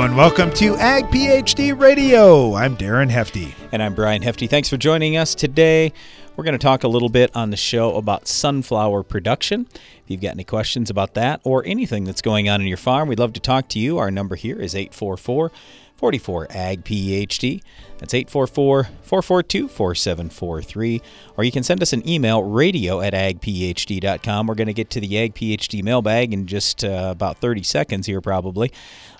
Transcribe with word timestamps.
And 0.00 0.16
welcome 0.16 0.52
to 0.52 0.76
Ag 0.76 1.06
PhD 1.06 1.78
Radio. 1.78 2.54
I'm 2.54 2.76
Darren 2.76 3.10
Hefty. 3.10 3.54
And 3.72 3.82
I'm 3.82 3.94
Brian 3.94 4.22
Hefty. 4.22 4.46
Thanks 4.46 4.68
for 4.68 4.76
joining 4.76 5.16
us 5.16 5.34
today. 5.34 5.92
We're 6.36 6.44
going 6.44 6.56
to 6.56 6.58
talk 6.58 6.84
a 6.84 6.88
little 6.88 7.08
bit 7.08 7.34
on 7.34 7.50
the 7.50 7.56
show 7.56 7.96
about 7.96 8.28
sunflower 8.28 9.02
production. 9.02 9.66
If 9.72 10.04
you've 10.06 10.20
got 10.20 10.30
any 10.30 10.44
questions 10.44 10.88
about 10.88 11.14
that 11.14 11.40
or 11.42 11.64
anything 11.66 12.04
that's 12.04 12.22
going 12.22 12.48
on 12.48 12.60
in 12.60 12.68
your 12.68 12.76
farm, 12.76 13.08
we'd 13.08 13.18
love 13.18 13.32
to 13.34 13.40
talk 13.40 13.68
to 13.70 13.80
you. 13.80 13.98
Our 13.98 14.10
number 14.10 14.36
here 14.36 14.58
is 14.60 14.74
844 14.74 15.50
44 15.98 16.46
Ag 16.50 16.84
PhD. 16.84 17.60
That's 17.98 18.14
844 18.14 18.84
442 19.02 19.66
4743. 19.66 21.02
Or 21.36 21.42
you 21.42 21.50
can 21.50 21.64
send 21.64 21.82
us 21.82 21.92
an 21.92 22.08
email, 22.08 22.44
radio 22.44 23.00
at 23.00 23.12
agphd.com. 23.12 24.46
We're 24.46 24.54
going 24.54 24.68
to 24.68 24.72
get 24.72 24.90
to 24.90 25.00
the 25.00 25.18
Ag 25.18 25.34
PhD 25.34 25.82
mailbag 25.82 26.32
in 26.32 26.46
just 26.46 26.84
uh, 26.84 27.08
about 27.10 27.38
30 27.38 27.64
seconds 27.64 28.06
here, 28.06 28.20
probably. 28.20 28.72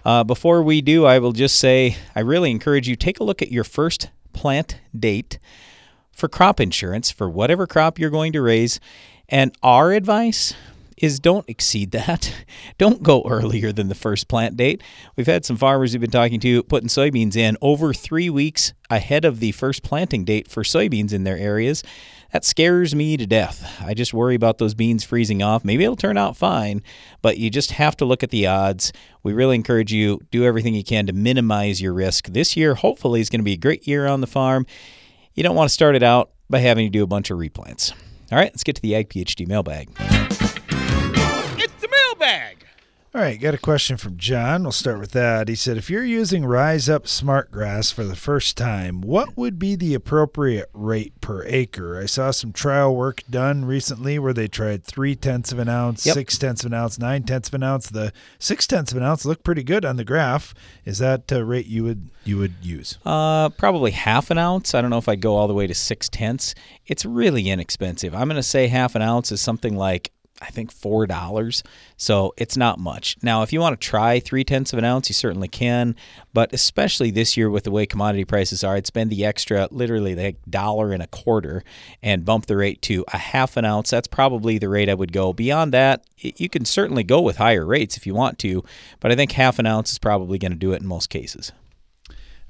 Uh, 0.04 0.22
before 0.22 0.62
we 0.62 0.80
do, 0.80 1.04
I 1.04 1.18
will 1.18 1.32
just 1.32 1.58
say 1.58 1.96
I 2.14 2.20
really 2.20 2.52
encourage 2.52 2.88
you 2.88 2.94
take 2.94 3.18
a 3.18 3.24
look 3.24 3.42
at 3.42 3.50
your 3.50 3.64
first 3.64 4.10
plant 4.32 4.78
date 4.96 5.40
for 6.12 6.28
crop 6.28 6.60
insurance 6.60 7.10
for 7.10 7.28
whatever 7.28 7.66
crop 7.66 7.98
you're 7.98 8.08
going 8.08 8.32
to 8.34 8.40
raise. 8.40 8.78
And 9.28 9.52
our 9.64 9.92
advice 9.92 10.54
is 11.02 11.20
don't 11.20 11.48
exceed 11.48 11.90
that. 11.92 12.32
Don't 12.78 13.02
go 13.02 13.22
earlier 13.28 13.72
than 13.72 13.88
the 13.88 13.94
first 13.94 14.28
plant 14.28 14.56
date. 14.56 14.82
We've 15.16 15.26
had 15.26 15.44
some 15.44 15.56
farmers 15.56 15.92
we've 15.92 16.00
been 16.00 16.10
talking 16.10 16.40
to 16.40 16.62
putting 16.62 16.88
soybeans 16.88 17.36
in 17.36 17.56
over 17.60 17.92
three 17.92 18.30
weeks 18.30 18.72
ahead 18.88 19.24
of 19.24 19.40
the 19.40 19.52
first 19.52 19.82
planting 19.82 20.24
date 20.24 20.48
for 20.48 20.62
soybeans 20.62 21.12
in 21.12 21.24
their 21.24 21.36
areas. 21.36 21.82
That 22.32 22.44
scares 22.44 22.94
me 22.94 23.16
to 23.16 23.26
death. 23.26 23.80
I 23.82 23.94
just 23.94 24.12
worry 24.12 24.34
about 24.34 24.58
those 24.58 24.74
beans 24.74 25.02
freezing 25.02 25.42
off. 25.42 25.64
Maybe 25.64 25.84
it'll 25.84 25.96
turn 25.96 26.18
out 26.18 26.36
fine, 26.36 26.82
but 27.22 27.38
you 27.38 27.48
just 27.50 27.72
have 27.72 27.96
to 27.96 28.04
look 28.04 28.22
at 28.22 28.30
the 28.30 28.46
odds. 28.46 28.92
We 29.22 29.32
really 29.32 29.54
encourage 29.54 29.92
you 29.92 30.20
do 30.30 30.44
everything 30.44 30.74
you 30.74 30.84
can 30.84 31.06
to 31.06 31.12
minimize 31.12 31.80
your 31.80 31.94
risk. 31.94 32.28
This 32.28 32.56
year 32.56 32.74
hopefully 32.74 33.20
is 33.20 33.30
going 33.30 33.40
to 33.40 33.44
be 33.44 33.54
a 33.54 33.58
great 33.58 33.86
year 33.86 34.06
on 34.06 34.20
the 34.20 34.26
farm. 34.26 34.66
You 35.34 35.42
don't 35.42 35.56
want 35.56 35.68
to 35.68 35.74
start 35.74 35.96
it 35.96 36.02
out 36.02 36.30
by 36.50 36.58
having 36.58 36.86
to 36.86 36.90
do 36.90 37.02
a 37.02 37.06
bunch 37.06 37.30
of 37.30 37.38
replants. 37.38 37.92
All 38.30 38.38
right, 38.38 38.52
let's 38.52 38.64
get 38.64 38.76
to 38.76 38.82
the 38.82 38.94
Ag 38.94 39.08
PhD 39.08 39.46
mailbag. 39.46 39.88
It's 42.18 42.20
mailbag. 42.20 42.64
All 43.14 43.22
right, 43.22 43.40
got 43.40 43.54
a 43.54 43.58
question 43.58 43.96
from 43.96 44.18
John. 44.18 44.64
We'll 44.64 44.70
start 44.72 45.00
with 45.00 45.12
that. 45.12 45.48
He 45.48 45.54
said, 45.54 45.78
If 45.78 45.88
you're 45.88 46.04
using 46.04 46.44
Rise 46.44 46.90
Up 46.90 47.08
Smart 47.08 47.50
Grass 47.50 47.90
for 47.90 48.04
the 48.04 48.14
first 48.14 48.56
time, 48.58 49.00
what 49.00 49.34
would 49.34 49.58
be 49.58 49.74
the 49.76 49.94
appropriate 49.94 50.68
rate 50.74 51.18
per 51.22 51.42
acre? 51.46 51.98
I 51.98 52.04
saw 52.04 52.30
some 52.32 52.52
trial 52.52 52.94
work 52.94 53.22
done 53.30 53.64
recently 53.64 54.18
where 54.18 54.34
they 54.34 54.46
tried 54.46 54.84
three 54.84 55.16
tenths 55.16 55.52
of 55.52 55.58
an 55.58 55.70
ounce, 55.70 56.04
Yep. 56.04 56.14
six 56.14 56.36
tenths 56.36 56.64
of 56.64 56.66
an 56.70 56.74
ounce, 56.78 56.98
nine 56.98 57.22
tenths 57.22 57.48
of 57.48 57.54
an 57.54 57.62
ounce. 57.62 57.88
The 57.88 58.12
six 58.38 58.66
tenths 58.66 58.92
of 58.92 58.98
an 58.98 59.04
ounce 59.04 59.24
looked 59.24 59.42
pretty 59.42 59.62
good 59.64 59.86
on 59.86 59.96
the 59.96 60.04
graph. 60.04 60.52
Is 60.84 60.98
that 60.98 61.32
a 61.32 61.42
rate 61.46 61.66
you 61.66 61.84
would 61.84 62.10
you 62.24 62.36
would 62.36 62.54
use? 62.60 62.98
Uh, 63.06 63.48
probably 63.48 63.92
half 63.92 64.30
an 64.30 64.36
ounce. 64.36 64.74
I 64.74 64.82
don't 64.82 64.90
know 64.90 64.98
if 64.98 65.08
I'd 65.08 65.22
go 65.22 65.34
all 65.34 65.48
the 65.48 65.54
way 65.54 65.66
to 65.66 65.74
six 65.74 66.10
tenths. 66.10 66.54
It's 66.86 67.06
really 67.06 67.48
inexpensive. 67.48 68.14
I'm 68.14 68.28
going 68.28 68.36
to 68.36 68.42
say 68.42 68.66
half 68.66 68.94
an 68.94 69.00
ounce 69.00 69.32
is 69.32 69.40
something 69.40 69.74
like 69.78 70.12
I 70.40 70.50
think 70.50 70.70
four 70.72 71.06
dollars. 71.06 71.62
So 71.96 72.32
it's 72.36 72.56
not 72.56 72.78
much. 72.78 73.16
Now, 73.22 73.42
if 73.42 73.52
you 73.52 73.60
want 73.60 73.80
to 73.80 73.86
try 73.86 74.20
three 74.20 74.44
tenths 74.44 74.72
of 74.72 74.78
an 74.78 74.84
ounce, 74.84 75.08
you 75.08 75.14
certainly 75.14 75.48
can. 75.48 75.96
But 76.32 76.52
especially 76.52 77.10
this 77.10 77.36
year 77.36 77.50
with 77.50 77.64
the 77.64 77.70
way 77.70 77.86
commodity 77.86 78.24
prices 78.24 78.62
are, 78.62 78.74
I'd 78.74 78.86
spend 78.86 79.10
the 79.10 79.24
extra, 79.24 79.68
literally 79.70 80.14
like 80.14 80.36
dollar 80.48 80.92
and 80.92 81.02
a 81.02 81.08
quarter, 81.08 81.64
and 82.02 82.24
bump 82.24 82.46
the 82.46 82.56
rate 82.56 82.80
to 82.82 83.04
a 83.12 83.18
half 83.18 83.56
an 83.56 83.64
ounce. 83.64 83.90
That's 83.90 84.08
probably 84.08 84.58
the 84.58 84.68
rate 84.68 84.88
I 84.88 84.94
would 84.94 85.12
go. 85.12 85.32
Beyond 85.32 85.72
that, 85.74 86.04
you 86.18 86.48
can 86.48 86.64
certainly 86.64 87.02
go 87.02 87.20
with 87.20 87.38
higher 87.38 87.66
rates 87.66 87.96
if 87.96 88.06
you 88.06 88.14
want 88.14 88.38
to, 88.40 88.64
but 89.00 89.10
I 89.10 89.16
think 89.16 89.32
half 89.32 89.58
an 89.58 89.66
ounce 89.66 89.92
is 89.92 89.98
probably 89.98 90.38
going 90.38 90.52
to 90.52 90.58
do 90.58 90.72
it 90.72 90.82
in 90.82 90.86
most 90.86 91.10
cases. 91.10 91.52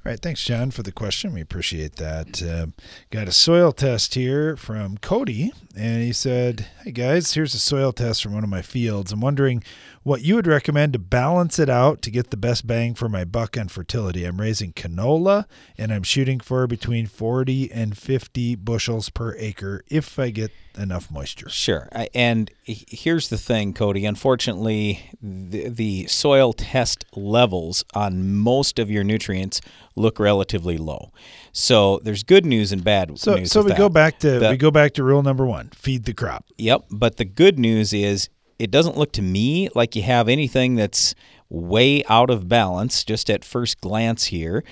All 0.07 0.13
right, 0.13 0.21
thanks, 0.21 0.45
John, 0.45 0.71
for 0.71 0.83
the 0.83 0.93
question. 0.93 1.35
We 1.35 1.41
appreciate 1.41 1.97
that. 1.97 2.41
Uh, 2.43 2.69
got 3.11 3.29
a 3.29 3.33
soil 3.33 3.73
test 3.73 4.15
here 4.15 4.57
from 4.57 4.97
Cody, 4.99 5.53
and 5.77 6.03
he 6.03 6.13
said, 6.13 6.67
Hey 6.85 6.93
guys, 6.93 7.33
here's 7.35 7.53
a 7.53 7.59
soil 7.59 7.93
test 7.93 8.23
from 8.23 8.33
one 8.33 8.45
of 8.45 8.49
my 8.49 8.63
fields. 8.63 9.13
I'm 9.13 9.21
wondering 9.21 9.63
what 10.09 10.23
you 10.23 10.35
would 10.37 10.47
recommend 10.47 10.95
to 10.95 10.99
balance 10.99 11.59
it 11.59 11.69
out 11.69 12.01
to 12.03 12.11
get 12.11 12.31
the 12.31 12.37
best 12.37 12.67
bang 12.67 12.95
for 12.95 13.09
my 13.09 13.25
buck 13.25 13.59
on 13.59 13.69
fertility. 13.69 14.25
I'm 14.25 14.41
raising 14.41 14.73
canola, 14.73 15.45
and 15.77 15.93
I'm 15.93 16.03
shooting 16.03 16.41
for 16.41 16.67
between 16.67 17.07
40 17.07 17.71
and 17.71 17.97
50 17.97 18.55
bushels 18.57 19.11
per 19.11 19.37
acre 19.37 19.83
if 19.89 20.19
I 20.19 20.31
get 20.31 20.51
enough 20.79 21.11
moisture. 21.11 21.49
Sure. 21.51 21.89
And 22.15 22.51
here's 22.65 23.29
the 23.29 23.37
thing, 23.37 23.75
Cody. 23.75 24.07
Unfortunately, 24.07 25.11
the, 25.21 25.69
the 25.69 26.07
soil 26.07 26.53
test 26.55 27.05
levels 27.15 27.85
on 27.95 28.35
most 28.35 28.79
of 28.79 28.91
your 28.91 29.05
nutrients 29.05 29.61
look 29.95 30.19
relatively 30.19 30.79
low. 30.79 31.13
So 31.53 32.01
there's 32.03 32.23
good 32.23 32.47
news 32.47 32.73
and 32.73 32.83
bad 32.83 33.19
So, 33.19 33.35
news. 33.35 33.51
so 33.53 33.63
we 33.63 33.75
go 33.75 33.89
back 33.89 34.21
to 34.21 34.39
The- 34.39 34.51
we 34.51 34.57
go 34.57 34.71
back 34.71 34.95
to 34.95 35.03
rule 35.03 35.23
number 35.23 35.45
one: 35.45 35.71
feed 35.75 36.05
the 36.05 36.15
crop. 36.15 36.47
Yep. 36.57 36.85
But 36.91 37.17
the 37.17 37.25
good 37.25 37.59
news 37.59 37.93
is 37.93 38.29
it 38.59 38.71
doesn't 38.71 38.97
look 38.97 39.13
to 39.13 39.23
me 39.23 39.69
like 39.75 39.95
you 39.95 40.03
have 40.03 40.29
anything 40.29 40.75
that's 40.75 41.15
way 41.51 42.05
out 42.09 42.29
of 42.29 42.49
balance 42.49 43.05
just 43.05 43.31
at 43.31 43.45
first 43.45 43.81
glance 43.81 44.25
here. 44.25 44.63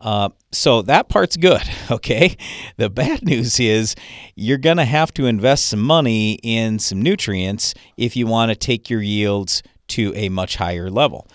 Uh, 0.00 0.28
so 0.52 0.82
that 0.82 1.08
part's 1.08 1.36
good. 1.36 1.62
Okay. 1.88 2.36
The 2.78 2.90
bad 2.90 3.22
news 3.22 3.60
is 3.60 3.94
you're 4.34 4.58
going 4.58 4.76
to 4.76 4.84
have 4.84 5.14
to 5.14 5.26
invest 5.26 5.66
some 5.66 5.80
money 5.80 6.38
in 6.42 6.80
some 6.80 7.00
nutrients 7.00 7.74
if 7.96 8.16
you 8.16 8.26
want 8.26 8.50
to 8.50 8.56
take 8.56 8.90
your 8.90 9.00
yields 9.00 9.62
to 9.88 10.12
a 10.16 10.28
much 10.28 10.56
higher 10.56 10.90
level. 10.90 11.28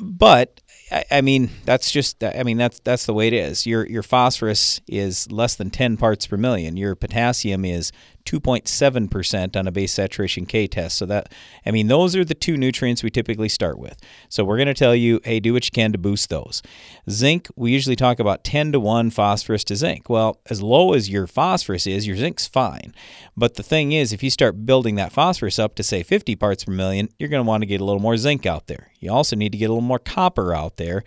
But 0.00 0.60
I, 0.92 1.04
I 1.10 1.20
mean, 1.20 1.50
that's 1.64 1.90
just 1.90 2.22
I 2.22 2.42
mean 2.44 2.58
that's 2.58 2.78
that's 2.80 3.06
the 3.06 3.14
way 3.14 3.26
it 3.26 3.32
is. 3.32 3.66
Your 3.66 3.86
your 3.86 4.02
phosphorus 4.04 4.80
is 4.86 5.30
less 5.32 5.56
than 5.56 5.70
10 5.70 5.96
parts 5.96 6.26
per 6.26 6.36
million. 6.36 6.76
Your 6.76 6.94
potassium 6.94 7.64
is 7.64 7.90
2.7% 8.24 9.56
on 9.56 9.66
a 9.66 9.72
base 9.72 9.92
saturation 9.92 10.46
K 10.46 10.66
test. 10.66 10.96
So 10.96 11.06
that 11.06 11.32
I 11.64 11.70
mean 11.70 11.88
those 11.88 12.14
are 12.16 12.24
the 12.24 12.34
two 12.34 12.56
nutrients 12.56 13.02
we 13.02 13.10
typically 13.10 13.48
start 13.48 13.78
with. 13.78 13.98
So 14.28 14.44
we're 14.44 14.56
going 14.56 14.66
to 14.68 14.74
tell 14.74 14.94
you, 14.94 15.20
hey, 15.24 15.40
do 15.40 15.52
what 15.52 15.64
you 15.64 15.70
can 15.70 15.92
to 15.92 15.98
boost 15.98 16.30
those. 16.30 16.62
Zinc, 17.10 17.48
we 17.56 17.72
usually 17.72 17.96
talk 17.96 18.18
about 18.18 18.44
10 18.44 18.72
to 18.72 18.80
1 18.80 19.10
phosphorus 19.10 19.64
to 19.64 19.76
zinc. 19.76 20.08
Well, 20.08 20.40
as 20.50 20.62
low 20.62 20.92
as 20.92 21.08
your 21.08 21.26
phosphorus 21.26 21.86
is, 21.86 22.06
your 22.06 22.16
zinc's 22.16 22.46
fine. 22.46 22.94
But 23.36 23.54
the 23.54 23.62
thing 23.62 23.92
is, 23.92 24.12
if 24.12 24.22
you 24.22 24.30
start 24.30 24.66
building 24.66 24.94
that 24.96 25.12
phosphorus 25.12 25.58
up 25.58 25.74
to 25.76 25.82
say 25.82 26.02
50 26.02 26.36
parts 26.36 26.64
per 26.64 26.72
million, 26.72 27.08
you're 27.18 27.28
going 27.28 27.44
to 27.44 27.48
want 27.48 27.62
to 27.62 27.66
get 27.66 27.80
a 27.80 27.84
little 27.84 28.00
more 28.00 28.16
zinc 28.16 28.46
out 28.46 28.66
there. 28.66 28.92
You 29.00 29.12
also 29.12 29.34
need 29.34 29.52
to 29.52 29.58
get 29.58 29.66
a 29.66 29.72
little 29.72 29.80
more 29.82 29.98
copper 29.98 30.54
out 30.54 30.76
there 30.76 31.02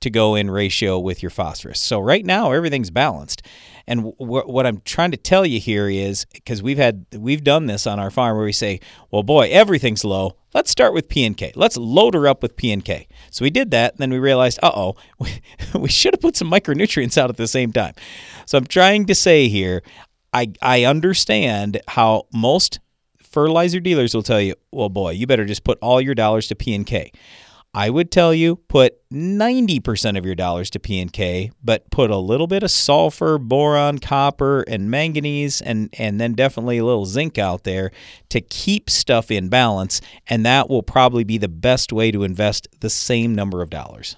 to 0.00 0.10
go 0.10 0.34
in 0.34 0.50
ratio 0.50 0.98
with 0.98 1.22
your 1.22 1.30
phosphorus. 1.30 1.80
So 1.80 2.00
right 2.00 2.24
now 2.24 2.52
everything's 2.52 2.90
balanced. 2.90 3.42
And 3.86 4.14
wh- 4.18 4.48
what 4.48 4.66
I'm 4.66 4.80
trying 4.84 5.12
to 5.12 5.16
tell 5.16 5.46
you 5.46 5.60
here 5.60 5.88
is 5.88 6.24
because 6.32 6.62
we've 6.62 6.78
had 6.78 7.06
we've 7.16 7.44
done 7.44 7.66
this 7.66 7.86
on 7.86 7.98
our 7.98 8.10
farm 8.10 8.36
where 8.36 8.44
we 8.44 8.52
say, 8.52 8.80
well, 9.10 9.22
boy, 9.22 9.48
everything's 9.50 10.04
low. 10.04 10.36
Let's 10.54 10.70
start 10.70 10.92
with 10.94 11.08
P 11.08 11.24
and 11.24 11.36
K. 11.36 11.52
Let's 11.54 11.76
load 11.76 12.14
her 12.14 12.26
up 12.26 12.42
with 12.42 12.56
P 12.56 12.72
and 12.72 12.84
K. 12.84 13.06
So 13.30 13.44
we 13.44 13.50
did 13.50 13.70
that. 13.70 13.92
And 13.92 14.00
then 14.00 14.10
we 14.10 14.18
realized, 14.18 14.58
uh 14.62 14.72
oh, 14.74 14.96
we, 15.18 15.40
we 15.74 15.88
should 15.88 16.14
have 16.14 16.20
put 16.20 16.36
some 16.36 16.50
micronutrients 16.50 17.16
out 17.16 17.30
at 17.30 17.36
the 17.36 17.48
same 17.48 17.72
time. 17.72 17.94
So 18.46 18.58
I'm 18.58 18.66
trying 18.66 19.06
to 19.06 19.14
say 19.14 19.48
here, 19.48 19.82
I 20.32 20.52
I 20.60 20.84
understand 20.84 21.80
how 21.88 22.26
most 22.32 22.80
fertilizer 23.36 23.80
dealers 23.80 24.14
will 24.14 24.22
tell 24.22 24.40
you, 24.40 24.54
well, 24.72 24.88
boy, 24.88 25.10
you 25.10 25.26
better 25.26 25.44
just 25.44 25.62
put 25.62 25.78
all 25.82 26.00
your 26.00 26.14
dollars 26.14 26.48
to 26.48 26.56
P 26.56 26.74
and 26.74 26.86
K. 26.86 27.12
I 27.76 27.90
would 27.90 28.10
tell 28.10 28.32
you 28.32 28.56
put 28.56 28.94
90% 29.10 30.16
of 30.16 30.24
your 30.24 30.34
dollars 30.34 30.70
to 30.70 30.80
P 30.80 30.98
and 30.98 31.12
K, 31.12 31.50
but 31.62 31.90
put 31.90 32.10
a 32.10 32.16
little 32.16 32.46
bit 32.46 32.62
of 32.62 32.70
sulfur, 32.70 33.36
boron, 33.36 33.98
copper, 33.98 34.62
and 34.62 34.90
manganese, 34.90 35.60
and 35.60 35.90
and 35.98 36.18
then 36.18 36.32
definitely 36.32 36.78
a 36.78 36.86
little 36.86 37.04
zinc 37.04 37.36
out 37.36 37.64
there 37.64 37.90
to 38.30 38.40
keep 38.40 38.88
stuff 38.88 39.30
in 39.30 39.50
balance, 39.50 40.00
and 40.26 40.46
that 40.46 40.70
will 40.70 40.82
probably 40.82 41.22
be 41.22 41.36
the 41.36 41.48
best 41.48 41.92
way 41.92 42.10
to 42.10 42.24
invest 42.24 42.66
the 42.80 42.88
same 42.88 43.34
number 43.34 43.60
of 43.60 43.68
dollars. 43.68 44.16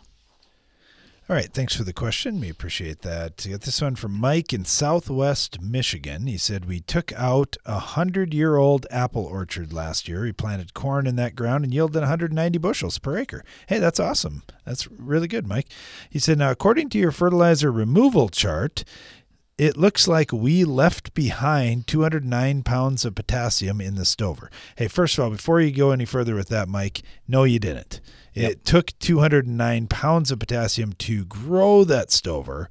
All 1.30 1.36
right, 1.36 1.52
thanks 1.52 1.76
for 1.76 1.84
the 1.84 1.92
question. 1.92 2.40
We 2.40 2.48
appreciate 2.48 3.02
that. 3.02 3.42
We 3.44 3.50
got 3.50 3.60
this 3.60 3.82
one 3.82 3.96
from 3.96 4.18
Mike 4.18 4.54
in 4.54 4.64
Southwest 4.64 5.60
Michigan. 5.60 6.26
He 6.26 6.38
said 6.38 6.64
we 6.64 6.80
took 6.80 7.12
out 7.12 7.58
a 7.66 7.80
hundred-year-old 7.80 8.86
apple 8.90 9.26
orchard 9.26 9.70
last 9.70 10.08
year. 10.08 10.22
We 10.22 10.32
planted 10.32 10.72
corn 10.72 11.06
in 11.06 11.16
that 11.16 11.36
ground 11.36 11.64
and 11.64 11.74
yielded 11.74 12.00
190 12.00 12.56
bushels 12.56 12.98
per 12.98 13.18
acre. 13.18 13.44
Hey, 13.66 13.78
that's 13.78 14.00
awesome. 14.00 14.42
That's 14.64 14.90
really 14.90 15.28
good, 15.28 15.46
Mike. 15.46 15.68
He 16.08 16.18
said 16.18 16.38
now, 16.38 16.50
according 16.50 16.88
to 16.90 16.98
your 16.98 17.12
fertilizer 17.12 17.70
removal 17.70 18.30
chart, 18.30 18.84
it 19.58 19.76
looks 19.76 20.08
like 20.08 20.32
we 20.32 20.64
left 20.64 21.12
behind 21.12 21.86
209 21.88 22.62
pounds 22.62 23.04
of 23.04 23.14
potassium 23.14 23.82
in 23.82 23.96
the 23.96 24.06
stover. 24.06 24.50
Hey, 24.76 24.88
first 24.88 25.18
of 25.18 25.24
all, 25.24 25.30
before 25.30 25.60
you 25.60 25.72
go 25.72 25.90
any 25.90 26.06
further 26.06 26.34
with 26.34 26.48
that, 26.48 26.70
Mike, 26.70 27.02
no, 27.26 27.44
you 27.44 27.58
didn't. 27.58 28.00
It 28.38 28.64
took 28.64 28.98
209 28.98 29.86
pounds 29.88 30.30
of 30.30 30.38
potassium 30.38 30.92
to 30.94 31.24
grow 31.24 31.84
that 31.84 32.10
stover. 32.10 32.68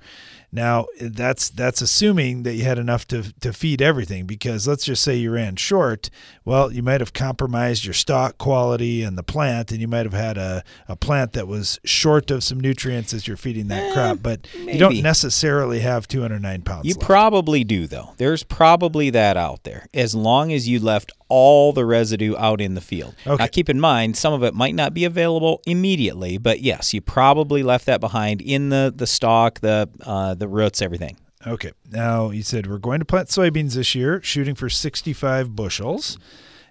Now 0.50 0.86
that's 1.02 1.50
that's 1.50 1.82
assuming 1.82 2.44
that 2.44 2.54
you 2.54 2.64
had 2.64 2.80
enough 2.80 3.06
to 3.10 3.34
to 3.42 3.52
feed 3.52 3.82
everything 3.82 4.26
because 4.26 4.66
let's 4.66 4.86
just 4.86 5.04
say 5.04 5.14
you 5.16 5.30
ran 5.32 5.58
short. 5.58 6.10
Well, 6.46 6.72
you 6.72 6.82
might 6.82 7.02
have 7.02 7.12
compromised 7.12 7.84
your 7.84 7.94
stock 7.94 8.38
quality 8.38 9.04
and 9.04 9.18
the 9.18 9.24
plant, 9.24 9.72
and 9.74 9.82
you 9.82 9.90
might 9.90 10.06
have 10.06 10.14
had 10.14 10.38
a, 10.38 10.64
a 10.88 10.96
plant 10.96 11.34
that 11.34 11.48
was 11.50 11.80
short 11.84 12.32
of 12.32 12.46
some 12.46 12.62
nutrients 12.62 13.14
as 13.14 13.28
you're 13.28 13.36
feeding 13.36 13.68
that 13.68 13.92
Eh, 13.92 13.94
crop. 13.94 14.20
But 14.24 14.48
you 14.56 14.80
don't 14.80 15.02
necessarily 15.02 15.82
have 15.82 16.08
209 16.08 16.62
pounds. 16.62 16.86
You 16.86 16.94
left. 16.94 17.06
probably 17.06 17.66
do, 17.66 17.86
though. 17.86 18.14
There's 18.16 18.44
probably 18.44 19.10
that 19.10 19.36
out 19.36 19.64
there, 19.66 19.88
as 19.94 20.16
long 20.16 20.54
as 20.54 20.70
you 20.70 20.80
left 20.80 21.12
all 21.30 21.74
the 21.74 21.86
residue 21.86 22.36
out 22.38 22.62
in 22.62 22.74
the 22.74 22.82
field. 22.82 23.16
Okay. 23.26 23.44
Now, 23.44 23.48
keep 23.48 23.70
in 23.70 23.80
mind, 23.80 24.18
some 24.18 24.34
of 24.34 24.44
it 24.44 24.54
might 24.54 24.76
not 24.76 24.94
be 24.94 25.06
available 25.06 25.62
immediately, 25.66 26.38
but 26.38 26.62
yes, 26.62 26.94
you 26.94 27.02
probably 27.02 27.64
left 27.64 27.86
that 27.86 28.00
behind 28.00 28.42
in 28.42 28.70
the 28.70 28.94
the 28.96 29.08
stalk, 29.08 29.60
the 29.60 29.90
uh, 30.02 30.34
the 30.34 30.48
roots, 30.48 30.82
everything. 30.82 31.18
Okay. 31.46 31.72
Now 31.90 32.32
you 32.32 32.44
said 32.44 32.68
we're 32.68 32.78
going 32.78 33.00
to 33.00 33.06
plant 33.06 33.30
soybeans 33.30 33.76
this 33.76 33.96
year, 33.96 34.22
shooting 34.22 34.56
for 34.56 34.70
65 34.70 35.56
bushels. 35.56 36.18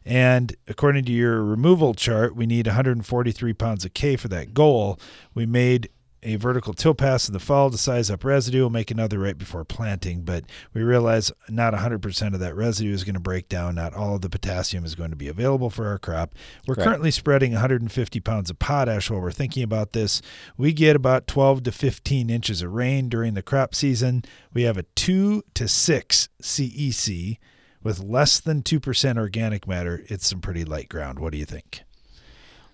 And 0.05 0.55
according 0.69 1.05
to 1.07 1.13
your 1.13 1.43
removal 1.43 1.93
chart, 1.93 2.37
we 2.37 2.47
need 2.47 2.69
143 2.69 3.53
pounds 3.55 3.85
of 3.85 3.93
K 3.93 4.15
for 4.15 4.29
that 4.29 4.55
goal. 4.55 5.01
We 5.35 5.47
made 5.47 5.89
a 6.27 6.37
vertical 6.37 6.75
till 6.75 6.95
pass 6.95 7.29
in 7.29 7.33
the 7.33 7.41
fall 7.41 7.71
to 7.71 7.79
size 7.79 8.11
up 8.11 8.25
residue. 8.25 8.61
We'll 8.61 8.71
make 8.71 8.91
another 8.91 9.19
right 9.19 9.39
before 9.39 9.65
planting, 9.65 10.23
but 10.23 10.45
we 10.75 10.83
realize 10.83 11.31
not 11.49 11.73
100% 11.73 12.35
of 12.35 12.41
that 12.41 12.57
residue 12.57 12.93
is 12.93 13.05
going 13.05 13.15
to 13.15 13.21
break 13.21 13.49
down. 13.49 13.77
Not 13.77 13.95
all 13.95 14.17
of 14.17 14.23
the 14.23 14.29
potassium 14.29 14.85
is 14.85 14.95
going 14.95 15.11
to 15.11 15.17
be 15.17 15.29
available 15.29 15.71
for 15.71 15.87
our 15.87 15.99
crop. 15.99 16.35
We're 16.67 16.75
Correct. 16.75 16.89
currently 16.89 17.11
spreading 17.13 17.53
150 17.53 18.21
pounds 18.21 18.51
of 18.51 18.59
potash 18.59 19.09
while 19.09 19.21
we're 19.21 19.31
thinking 19.31 19.63
about 19.63 19.93
this. 19.93 20.21
We 20.57 20.73
get 20.73 20.97
about 20.97 21.27
12 21.27 21.63
to 21.63 21.73
15 21.73 22.29
inches 22.29 22.61
of 22.61 22.73
rain 22.73 23.09
during 23.09 23.35
the 23.35 23.43
crop 23.43 23.75
season. 23.75 24.25
We 24.53 24.63
have 24.63 24.77
a 24.77 24.83
2 24.83 25.45
to 25.55 25.69
6 25.69 26.29
CEC 26.43 27.39
with 27.83 28.01
less 28.01 28.41
than 28.41 28.63
2% 28.63 29.17
organic 29.17 29.69
matter. 29.69 30.03
It's 30.09 30.27
some 30.27 30.41
pretty 30.41 30.65
light 30.65 30.89
ground. 30.89 31.21
What 31.21 31.31
do 31.31 31.39
you 31.39 31.45
think? 31.45 31.83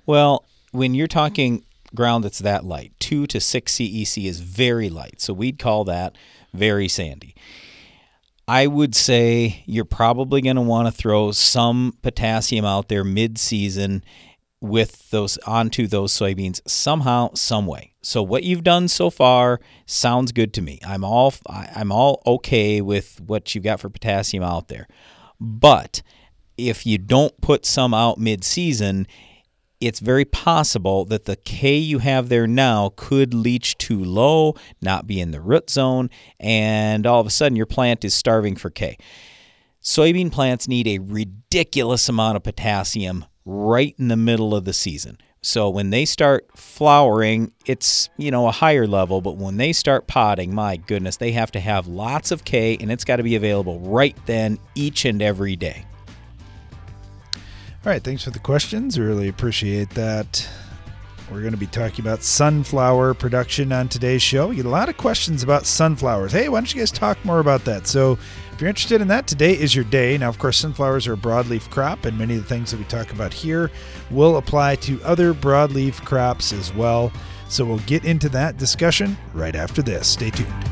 Well, 0.06 0.46
when 0.70 0.94
you're 0.94 1.06
talking 1.06 1.64
ground 1.94 2.24
that's 2.24 2.38
that 2.40 2.64
light, 2.64 2.92
2 3.00 3.26
to 3.28 3.40
6 3.40 3.72
CEC 3.72 4.24
is 4.26 4.40
very 4.40 4.88
light. 4.88 5.20
So 5.20 5.32
we'd 5.32 5.58
call 5.58 5.84
that 5.84 6.16
very 6.52 6.88
sandy. 6.88 7.34
I 8.48 8.66
would 8.66 8.94
say 8.94 9.62
you're 9.66 9.84
probably 9.84 10.42
going 10.42 10.56
to 10.56 10.62
want 10.62 10.88
to 10.88 10.92
throw 10.92 11.30
some 11.32 11.96
potassium 12.02 12.64
out 12.64 12.88
there 12.88 13.04
mid-season 13.04 14.04
with 14.60 15.10
those 15.10 15.38
onto 15.38 15.86
those 15.86 16.12
soybeans 16.12 16.60
somehow, 16.66 17.30
some 17.34 17.66
way. 17.66 17.92
So 18.00 18.22
what 18.22 18.44
you've 18.44 18.64
done 18.64 18.88
so 18.88 19.10
far 19.10 19.60
sounds 19.86 20.32
good 20.32 20.52
to 20.54 20.62
me. 20.62 20.78
I'm 20.86 21.04
all 21.04 21.34
I'm 21.46 21.90
all 21.90 22.22
okay 22.26 22.80
with 22.80 23.20
what 23.20 23.54
you've 23.54 23.64
got 23.64 23.80
for 23.80 23.88
potassium 23.88 24.42
out 24.42 24.68
there. 24.68 24.86
But 25.40 26.02
if 26.56 26.86
you 26.86 26.98
don't 26.98 27.40
put 27.40 27.64
some 27.66 27.94
out 27.94 28.18
mid-season, 28.18 29.06
it's 29.82 30.00
very 30.00 30.24
possible 30.24 31.04
that 31.06 31.24
the 31.24 31.36
K 31.36 31.76
you 31.76 31.98
have 31.98 32.28
there 32.28 32.46
now 32.46 32.92
could 32.96 33.34
leach 33.34 33.76
too 33.78 34.02
low, 34.02 34.54
not 34.80 35.06
be 35.06 35.20
in 35.20 35.32
the 35.32 35.40
root 35.40 35.68
zone, 35.68 36.08
and 36.38 37.06
all 37.06 37.20
of 37.20 37.26
a 37.26 37.30
sudden 37.30 37.56
your 37.56 37.66
plant 37.66 38.04
is 38.04 38.14
starving 38.14 38.56
for 38.56 38.70
K. 38.70 38.96
Soybean 39.82 40.30
plants 40.30 40.68
need 40.68 40.86
a 40.86 40.98
ridiculous 40.98 42.08
amount 42.08 42.36
of 42.36 42.44
potassium 42.44 43.24
right 43.44 43.96
in 43.98 44.06
the 44.06 44.16
middle 44.16 44.54
of 44.54 44.64
the 44.64 44.72
season. 44.72 45.18
So 45.44 45.68
when 45.68 45.90
they 45.90 46.04
start 46.04 46.46
flowering, 46.56 47.50
it's, 47.66 48.08
you 48.16 48.30
know, 48.30 48.46
a 48.46 48.52
higher 48.52 48.86
level, 48.86 49.20
but 49.20 49.36
when 49.36 49.56
they 49.56 49.72
start 49.72 50.06
potting, 50.06 50.54
my 50.54 50.76
goodness, 50.76 51.16
they 51.16 51.32
have 51.32 51.50
to 51.52 51.60
have 51.60 51.88
lots 51.88 52.30
of 52.30 52.44
K 52.44 52.76
and 52.80 52.92
it's 52.92 53.04
got 53.04 53.16
to 53.16 53.24
be 53.24 53.34
available 53.34 53.80
right 53.80 54.16
then 54.26 54.60
each 54.76 55.04
and 55.04 55.20
every 55.20 55.56
day. 55.56 55.84
All 57.84 57.90
right, 57.90 58.02
thanks 58.02 58.22
for 58.22 58.30
the 58.30 58.38
questions. 58.38 58.96
Really 58.96 59.26
appreciate 59.26 59.90
that. 59.90 60.48
We're 61.32 61.40
going 61.40 61.52
to 61.52 61.58
be 61.58 61.66
talking 61.66 62.04
about 62.04 62.22
sunflower 62.22 63.14
production 63.14 63.72
on 63.72 63.88
today's 63.88 64.22
show. 64.22 64.48
We 64.48 64.56
get 64.56 64.66
a 64.66 64.68
lot 64.70 64.88
of 64.88 64.96
questions 64.96 65.42
about 65.42 65.66
sunflowers. 65.66 66.30
Hey, 66.30 66.48
why 66.48 66.60
don't 66.60 66.72
you 66.72 66.80
guys 66.80 66.92
talk 66.92 67.22
more 67.24 67.40
about 67.40 67.64
that? 67.64 67.88
So, 67.88 68.18
if 68.52 68.60
you're 68.60 68.68
interested 68.68 69.00
in 69.00 69.08
that, 69.08 69.26
today 69.26 69.54
is 69.54 69.74
your 69.74 69.84
day. 69.86 70.16
Now, 70.16 70.28
of 70.28 70.38
course, 70.38 70.58
sunflowers 70.58 71.08
are 71.08 71.14
a 71.14 71.16
broadleaf 71.16 71.70
crop, 71.70 72.04
and 72.04 72.16
many 72.16 72.36
of 72.36 72.42
the 72.42 72.48
things 72.48 72.70
that 72.70 72.76
we 72.76 72.84
talk 72.84 73.10
about 73.10 73.32
here 73.32 73.68
will 74.12 74.36
apply 74.36 74.76
to 74.76 75.02
other 75.02 75.34
broadleaf 75.34 76.04
crops 76.04 76.52
as 76.52 76.72
well. 76.74 77.12
So, 77.48 77.64
we'll 77.64 77.78
get 77.78 78.04
into 78.04 78.28
that 78.28 78.58
discussion 78.58 79.16
right 79.34 79.56
after 79.56 79.82
this. 79.82 80.06
Stay 80.06 80.30
tuned. 80.30 80.71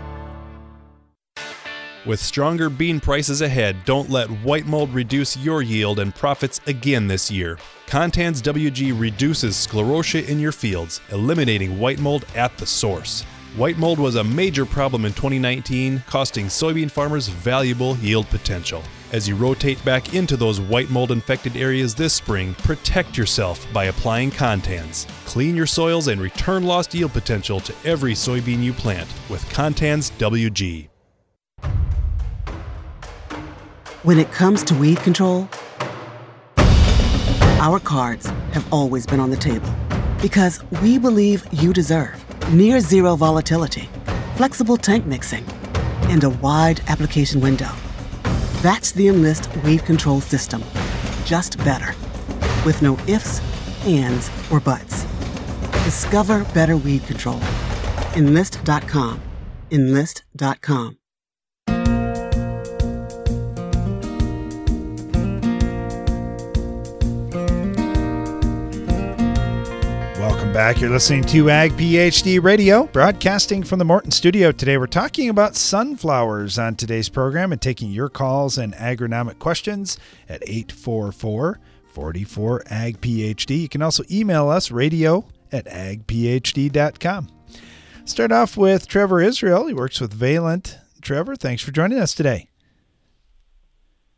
With 2.03 2.19
stronger 2.19 2.71
bean 2.71 2.99
prices 2.99 3.41
ahead, 3.41 3.85
don't 3.85 4.09
let 4.09 4.27
white 4.27 4.65
mold 4.65 4.91
reduce 4.91 5.37
your 5.37 5.61
yield 5.61 5.99
and 5.99 6.15
profits 6.15 6.59
again 6.65 7.07
this 7.07 7.29
year. 7.29 7.59
Contans 7.85 8.41
WG 8.41 8.99
reduces 8.99 9.55
sclerotia 9.55 10.27
in 10.27 10.39
your 10.39 10.51
fields, 10.51 10.99
eliminating 11.11 11.79
white 11.79 11.99
mold 11.99 12.25
at 12.33 12.57
the 12.57 12.65
source. 12.65 13.21
White 13.55 13.77
mold 13.77 13.99
was 13.99 14.15
a 14.15 14.23
major 14.23 14.65
problem 14.65 15.05
in 15.05 15.13
2019, 15.13 16.03
costing 16.07 16.47
soybean 16.47 16.89
farmers 16.89 17.27
valuable 17.27 17.95
yield 17.97 18.25
potential. 18.29 18.81
As 19.11 19.27
you 19.27 19.35
rotate 19.35 19.83
back 19.85 20.15
into 20.15 20.35
those 20.35 20.59
white 20.59 20.89
mold 20.89 21.11
infected 21.11 21.55
areas 21.55 21.93
this 21.93 22.15
spring, 22.15 22.55
protect 22.63 23.15
yourself 23.15 23.71
by 23.71 23.85
applying 23.85 24.31
Contans. 24.31 25.05
Clean 25.25 25.55
your 25.55 25.67
soils 25.67 26.07
and 26.07 26.19
return 26.19 26.63
lost 26.63 26.95
yield 26.95 27.11
potential 27.11 27.59
to 27.59 27.75
every 27.85 28.13
soybean 28.13 28.63
you 28.63 28.73
plant 28.73 29.09
with 29.29 29.45
Contans 29.49 30.11
WG. 30.17 30.90
When 34.03 34.17
it 34.17 34.31
comes 34.31 34.63
to 34.63 34.73
weed 34.73 34.97
control, 34.97 35.47
our 37.59 37.79
cards 37.79 38.25
have 38.51 38.65
always 38.73 39.05
been 39.05 39.19
on 39.19 39.29
the 39.29 39.37
table 39.37 39.69
because 40.23 40.59
we 40.81 40.97
believe 40.97 41.45
you 41.51 41.71
deserve 41.71 42.19
near 42.51 42.79
zero 42.79 43.15
volatility, 43.15 43.87
flexible 44.37 44.75
tank 44.75 45.05
mixing, 45.05 45.45
and 46.09 46.23
a 46.23 46.31
wide 46.31 46.81
application 46.87 47.41
window. 47.41 47.69
That's 48.63 48.91
the 48.91 49.07
Enlist 49.07 49.55
weed 49.57 49.85
control 49.85 50.19
system, 50.19 50.63
just 51.23 51.59
better, 51.59 51.93
with 52.65 52.81
no 52.81 52.97
ifs, 53.07 53.39
ands, 53.85 54.31
or 54.51 54.59
buts. 54.59 55.03
Discover 55.85 56.43
better 56.55 56.75
weed 56.75 57.05
control. 57.05 57.39
Enlist.com. 58.15 59.21
Enlist.com. 59.69 60.97
Welcome 70.51 70.73
back. 70.73 70.81
You're 70.81 70.89
listening 70.89 71.23
to 71.23 71.49
Ag 71.49 71.71
PhD 71.77 72.43
Radio, 72.43 72.83
broadcasting 72.87 73.63
from 73.63 73.79
the 73.79 73.85
Morton 73.85 74.11
Studio. 74.11 74.51
Today, 74.51 74.77
we're 74.77 74.85
talking 74.85 75.29
about 75.29 75.55
sunflowers 75.55 76.59
on 76.59 76.75
today's 76.75 77.07
program 77.07 77.53
and 77.53 77.61
taking 77.61 77.89
your 77.89 78.09
calls 78.09 78.57
and 78.57 78.73
agronomic 78.73 79.39
questions 79.39 79.97
at 80.27 80.43
844 80.43 81.57
44 81.93 82.63
Ag 82.69 82.99
PhD. 82.99 83.61
You 83.61 83.69
can 83.69 83.81
also 83.81 84.03
email 84.11 84.49
us 84.49 84.71
radio 84.71 85.25
at 85.53 85.67
agphd.com. 85.67 87.29
Start 88.03 88.33
off 88.33 88.57
with 88.57 88.89
Trevor 88.89 89.21
Israel. 89.21 89.67
He 89.67 89.73
works 89.73 90.01
with 90.01 90.13
Valent. 90.13 90.79
Trevor, 91.01 91.37
thanks 91.37 91.63
for 91.63 91.71
joining 91.71 91.97
us 91.97 92.13
today. 92.13 92.50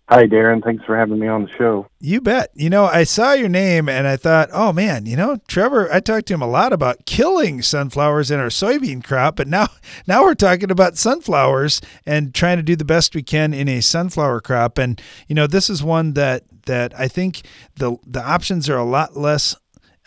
Hi, 0.09 0.25
Darren. 0.25 0.61
Thanks 0.61 0.83
for 0.83 0.97
having 0.97 1.17
me 1.17 1.27
on 1.27 1.43
the 1.43 1.51
show. 1.51 1.87
You 1.99 2.19
bet. 2.19 2.49
You 2.53 2.69
know, 2.69 2.85
I 2.85 3.05
saw 3.05 3.31
your 3.33 3.47
name 3.47 3.87
and 3.87 4.05
I 4.05 4.17
thought, 4.17 4.49
oh 4.51 4.73
man, 4.73 5.05
you 5.05 5.15
know, 5.15 5.37
Trevor, 5.47 5.91
I 5.91 6.01
talked 6.01 6.27
to 6.27 6.33
him 6.33 6.41
a 6.41 6.47
lot 6.47 6.73
about 6.73 7.05
killing 7.05 7.61
sunflowers 7.61 8.29
in 8.29 8.37
our 8.37 8.47
soybean 8.47 9.01
crop, 9.01 9.37
but 9.37 9.47
now 9.47 9.67
now 10.07 10.23
we're 10.23 10.35
talking 10.35 10.69
about 10.69 10.97
sunflowers 10.97 11.79
and 12.05 12.35
trying 12.35 12.57
to 12.57 12.63
do 12.63 12.75
the 12.75 12.83
best 12.83 13.15
we 13.15 13.23
can 13.23 13.53
in 13.53 13.69
a 13.69 13.79
sunflower 13.79 14.41
crop. 14.41 14.77
And 14.77 15.01
you 15.27 15.35
know, 15.35 15.47
this 15.47 15.69
is 15.69 15.81
one 15.81 16.13
that 16.13 16.43
that 16.65 16.97
I 16.99 17.07
think 17.07 17.43
the 17.77 17.95
the 18.05 18.23
options 18.23 18.69
are 18.69 18.77
a 18.77 18.83
lot 18.83 19.15
less 19.15 19.55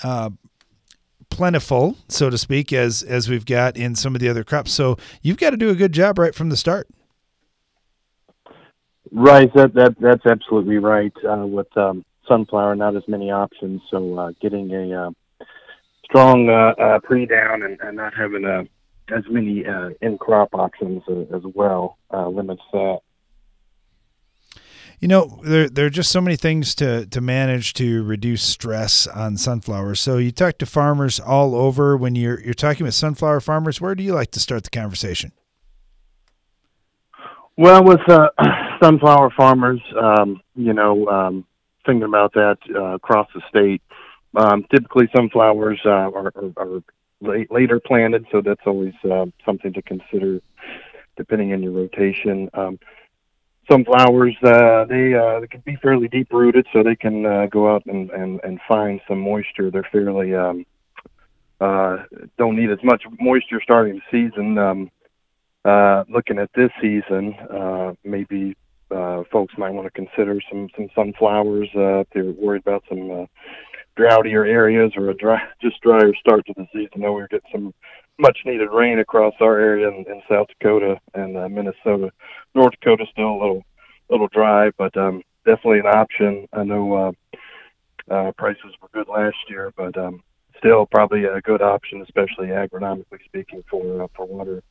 uh, 0.02 0.28
plentiful, 1.30 1.96
so 2.08 2.28
to 2.28 2.36
speak, 2.36 2.70
as 2.70 3.02
as 3.02 3.30
we've 3.30 3.46
got 3.46 3.78
in 3.78 3.94
some 3.94 4.14
of 4.14 4.20
the 4.20 4.28
other 4.28 4.44
crops. 4.44 4.72
So 4.72 4.98
you've 5.22 5.38
got 5.38 5.50
to 5.50 5.56
do 5.56 5.70
a 5.70 5.74
good 5.74 5.92
job 5.92 6.18
right 6.18 6.34
from 6.34 6.50
the 6.50 6.56
start. 6.56 6.86
Right, 9.12 9.52
that 9.54 9.74
that 9.74 9.94
that's 10.00 10.26
absolutely 10.26 10.78
right. 10.78 11.12
Uh, 11.24 11.46
with 11.46 11.74
um, 11.76 12.04
sunflower, 12.26 12.74
not 12.76 12.96
as 12.96 13.06
many 13.06 13.30
options, 13.30 13.80
so 13.90 14.18
uh, 14.18 14.32
getting 14.40 14.72
a 14.72 15.06
uh, 15.06 15.10
strong 16.04 16.48
uh, 16.48 16.74
uh, 16.82 16.98
pre-down 17.00 17.62
and, 17.62 17.78
and 17.80 17.96
not 17.96 18.14
having 18.14 18.44
uh, 18.44 18.64
as 19.14 19.22
many 19.30 19.64
uh, 19.64 19.90
in-crop 20.02 20.48
options 20.52 21.02
uh, 21.08 21.36
as 21.36 21.42
well 21.54 21.98
uh, 22.12 22.28
limits 22.28 22.62
that. 22.72 22.98
You 24.98 25.08
know, 25.08 25.40
there 25.44 25.68
there 25.68 25.86
are 25.86 25.90
just 25.90 26.10
so 26.10 26.20
many 26.20 26.36
things 26.36 26.74
to 26.76 27.06
to 27.06 27.20
manage 27.20 27.74
to 27.74 28.02
reduce 28.02 28.42
stress 28.42 29.06
on 29.06 29.36
sunflowers. 29.36 30.00
So 30.00 30.16
you 30.16 30.32
talk 30.32 30.58
to 30.58 30.66
farmers 30.66 31.20
all 31.20 31.54
over 31.54 31.96
when 31.96 32.16
you're 32.16 32.40
you're 32.40 32.54
talking 32.54 32.84
with 32.84 32.94
sunflower 32.94 33.40
farmers. 33.40 33.80
Where 33.80 33.94
do 33.94 34.02
you 34.02 34.14
like 34.14 34.30
to 34.32 34.40
start 34.40 34.64
the 34.64 34.70
conversation? 34.70 35.32
Well, 37.58 37.84
with 37.84 38.00
uh, 38.08 38.28
sunflower 38.82 39.30
farmers, 39.36 39.80
um, 40.00 40.40
you 40.54 40.72
know, 40.72 41.06
um, 41.08 41.44
thinking 41.84 42.04
about 42.04 42.32
that 42.34 42.58
uh, 42.74 42.94
across 42.94 43.28
the 43.34 43.42
state, 43.48 43.82
um, 44.36 44.64
typically 44.70 45.08
sunflowers 45.14 45.80
uh, 45.84 45.90
are, 45.90 46.32
are, 46.34 46.52
are 46.56 46.82
late, 47.20 47.50
later 47.50 47.80
planted, 47.80 48.26
so 48.30 48.40
that's 48.40 48.60
always 48.66 48.94
uh, 49.10 49.26
something 49.44 49.72
to 49.72 49.82
consider 49.82 50.40
depending 51.16 51.52
on 51.52 51.62
your 51.62 51.72
rotation. 51.72 52.50
Um, 52.52 52.78
sunflowers, 53.70 54.36
uh, 54.42 54.84
they 54.84 55.14
uh, 55.14 55.40
they 55.40 55.46
can 55.46 55.62
be 55.64 55.76
fairly 55.76 56.08
deep 56.08 56.32
rooted, 56.32 56.66
so 56.72 56.82
they 56.82 56.96
can 56.96 57.24
uh, 57.24 57.46
go 57.46 57.74
out 57.74 57.86
and, 57.86 58.10
and, 58.10 58.40
and 58.44 58.60
find 58.68 59.00
some 59.08 59.20
moisture. 59.20 59.70
They're 59.70 59.88
fairly 59.90 60.34
um, 60.34 60.66
uh, 61.60 62.04
don't 62.36 62.56
need 62.56 62.70
as 62.70 62.82
much 62.82 63.04
moisture 63.18 63.60
starting 63.62 64.00
the 64.10 64.28
season. 64.30 64.58
Um, 64.58 64.90
uh, 65.64 66.04
looking 66.08 66.38
at 66.38 66.50
this 66.54 66.70
season, 66.80 67.34
uh, 67.50 67.92
maybe 68.04 68.56
uh, 68.90 69.22
folks 69.30 69.54
might 69.58 69.70
want 69.70 69.86
to 69.86 69.90
consider 69.90 70.40
some 70.50 70.68
some 70.76 70.88
sunflowers 70.94 71.68
uh, 71.74 72.00
if 72.00 72.06
they're 72.12 72.24
worried 72.32 72.62
about 72.62 72.84
some 72.88 73.10
uh, 73.10 73.26
droutier 73.98 74.46
areas 74.48 74.92
or 74.96 75.10
a 75.10 75.14
dry, 75.14 75.40
just 75.60 75.80
drier 75.80 76.12
start 76.20 76.46
to 76.46 76.54
the 76.56 76.66
season. 76.72 76.90
I 76.96 76.98
know 76.98 77.12
we're 77.12 77.28
getting 77.28 77.50
some 77.52 77.74
much 78.18 78.38
needed 78.44 78.68
rain 78.72 78.98
across 78.98 79.34
our 79.40 79.58
area 79.58 79.88
in, 79.88 80.04
in 80.06 80.22
South 80.28 80.48
Dakota 80.48 80.98
and 81.14 81.36
uh, 81.36 81.48
Minnesota. 81.48 82.10
North 82.54 82.72
Dakota 82.80 83.04
still 83.10 83.30
a 83.30 83.40
little 83.40 83.64
little 84.08 84.28
dry, 84.28 84.70
but 84.78 84.96
um, 84.96 85.22
definitely 85.44 85.80
an 85.80 85.86
option. 85.86 86.46
I 86.52 86.64
know 86.64 86.94
uh, 86.94 87.12
uh, 88.12 88.32
prices 88.38 88.72
were 88.80 88.88
good 88.92 89.08
last 89.08 89.36
year, 89.48 89.72
but 89.76 89.96
um, 89.98 90.22
still 90.58 90.86
probably 90.86 91.24
a 91.24 91.40
good 91.40 91.62
option, 91.62 92.02
especially 92.02 92.48
agronomically 92.48 93.24
speaking, 93.24 93.62
for 93.70 94.02
uh, 94.02 94.06
for 94.14 94.26
water 94.26 94.62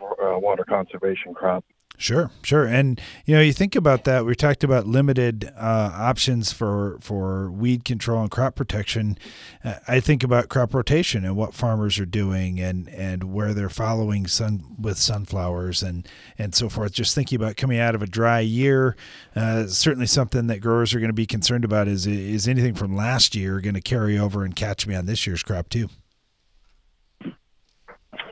uh, 0.00 0.38
water 0.38 0.64
conservation 0.64 1.34
crop. 1.34 1.64
Sure, 2.00 2.30
sure, 2.42 2.64
and 2.64 2.98
you 3.26 3.34
know, 3.34 3.42
you 3.42 3.52
think 3.52 3.76
about 3.76 4.04
that. 4.04 4.24
We 4.24 4.34
talked 4.34 4.64
about 4.64 4.86
limited 4.86 5.52
uh, 5.54 5.90
options 5.92 6.50
for 6.50 6.96
for 7.02 7.50
weed 7.50 7.84
control 7.84 8.22
and 8.22 8.30
crop 8.30 8.54
protection. 8.54 9.18
Uh, 9.62 9.74
I 9.86 10.00
think 10.00 10.24
about 10.24 10.48
crop 10.48 10.72
rotation 10.72 11.26
and 11.26 11.36
what 11.36 11.52
farmers 11.52 11.98
are 11.98 12.06
doing, 12.06 12.58
and 12.58 12.88
and 12.88 13.34
where 13.34 13.52
they're 13.52 13.68
following 13.68 14.26
sun 14.26 14.62
with 14.80 14.96
sunflowers 14.96 15.82
and 15.82 16.08
and 16.38 16.54
so 16.54 16.70
forth. 16.70 16.92
Just 16.92 17.14
thinking 17.14 17.36
about 17.36 17.58
coming 17.58 17.78
out 17.78 17.94
of 17.94 18.00
a 18.00 18.06
dry 18.06 18.40
year, 18.40 18.96
uh, 19.36 19.66
certainly 19.66 20.06
something 20.06 20.46
that 20.46 20.62
growers 20.62 20.94
are 20.94 21.00
going 21.00 21.10
to 21.10 21.12
be 21.12 21.26
concerned 21.26 21.66
about 21.66 21.86
is 21.86 22.06
is 22.06 22.48
anything 22.48 22.72
from 22.72 22.96
last 22.96 23.34
year 23.34 23.60
going 23.60 23.74
to 23.74 23.82
carry 23.82 24.18
over 24.18 24.42
and 24.42 24.56
catch 24.56 24.86
me 24.86 24.94
on 24.94 25.04
this 25.04 25.26
year's 25.26 25.42
crop 25.42 25.68
too. 25.68 25.90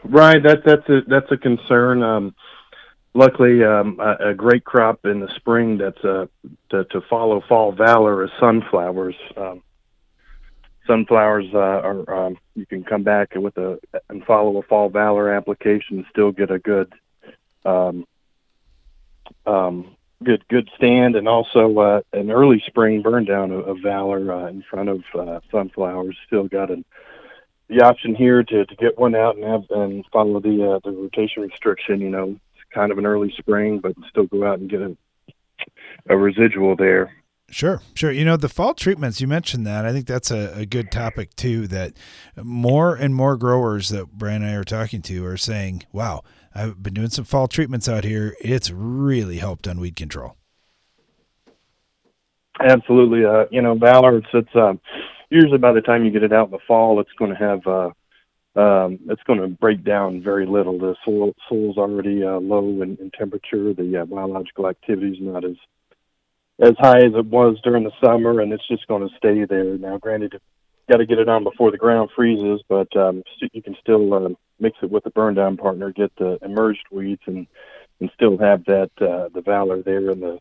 Right, 0.04 0.42
that 0.42 0.60
that's 0.64 0.88
a 0.88 1.02
that's 1.06 1.30
a 1.30 1.36
concern. 1.36 2.02
Um, 2.02 2.34
luckily, 3.18 3.64
um, 3.64 3.98
a, 4.00 4.30
a, 4.30 4.34
great 4.34 4.64
crop 4.64 5.04
in 5.04 5.20
the 5.20 5.28
spring 5.36 5.78
that's 5.78 6.02
uh, 6.04 6.26
to, 6.70 6.84
to 6.84 7.00
follow 7.10 7.42
fall 7.48 7.72
valor 7.72 8.24
is 8.24 8.30
sunflowers. 8.38 9.16
Um, 9.36 9.62
sunflowers 10.86 11.46
uh, 11.52 11.58
are 11.58 12.26
um, 12.26 12.38
you 12.54 12.64
can 12.64 12.84
come 12.84 13.02
back 13.02 13.34
with 13.34 13.56
a 13.58 13.78
and 14.08 14.24
follow 14.24 14.56
a 14.58 14.62
fall 14.62 14.88
valor 14.88 15.32
application 15.32 15.98
and 15.98 16.06
still 16.10 16.32
get 16.32 16.50
a 16.50 16.58
good 16.58 16.92
um, 17.64 18.06
um, 19.46 19.96
good 20.24 20.46
good 20.48 20.70
stand 20.76 21.16
and 21.16 21.28
also 21.28 21.78
uh, 21.78 22.00
an 22.12 22.30
early 22.30 22.62
spring 22.66 23.02
burn 23.02 23.24
down 23.24 23.50
of, 23.50 23.66
of 23.68 23.78
valor 23.82 24.32
uh, 24.32 24.48
in 24.48 24.62
front 24.62 24.88
of 24.88 25.02
uh, 25.14 25.40
sunflowers 25.50 26.16
still 26.26 26.46
got 26.46 26.70
an 26.70 26.84
the 27.68 27.82
option 27.84 28.14
here 28.14 28.42
to, 28.42 28.64
to 28.64 28.76
get 28.76 28.98
one 28.98 29.14
out 29.14 29.36
and 29.36 29.44
have 29.44 29.64
and 29.70 30.04
follow 30.12 30.40
the 30.40 30.72
uh, 30.72 30.80
the 30.84 30.90
rotation 30.90 31.42
restriction. 31.42 32.00
You 32.00 32.08
know, 32.08 32.36
kind 32.72 32.92
of 32.92 32.98
an 32.98 33.06
early 33.06 33.32
spring, 33.38 33.80
but 33.80 33.92
still 34.10 34.26
go 34.26 34.46
out 34.46 34.58
and 34.58 34.70
get 34.70 34.80
a, 34.80 34.96
a 36.08 36.16
residual 36.16 36.76
there. 36.76 37.12
Sure, 37.50 37.80
sure. 37.94 38.12
You 38.12 38.26
know, 38.26 38.36
the 38.36 38.48
fall 38.48 38.74
treatments, 38.74 39.22
you 39.22 39.26
mentioned 39.26 39.66
that. 39.66 39.86
I 39.86 39.92
think 39.92 40.06
that's 40.06 40.30
a, 40.30 40.52
a 40.54 40.66
good 40.66 40.92
topic 40.92 41.34
too. 41.34 41.66
That 41.66 41.94
more 42.36 42.94
and 42.94 43.14
more 43.14 43.38
growers 43.38 43.88
that 43.88 44.12
Brian 44.12 44.42
and 44.42 44.50
I 44.50 44.54
are 44.54 44.64
talking 44.64 45.00
to 45.02 45.24
are 45.24 45.38
saying, 45.38 45.84
wow, 45.90 46.22
I've 46.54 46.82
been 46.82 46.92
doing 46.92 47.08
some 47.08 47.24
fall 47.24 47.48
treatments 47.48 47.88
out 47.88 48.04
here. 48.04 48.36
It's 48.40 48.70
really 48.70 49.38
helped 49.38 49.66
on 49.66 49.80
weed 49.80 49.96
control. 49.96 50.36
Absolutely. 52.60 53.24
Uh, 53.24 53.46
you 53.50 53.62
know, 53.62 53.78
it's, 53.80 54.26
it's, 54.34 54.56
um, 54.56 54.80
usually 55.30 55.58
by 55.58 55.72
the 55.72 55.80
time 55.80 56.04
you 56.04 56.10
get 56.10 56.24
it 56.24 56.32
out 56.32 56.48
in 56.48 56.50
the 56.50 56.58
fall, 56.66 57.00
it's 57.00 57.12
going 57.18 57.30
to 57.30 57.36
have 57.36 57.66
uh, 57.66 57.90
um, 58.56 58.98
it's 59.08 59.22
going 59.24 59.40
to 59.40 59.48
break 59.48 59.84
down 59.84 60.22
very 60.22 60.46
little. 60.46 60.78
The 60.78 60.96
soil 61.04 61.34
soil's 61.48 61.78
already 61.78 62.24
uh, 62.24 62.38
low 62.38 62.82
in, 62.82 62.96
in 63.00 63.10
temperature. 63.16 63.72
The 63.72 64.02
uh, 64.02 64.04
biological 64.04 64.68
activity 64.68 65.12
is 65.12 65.18
not 65.20 65.44
as 65.44 65.56
as 66.60 66.74
high 66.78 66.98
as 66.98 67.12
it 67.14 67.26
was 67.26 67.60
during 67.62 67.84
the 67.84 67.92
summer, 68.02 68.40
and 68.40 68.52
it's 68.52 68.66
just 68.66 68.86
going 68.88 69.08
to 69.08 69.16
stay 69.16 69.44
there. 69.44 69.78
Now, 69.78 69.96
granted, 69.98 70.40
got 70.90 70.96
to 70.96 71.06
get 71.06 71.20
it 71.20 71.28
on 71.28 71.44
before 71.44 71.70
the 71.70 71.76
ground 71.76 72.10
freezes, 72.16 72.60
but 72.68 72.94
um, 72.96 73.22
you 73.52 73.62
can 73.62 73.76
still 73.80 74.12
uh, 74.12 74.28
mix 74.58 74.76
it 74.82 74.90
with 74.90 75.04
the 75.04 75.10
burn 75.10 75.34
down 75.34 75.56
partner, 75.56 75.92
get 75.92 76.10
the 76.16 76.38
emerged 76.42 76.86
weeds, 76.90 77.22
and 77.26 77.46
and 78.00 78.10
still 78.14 78.38
have 78.38 78.64
that 78.64 78.90
uh, 79.00 79.28
the 79.34 79.42
valor 79.44 79.82
there 79.82 80.10
in 80.10 80.20
the 80.20 80.38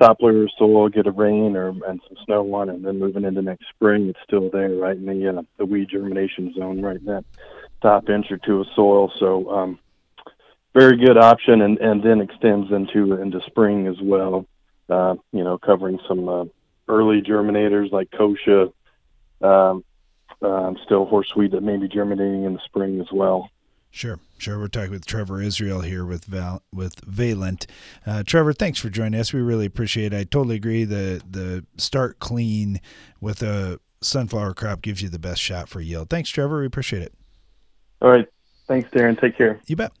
of 0.00 0.50
soil, 0.58 0.88
get 0.88 1.06
a 1.06 1.10
rain 1.10 1.56
or 1.56 1.68
and 1.68 2.00
some 2.08 2.16
snow 2.24 2.54
on 2.54 2.68
it, 2.68 2.74
and 2.74 2.84
then 2.84 2.98
moving 2.98 3.24
into 3.24 3.42
next 3.42 3.68
spring, 3.68 4.08
it's 4.08 4.18
still 4.24 4.50
there, 4.50 4.70
right 4.70 4.96
in 4.96 5.06
the 5.06 5.38
uh, 5.38 5.42
the 5.58 5.66
weed 5.66 5.88
germination 5.90 6.52
zone, 6.54 6.80
right 6.80 6.96
in 6.96 7.04
that 7.06 7.24
top 7.82 8.08
inch 8.08 8.30
or 8.30 8.38
two 8.38 8.60
of 8.60 8.66
soil. 8.74 9.12
So, 9.18 9.50
um, 9.50 9.78
very 10.74 10.96
good 10.96 11.18
option, 11.18 11.62
and 11.62 11.78
and 11.78 12.02
then 12.02 12.20
extends 12.20 12.70
into 12.72 13.14
into 13.14 13.40
spring 13.46 13.86
as 13.86 14.00
well. 14.00 14.46
Uh, 14.88 15.14
you 15.32 15.44
know, 15.44 15.56
covering 15.58 15.98
some 16.08 16.28
uh, 16.28 16.44
early 16.88 17.22
germinators 17.22 17.92
like 17.92 18.10
kochia, 18.10 18.72
um, 19.40 19.84
um, 20.42 20.76
still 20.84 21.06
horseweed 21.06 21.52
that 21.52 21.62
may 21.62 21.76
be 21.76 21.88
germinating 21.88 22.44
in 22.44 22.54
the 22.54 22.60
spring 22.64 23.00
as 23.00 23.12
well. 23.12 23.50
Sure, 23.90 24.20
sure. 24.38 24.58
We're 24.58 24.68
talking 24.68 24.92
with 24.92 25.04
Trevor 25.04 25.42
Israel 25.42 25.80
here 25.80 26.04
with 26.04 26.24
Val 26.26 26.62
with 26.72 27.00
Valent. 27.04 27.66
Uh, 28.06 28.22
Trevor, 28.22 28.52
thanks 28.52 28.78
for 28.78 28.88
joining 28.88 29.18
us. 29.18 29.32
We 29.32 29.40
really 29.40 29.66
appreciate 29.66 30.12
it. 30.12 30.16
I 30.16 30.24
totally 30.24 30.56
agree. 30.56 30.84
The 30.84 31.20
the 31.28 31.66
start 31.76 32.20
clean 32.20 32.80
with 33.20 33.42
a 33.42 33.80
sunflower 34.00 34.54
crop 34.54 34.80
gives 34.82 35.02
you 35.02 35.08
the 35.08 35.18
best 35.18 35.40
shot 35.40 35.68
for 35.68 35.80
yield. 35.80 36.08
Thanks, 36.08 36.30
Trevor. 36.30 36.60
We 36.60 36.66
appreciate 36.66 37.02
it. 37.02 37.12
All 38.00 38.10
right. 38.10 38.26
Thanks, 38.68 38.88
Darren. 38.90 39.20
Take 39.20 39.36
care. 39.36 39.60
You 39.66 39.74
bet. 39.74 39.92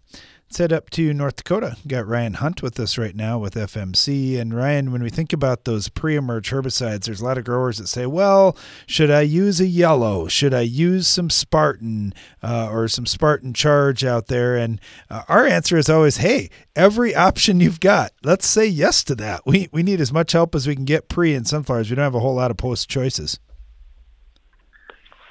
Let's 0.50 0.58
head 0.58 0.72
up 0.72 0.90
to 0.90 1.14
North 1.14 1.36
Dakota. 1.36 1.76
Got 1.86 2.08
Ryan 2.08 2.34
Hunt 2.34 2.60
with 2.60 2.80
us 2.80 2.98
right 2.98 3.14
now 3.14 3.38
with 3.38 3.54
FMC. 3.54 4.36
And 4.36 4.52
Ryan, 4.52 4.90
when 4.90 5.00
we 5.00 5.08
think 5.08 5.32
about 5.32 5.64
those 5.64 5.88
pre-emerge 5.88 6.50
herbicides, 6.50 7.04
there's 7.04 7.20
a 7.20 7.24
lot 7.24 7.38
of 7.38 7.44
growers 7.44 7.78
that 7.78 7.86
say, 7.86 8.04
"Well, 8.04 8.56
should 8.84 9.12
I 9.12 9.20
use 9.20 9.60
a 9.60 9.66
yellow? 9.68 10.26
Should 10.26 10.52
I 10.52 10.62
use 10.62 11.06
some 11.06 11.30
Spartan 11.30 12.14
uh, 12.42 12.68
or 12.68 12.88
some 12.88 13.06
Spartan 13.06 13.54
Charge 13.54 14.04
out 14.04 14.26
there?" 14.26 14.56
And 14.56 14.80
uh, 15.08 15.22
our 15.28 15.46
answer 15.46 15.76
is 15.76 15.88
always, 15.88 16.16
"Hey, 16.16 16.50
every 16.74 17.14
option 17.14 17.60
you've 17.60 17.78
got, 17.78 18.10
let's 18.24 18.48
say 18.48 18.66
yes 18.66 19.04
to 19.04 19.14
that. 19.14 19.42
We 19.46 19.68
we 19.70 19.84
need 19.84 20.00
as 20.00 20.12
much 20.12 20.32
help 20.32 20.56
as 20.56 20.66
we 20.66 20.74
can 20.74 20.84
get 20.84 21.08
pre 21.08 21.32
in 21.32 21.44
sunflowers. 21.44 21.90
We 21.90 21.94
don't 21.94 22.02
have 22.02 22.16
a 22.16 22.18
whole 22.18 22.34
lot 22.34 22.50
of 22.50 22.56
post 22.56 22.90
choices." 22.90 23.38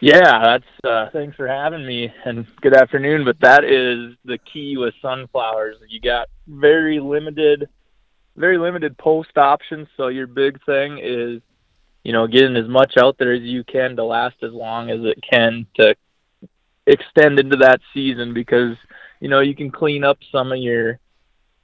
Yeah, 0.02 0.40
that's 0.44 0.86
uh, 0.86 1.10
thanks 1.12 1.36
for 1.36 1.48
having 1.48 1.86
me 1.86 2.14
and 2.24 2.48
good 2.62 2.74
afternoon. 2.74 3.26
But 3.26 3.40
that 3.42 3.66
is 3.66 4.16
the 4.24 4.38
key 4.38 4.78
with 4.78 4.94
sunflowers. 5.02 5.76
You 5.90 6.00
got 6.00 6.30
very 6.48 7.02
limited, 7.02 7.68
very 8.38 8.58
limited 8.58 8.98
post 8.98 9.38
options. 9.38 9.90
So 9.98 10.08
your 10.08 10.28
big 10.28 10.64
thing 10.66 11.00
is, 11.00 11.42
you 12.04 12.14
know, 12.14 12.28
getting 12.28 12.56
as 12.56 12.70
much 12.70 12.96
out 12.98 13.18
there 13.18 13.34
as 13.34 13.42
you 13.42 13.66
can 13.66 13.98
to 13.98 14.06
last 14.06 14.38
as 14.42 14.54
long 14.54 14.90
as 14.90 15.02
it 15.04 15.22
can 15.30 15.68
to 15.76 15.96
extend 16.88 17.38
into 17.38 17.58
that 17.58 17.82
season 17.94 18.34
because 18.34 18.78
you 19.20 19.28
know 19.28 19.42
you 19.42 19.54
can 19.54 19.70
clean 19.70 20.06
up 20.06 20.18
some 20.32 20.52
of 20.54 20.60
your 20.60 20.98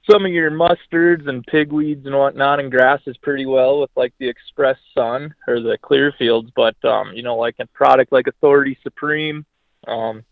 some 0.08 0.24
of 0.24 0.32
your 0.32 0.50
mustards 0.50 1.28
and 1.28 1.46
pigweeds 1.46 2.06
and 2.06 2.14
whatnot 2.14 2.60
and 2.60 2.70
grasses 2.70 3.16
pretty 3.18 3.46
well 3.46 3.80
with 3.80 3.90
like 3.96 4.14
the 4.18 4.28
Express 4.28 4.78
Sun 4.94 5.34
or 5.48 5.60
the 5.60 5.78
Clearfields, 5.82 6.52
but 6.54 6.76
um, 6.84 7.12
you 7.12 7.22
know, 7.22 7.36
like 7.36 7.56
a 7.58 7.66
product 7.66 8.12
like 8.12 8.26
Authority 8.26 8.78
Supreme, 8.82 9.44
um, 9.86 10.24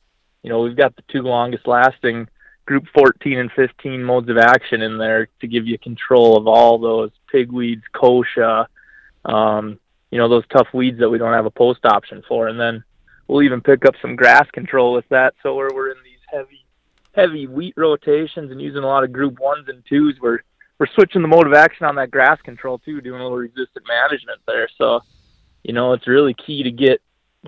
you 0.43 0.51
know, 0.51 0.61
we've 0.61 0.77
got 0.77 0.95
the 0.97 1.03
two 1.09 1.23
longest 1.23 1.67
lasting 1.67 2.29
group 2.67 2.85
14 2.95 3.39
and 3.39 3.53
15 3.53 4.03
modes 4.03 4.29
of 4.29 4.39
action 4.39 4.83
in 4.83 4.97
there 4.97 5.29
to 5.41 5.47
give 5.47 5.67
you 5.67 5.79
control 5.79 6.37
of 6.37 6.47
all 6.47 6.79
those 6.79 7.11
pigweeds, 7.33 7.83
kochia, 7.95 8.67
um, 9.25 9.79
you 10.11 10.19
know, 10.19 10.29
those 10.29 10.45
tough 10.49 10.69
weeds 10.73 10.99
that 11.01 11.11
we 11.11 11.19
don't 11.19 11.33
have 11.33 11.47
a 11.47 11.51
post 11.51 11.85
option 11.85 12.23
for. 12.27 12.49
And 12.49 12.59
then 12.59 12.85
we'll 13.27 13.43
even 13.43 13.61
pick 13.61 13.85
up 13.85 13.95
some 14.01 14.17
grass 14.17 14.49
control 14.53 14.93
with 14.93 15.09
that. 15.11 15.35
So 15.43 15.55
where 15.55 15.71
we're 15.75 15.91
in 15.91 16.03
these 16.05 16.21
heavy 16.31 16.64
heavy 17.15 17.47
wheat 17.47 17.75
rotations 17.77 18.51
and 18.51 18.61
using 18.61 18.83
a 18.83 18.87
lot 18.87 19.05
of 19.05 19.13
group 19.13 19.39
ones 19.39 19.69
and 19.69 19.83
twos, 19.89 20.17
we're 20.21 20.41
we're 20.79 20.87
switching 20.95 21.23
the 21.23 21.29
mode 21.29 21.47
of 21.47 21.53
action 21.53 21.87
on 21.87 21.95
that 21.97 22.11
grass 22.11 22.41
control 22.43 22.79
too, 22.79 23.01
doing 23.01 23.21
a 23.21 23.23
little 23.23 23.39
resistant 23.39 23.87
management 23.87 24.41
there. 24.47 24.69
So, 24.77 25.01
you 25.63 25.73
know, 25.73 25.93
it's 25.93 26.09
really 26.09 26.35
key 26.35 26.63
to 26.65 26.71
get 26.71 27.01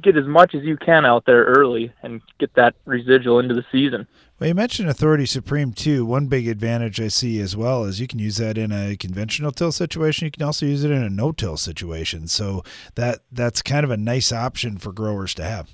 get 0.02 0.16
as 0.16 0.26
much 0.26 0.54
as 0.54 0.62
you 0.62 0.76
can 0.76 1.06
out 1.06 1.24
there 1.24 1.44
early 1.44 1.92
and 2.02 2.20
get 2.38 2.52
that 2.54 2.74
residual 2.84 3.38
into 3.38 3.54
the 3.54 3.64
season. 3.72 4.06
Well, 4.38 4.48
you 4.48 4.54
mentioned 4.54 4.90
Authority 4.90 5.24
Supreme 5.24 5.72
too. 5.72 6.04
One 6.04 6.26
big 6.26 6.46
advantage 6.46 7.00
I 7.00 7.08
see 7.08 7.40
as 7.40 7.56
well 7.56 7.84
is 7.84 8.00
you 8.00 8.06
can 8.06 8.18
use 8.18 8.36
that 8.36 8.58
in 8.58 8.70
a 8.70 8.96
conventional 8.96 9.52
till 9.52 9.72
situation. 9.72 10.26
You 10.26 10.30
can 10.30 10.42
also 10.42 10.66
use 10.66 10.84
it 10.84 10.90
in 10.90 11.02
a 11.02 11.08
no-till 11.08 11.56
situation. 11.56 12.28
So 12.28 12.62
that 12.94 13.20
that's 13.32 13.62
kind 13.62 13.84
of 13.84 13.90
a 13.90 13.96
nice 13.96 14.32
option 14.32 14.76
for 14.76 14.92
growers 14.92 15.34
to 15.34 15.44
have. 15.44 15.70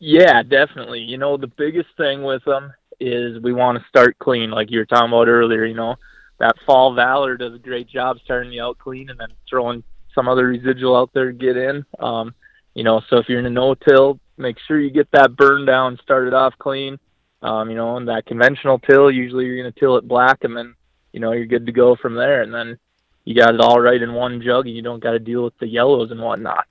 Yeah, 0.00 0.42
definitely. 0.42 1.00
You 1.00 1.18
know, 1.18 1.36
the 1.36 1.46
biggest 1.46 1.90
thing 1.96 2.22
with 2.22 2.42
them 2.44 2.72
is 2.98 3.40
we 3.42 3.52
want 3.52 3.78
to 3.78 3.88
start 3.88 4.18
clean, 4.18 4.50
like 4.50 4.70
you 4.70 4.78
were 4.78 4.86
talking 4.86 5.08
about 5.08 5.28
earlier. 5.28 5.64
You 5.66 5.74
know, 5.74 5.96
that 6.38 6.56
fall 6.66 6.94
valor 6.94 7.36
does 7.36 7.54
a 7.54 7.58
great 7.58 7.86
job 7.86 8.18
starting 8.24 8.50
you 8.50 8.62
out 8.62 8.78
clean 8.78 9.10
and 9.10 9.20
then 9.20 9.28
throwing 9.48 9.84
some 10.14 10.26
other 10.26 10.46
residual 10.46 10.96
out 10.96 11.10
there 11.12 11.26
to 11.26 11.38
get 11.38 11.56
in. 11.56 11.84
Um, 11.98 12.34
you 12.74 12.82
know, 12.82 13.02
so 13.08 13.18
if 13.18 13.28
you're 13.28 13.40
in 13.40 13.46
a 13.46 13.50
no-till, 13.50 14.18
make 14.38 14.56
sure 14.66 14.80
you 14.80 14.90
get 14.90 15.10
that 15.12 15.36
burn 15.36 15.66
down 15.66 15.98
started 16.02 16.32
off 16.32 16.54
clean. 16.58 16.98
Um, 17.42 17.70
you 17.70 17.76
know, 17.76 17.96
and 17.96 18.08
that 18.08 18.26
conventional 18.26 18.78
till, 18.78 19.10
usually 19.10 19.44
you're 19.46 19.60
going 19.62 19.72
to 19.72 19.80
till 19.80 19.96
it 19.96 20.08
black 20.08 20.44
and 20.44 20.56
then, 20.56 20.74
you 21.12 21.20
know, 21.20 21.32
you're 21.32 21.46
good 21.46 21.66
to 21.66 21.72
go 21.72 21.96
from 21.96 22.14
there. 22.14 22.42
And 22.42 22.52
then 22.52 22.78
you 23.24 23.34
got 23.34 23.54
it 23.54 23.60
all 23.60 23.80
right 23.80 24.00
in 24.00 24.14
one 24.14 24.42
jug 24.42 24.66
and 24.66 24.74
you 24.76 24.82
don't 24.82 25.02
got 25.02 25.12
to 25.12 25.18
deal 25.18 25.44
with 25.44 25.58
the 25.58 25.68
yellows 25.68 26.10
and 26.10 26.20
whatnot. 26.20 26.66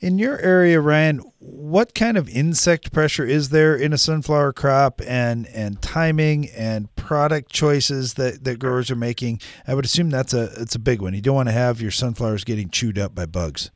In 0.00 0.18
your 0.18 0.38
area, 0.38 0.80
Ryan, 0.80 1.20
what 1.40 1.94
kind 1.94 2.16
of 2.16 2.26
insect 2.30 2.90
pressure 2.90 3.26
is 3.26 3.50
there 3.50 3.76
in 3.76 3.92
a 3.92 3.98
sunflower 3.98 4.54
crop 4.54 5.02
and 5.06 5.46
and 5.48 5.82
timing 5.82 6.48
and 6.56 6.94
product 6.96 7.52
choices 7.52 8.14
that, 8.14 8.44
that 8.44 8.58
growers 8.58 8.90
are 8.90 8.96
making? 8.96 9.42
I 9.66 9.74
would 9.74 9.84
assume 9.84 10.08
that's 10.08 10.32
a 10.32 10.44
it's 10.56 10.74
a 10.74 10.78
big 10.78 11.02
one. 11.02 11.12
You 11.12 11.20
don't 11.20 11.34
want 11.34 11.50
to 11.50 11.52
have 11.52 11.82
your 11.82 11.90
sunflowers 11.90 12.44
getting 12.44 12.70
chewed 12.70 12.98
up 12.98 13.14
by 13.14 13.26
bugs. 13.26 13.70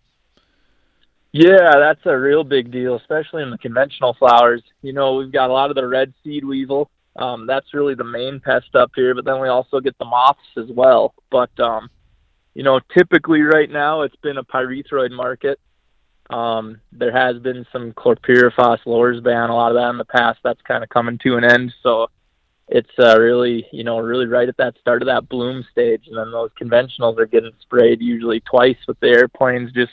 Yeah, 1.33 1.73
that's 1.78 2.00
a 2.07 2.16
real 2.16 2.43
big 2.43 2.71
deal, 2.71 2.97
especially 2.97 3.43
in 3.43 3.50
the 3.50 3.59
conventional 3.59 4.14
flowers. 4.14 4.62
You 4.81 4.95
know, 4.95 5.16
we've 5.16 5.33
got 5.33 5.50
a 5.50 5.52
lot 5.52 5.69
of 5.69 5.76
the 5.76 5.87
red 5.87 6.14
seed 6.23 6.45
weevil. 6.47 6.90
Um, 7.16 7.47
that's 7.47 7.75
really 7.75 7.95
the 7.95 8.04
main 8.04 8.40
pest 8.40 8.75
up 8.75 8.93
here, 8.95 9.14
but 9.14 9.26
then 9.26 9.40
we 9.43 9.49
also 9.49 9.78
get 9.78 9.99
the 9.99 10.07
moths 10.07 10.40
as 10.57 10.71
well. 10.71 11.12
But 11.31 11.50
um, 11.61 11.90
you 12.54 12.63
know, 12.63 12.80
typically 12.97 13.43
right 13.43 13.69
now 13.69 14.02
it's 14.02 14.17
been 14.17 14.39
a 14.39 14.45
pyrethroid 14.45 15.10
market. 15.10 15.60
Um, 16.30 16.80
there 16.93 17.13
has 17.13 17.39
been 17.39 17.67
some 17.73 17.93
chlorpyrifos 17.93 18.84
lorsban, 18.87 19.50
a 19.50 19.52
lot 19.52 19.71
of 19.71 19.76
that 19.76 19.91
in 19.91 19.99
the 19.99 20.04
past. 20.04 20.41
That's 20.43 20.60
kind 20.63 20.82
of 20.82 20.89
coming 20.89 21.19
to 21.19 21.37
an 21.37 21.45
end. 21.45 21.75
So 21.82 22.08
it's 22.69 22.91
uh, 22.99 23.19
really, 23.19 23.67
you 23.73 23.84
know, 23.84 23.99
really 23.99 24.26
right 24.26 24.49
at 24.49 24.56
that 24.56 24.78
start 24.78 25.02
of 25.02 25.06
that 25.06 25.28
bloom 25.28 25.65
stage. 25.71 26.06
And 26.06 26.17
then 26.17 26.30
those 26.30 26.50
conventionals 26.60 27.19
are 27.19 27.26
getting 27.26 27.52
sprayed 27.60 28.00
usually 28.00 28.41
twice 28.41 28.78
with 28.89 28.99
the 29.00 29.08
airplanes. 29.08 29.73
Just, 29.73 29.93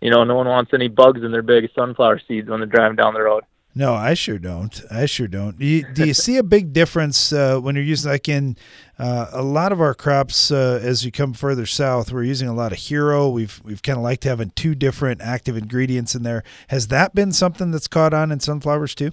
you 0.00 0.10
know, 0.10 0.24
no 0.24 0.34
one 0.34 0.48
wants 0.48 0.72
any 0.74 0.88
bugs 0.88 1.22
in 1.22 1.30
their 1.30 1.42
big 1.42 1.70
sunflower 1.74 2.20
seeds 2.26 2.48
when 2.48 2.60
they're 2.60 2.66
driving 2.66 2.96
down 2.96 3.14
the 3.14 3.22
road. 3.22 3.44
No, 3.76 3.92
I 3.94 4.14
sure 4.14 4.38
don't. 4.38 4.80
I 4.88 5.06
sure 5.06 5.26
don't. 5.26 5.58
Do 5.58 5.66
you, 5.66 5.84
do 5.92 6.06
you 6.06 6.14
see 6.14 6.36
a 6.36 6.44
big 6.44 6.72
difference 6.72 7.32
uh, 7.32 7.58
when 7.58 7.74
you're 7.74 7.84
using 7.84 8.12
like 8.12 8.28
in 8.28 8.56
uh, 9.00 9.26
a 9.32 9.42
lot 9.42 9.72
of 9.72 9.80
our 9.80 9.94
crops 9.94 10.52
uh, 10.52 10.78
as 10.80 11.04
you 11.04 11.10
come 11.10 11.32
further 11.32 11.66
south? 11.66 12.12
We're 12.12 12.22
using 12.22 12.46
a 12.46 12.54
lot 12.54 12.70
of 12.70 12.78
hero. 12.78 13.28
We've 13.28 13.60
we've 13.64 13.82
kind 13.82 13.98
of 13.98 14.04
liked 14.04 14.22
having 14.22 14.52
two 14.54 14.76
different 14.76 15.20
active 15.20 15.56
ingredients 15.56 16.14
in 16.14 16.22
there. 16.22 16.44
Has 16.68 16.86
that 16.88 17.16
been 17.16 17.32
something 17.32 17.72
that's 17.72 17.88
caught 17.88 18.14
on 18.14 18.30
in 18.30 18.38
sunflowers 18.38 18.94
too? 18.94 19.10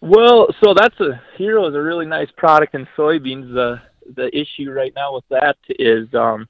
Well, 0.00 0.48
so 0.64 0.72
that's 0.74 0.98
a 0.98 1.22
hero 1.36 1.68
is 1.68 1.74
a 1.74 1.80
really 1.80 2.06
nice 2.06 2.30
product 2.38 2.74
in 2.74 2.88
soybeans. 2.96 3.52
The 3.52 3.82
the 4.16 4.34
issue 4.34 4.70
right 4.70 4.92
now 4.96 5.14
with 5.14 5.24
that 5.28 5.58
is 5.68 6.12
um, 6.14 6.48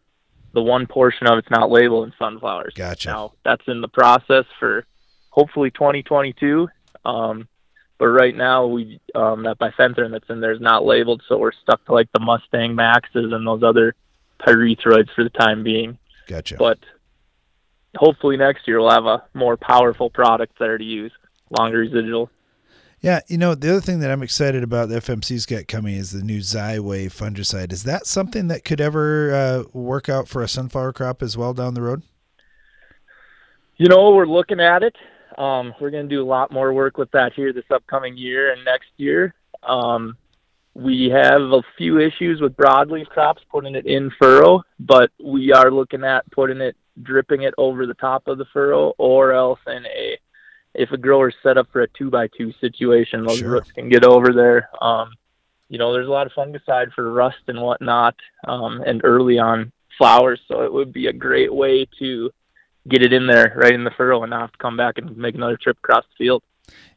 the 0.55 0.63
one 0.63 0.87
portion 0.87 1.27
of 1.27 1.39
it's 1.39 1.51
not 1.51 1.69
labeled 1.69 2.07
in 2.07 2.15
sunflowers. 2.17 2.75
Gotcha. 2.75 3.09
Now 3.09 3.33
that's 3.45 3.65
in 3.67 3.81
the 3.81 3.89
process 3.89 4.45
for 4.61 4.87
hopefully 5.33 5.71
2022. 5.71 6.68
Um, 7.05 7.49
but 7.99 8.09
right 8.09 8.37
now, 8.37 8.66
we 8.66 9.01
um, 9.14 9.45
that 9.45 9.59
bifenthrin 9.59 10.12
that's 10.12 10.29
in 10.29 10.40
there 10.40 10.53
is 10.53 10.61
not 10.61 10.85
labeled, 10.85 11.23
so 11.29 11.38
we're 11.38 11.53
stuck 11.53 11.85
to 11.87 11.92
like 11.92 12.09
the 12.12 12.21
Mustang 12.21 12.75
Maxes 12.75 13.33
and 13.33 13.47
those 13.47 13.62
other 13.62 13.95
pyrethroids 14.40 15.12
for 15.14 15.25
the 15.25 15.31
time 15.31 15.62
being. 15.62 15.99
Gotcha. 16.27 16.57
But 16.57 16.79
hopefully 17.97 18.37
next 18.37 18.66
year 18.66 18.81
we'll 18.81 18.90
have 18.90 19.07
a 19.07 19.25
more 19.35 19.57
powerful 19.57 20.11
product 20.11 20.59
there 20.59 20.79
to 20.79 20.85
use, 20.85 21.12
longer 21.51 21.79
residual. 21.79 22.31
Yeah, 23.01 23.21
you 23.29 23.38
know 23.38 23.55
the 23.55 23.71
other 23.71 23.81
thing 23.81 24.01
that 24.01 24.11
I'm 24.11 24.23
excited 24.23 24.62
about 24.62 24.88
the 24.88 25.01
FMC's 25.01 25.47
got 25.47 25.68
coming 25.68 25.95
is 25.95 26.12
the 26.12 26.23
new 26.23 26.40
Xyway 26.40 27.07
fungicide. 27.07 27.73
Is 27.73 27.85
that 27.85 28.07
something 28.07 28.49
that 28.49 28.64
could 28.64 28.81
ever 28.81 29.33
uh, 29.33 29.64
work 29.73 30.09
out 30.09 30.29
for 30.29 30.42
a 30.42 30.49
sunflower 30.49 30.92
crop 30.92 31.23
as 31.23 31.37
well 31.37 31.53
down 31.55 31.75
the 31.75 31.83
road? 31.83 32.03
You 33.77 33.88
know, 33.88 34.12
we're 34.12 34.27
looking 34.27 34.61
at 34.61 34.83
it. 34.83 34.97
Um, 35.38 35.75
we're 35.81 35.90
going 35.90 36.09
to 36.09 36.14
do 36.14 36.23
a 36.23 36.27
lot 36.27 36.53
more 36.53 36.73
work 36.73 36.99
with 36.99 37.11
that 37.12 37.33
here 37.33 37.53
this 37.53 37.64
upcoming 37.71 38.16
year 38.16 38.53
and 38.53 38.64
next 38.64 38.90
year. 38.97 39.35
Um, 39.62 40.16
we 40.75 41.11
have 41.11 41.40
a 41.40 41.62
few 41.77 41.99
issues 42.01 42.40
with 42.40 42.57
broadleaf 42.57 43.07
crops 43.07 43.42
putting 43.51 43.75
it 43.75 43.87
in 43.87 44.11
furrow, 44.18 44.62
but 44.81 45.11
we 45.23 45.53
are 45.53 45.71
looking 45.71 46.05
at 46.05 46.29
putting 46.31 46.61
it, 46.61 46.77
dripping 47.03 47.42
it 47.42 47.55
over 47.59 47.87
the 47.87 47.95
top 47.95 48.27
of 48.27 48.38
the 48.38 48.47
furrow, 48.53 48.95
or 48.99 49.33
else 49.33 49.61
in 49.66 49.85
a 49.87 50.18
if 50.75 50.90
a 50.90 50.97
grower's 50.97 51.35
set 51.42 51.59
up 51.59 51.68
for 51.71 51.83
a 51.83 51.88
two 51.88 52.11
by 52.11 52.27
two 52.29 52.51
situation, 52.59 53.27
those 53.27 53.38
Sure. 53.40 53.51
roots 53.51 53.71
can 53.73 53.90
get 53.90 54.05
over 54.05 54.33
there. 54.33 54.71
Um, 54.81 55.12
you 55.68 55.77
know, 55.79 55.92
there's 55.92 56.09
a 56.09 56.11
lot 56.11 56.27
of 56.27 56.33
fungicide 56.33 56.92
for 56.95 57.12
rust 57.12 57.42
and 57.49 57.61
whatnot, 57.61 58.14
um, 58.49 58.83
and 58.87 59.03
early 59.05 59.38
on 59.38 59.71
flowers, 59.99 60.40
so 60.49 60.62
it 60.62 60.73
would 60.73 60.92
be 60.92 61.09
a 61.09 61.12
great 61.12 61.53
way 61.53 61.87
to 61.99 62.31
get 62.88 63.03
it 63.03 63.12
in 63.12 63.27
there 63.27 63.55
right 63.57 63.75
in 63.75 63.85
the 63.85 63.90
furrow 63.97 64.23
and 64.23 64.31
not 64.31 64.40
have 64.42 64.53
to 64.53 64.59
come 64.59 64.77
back 64.77 64.99
and 64.99 65.16
make 65.16 65.35
another 65.35 65.57
trip 65.57 65.79
across 65.83 66.05
the 66.05 66.25
field. 66.25 66.42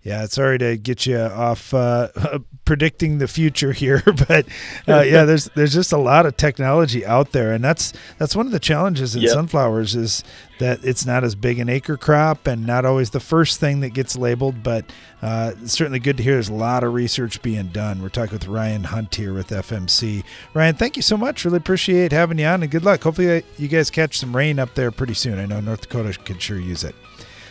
Yeah, 0.04 0.28
sorry 0.28 0.60
to 0.60 0.78
get 0.78 1.08
you 1.08 1.17
off 1.17 1.73
uh, 1.73 2.10
predicting 2.65 3.17
the 3.17 3.28
future 3.28 3.71
here, 3.71 4.04
but 4.28 4.45
uh, 4.88 5.01
yeah, 5.01 5.23
there's 5.25 5.45
there's 5.56 5.73
just 5.73 5.91
a 5.91 5.97
lot 5.97 6.28
of 6.28 6.38
technology 6.38 7.04
out 7.04 7.32
there, 7.32 7.51
and 7.51 7.63
that's 7.63 7.91
that's 8.19 8.36
one 8.36 8.45
of 8.45 8.51
the 8.51 8.60
challenges 8.60 9.15
in 9.15 9.23
Yep. 9.23 9.32
sunflowers 9.32 9.95
is 9.95 10.23
that 10.60 10.86
it's 10.86 11.08
not 11.08 11.23
as 11.23 11.34
big 11.34 11.58
an 11.58 11.69
acre 11.69 11.97
crop 11.97 12.45
and 12.45 12.67
not 12.67 12.86
always 12.86 13.10
the 13.10 13.19
first 13.19 13.60
thing 13.60 13.80
that 13.80 13.95
gets 13.95 14.15
labeled. 14.15 14.62
But 14.62 14.86
uh, 15.23 15.54
certainly 15.65 15.97
good 15.97 16.17
to 16.17 16.23
hear 16.23 16.34
there's 16.34 16.49
a 16.49 16.54
lot 16.54 16.84
of 16.84 16.93
research 16.93 17.41
being 17.41 17.69
done. 17.69 18.04
We're 18.04 18.10
talking 18.10 18.34
with 18.34 18.47
Ryan 18.47 18.84
Hunt 18.84 19.15
here 19.15 19.34
with 19.34 19.47
FMC. 19.47 20.23
Ryan, 20.54 20.75
thank 20.75 20.97
you 20.97 21.01
so 21.01 21.17
much. 21.17 21.43
Really 21.45 21.58
appreciate 21.58 22.12
having 22.12 22.38
you 22.38 22.45
on, 22.45 22.62
and 22.62 22.71
good 22.71 22.86
luck. 22.86 23.01
Hopefully, 23.01 23.38
uh, 23.38 23.41
you 23.58 23.67
guys 23.67 23.89
catch 23.89 24.19
some 24.19 24.36
rain 24.36 24.60
up 24.60 24.75
there 24.75 24.91
pretty 24.91 25.15
soon. 25.15 25.39
I 25.39 25.47
know 25.47 25.62
North 25.62 25.82
Dakota 25.82 26.15
could 26.23 26.39
sure 26.43 26.60
use 26.60 26.84
it. 26.84 26.93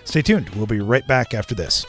Stay 0.05 0.23
tuned. 0.23 0.51
We'll 0.51 0.67
be 0.67 0.79
right 0.79 1.05
back 1.09 1.35
after 1.35 1.57
this. 1.57 1.85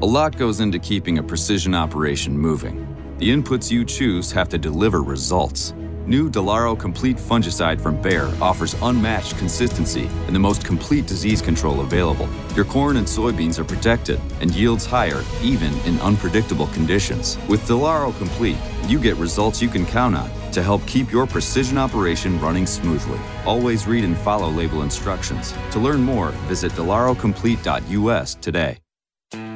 A 0.00 0.06
lot 0.06 0.36
goes 0.36 0.60
into 0.60 0.78
keeping 0.78 1.18
a 1.18 1.22
precision 1.24 1.74
operation 1.74 2.38
moving. 2.38 2.86
The 3.18 3.30
inputs 3.30 3.68
you 3.68 3.84
choose 3.84 4.30
have 4.30 4.48
to 4.50 4.56
deliver 4.56 5.02
results. 5.02 5.74
New 6.06 6.30
Delaro 6.30 6.78
Complete 6.78 7.16
Fungicide 7.16 7.80
from 7.80 8.00
Bayer 8.00 8.32
offers 8.40 8.76
unmatched 8.80 9.36
consistency 9.38 10.06
and 10.26 10.36
the 10.36 10.38
most 10.38 10.64
complete 10.64 11.08
disease 11.08 11.42
control 11.42 11.80
available. 11.80 12.28
Your 12.54 12.64
corn 12.64 12.98
and 12.98 13.08
soybeans 13.08 13.58
are 13.58 13.64
protected 13.64 14.20
and 14.40 14.54
yields 14.54 14.86
higher 14.86 15.24
even 15.42 15.76
in 15.78 15.98
unpredictable 15.98 16.68
conditions. 16.68 17.36
With 17.48 17.66
Delaro 17.66 18.16
Complete, 18.18 18.58
you 18.86 19.00
get 19.00 19.16
results 19.16 19.60
you 19.60 19.68
can 19.68 19.84
count 19.84 20.14
on 20.14 20.30
to 20.52 20.62
help 20.62 20.86
keep 20.86 21.10
your 21.10 21.26
precision 21.26 21.76
operation 21.76 22.40
running 22.40 22.66
smoothly. 22.66 23.18
Always 23.44 23.88
read 23.88 24.04
and 24.04 24.16
follow 24.18 24.48
label 24.48 24.82
instructions. 24.82 25.52
To 25.72 25.80
learn 25.80 26.02
more, 26.02 26.28
visit 26.46 26.70
delarocomplete.us 26.72 28.36
today. 28.36 28.78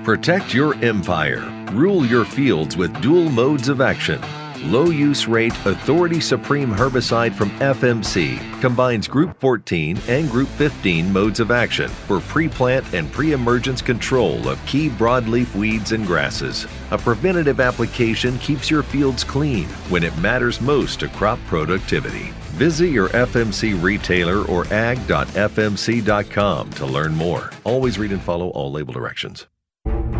Protect 0.04 0.52
your 0.52 0.74
empire. 0.84 1.48
Rule 1.70 2.04
your 2.04 2.24
fields 2.24 2.76
with 2.76 3.00
dual 3.00 3.28
modes 3.30 3.68
of 3.68 3.80
action. 3.80 4.20
Low 4.64 4.86
use 4.86 5.28
rate 5.28 5.54
Authority 5.64 6.20
Supreme 6.20 6.70
herbicide 6.70 7.32
from 7.34 7.50
FMC 7.60 8.60
combines 8.60 9.06
Group 9.06 9.38
14 9.38 9.96
and 10.08 10.28
Group 10.28 10.48
15 10.48 11.12
modes 11.12 11.38
of 11.38 11.52
action 11.52 11.88
for 11.88 12.18
pre 12.18 12.48
plant 12.48 12.84
and 12.92 13.12
pre 13.12 13.30
emergence 13.30 13.80
control 13.80 14.48
of 14.48 14.64
key 14.66 14.88
broadleaf 14.88 15.54
weeds 15.54 15.92
and 15.92 16.04
grasses. 16.04 16.66
A 16.90 16.98
preventative 16.98 17.60
application 17.60 18.38
keeps 18.38 18.68
your 18.68 18.82
fields 18.82 19.22
clean 19.22 19.68
when 19.88 20.02
it 20.02 20.18
matters 20.18 20.60
most 20.60 20.98
to 20.98 21.08
crop 21.10 21.38
productivity. 21.46 22.32
Visit 22.58 22.88
your 22.88 23.08
FMC 23.10 23.80
retailer 23.80 24.44
or 24.46 24.66
ag.fmc.com 24.72 25.10
to 26.72 26.86
learn 26.86 27.14
more. 27.14 27.50
Always 27.62 28.00
read 28.00 28.10
and 28.10 28.20
follow 28.20 28.48
all 28.48 28.72
label 28.72 28.92
directions. 28.92 29.46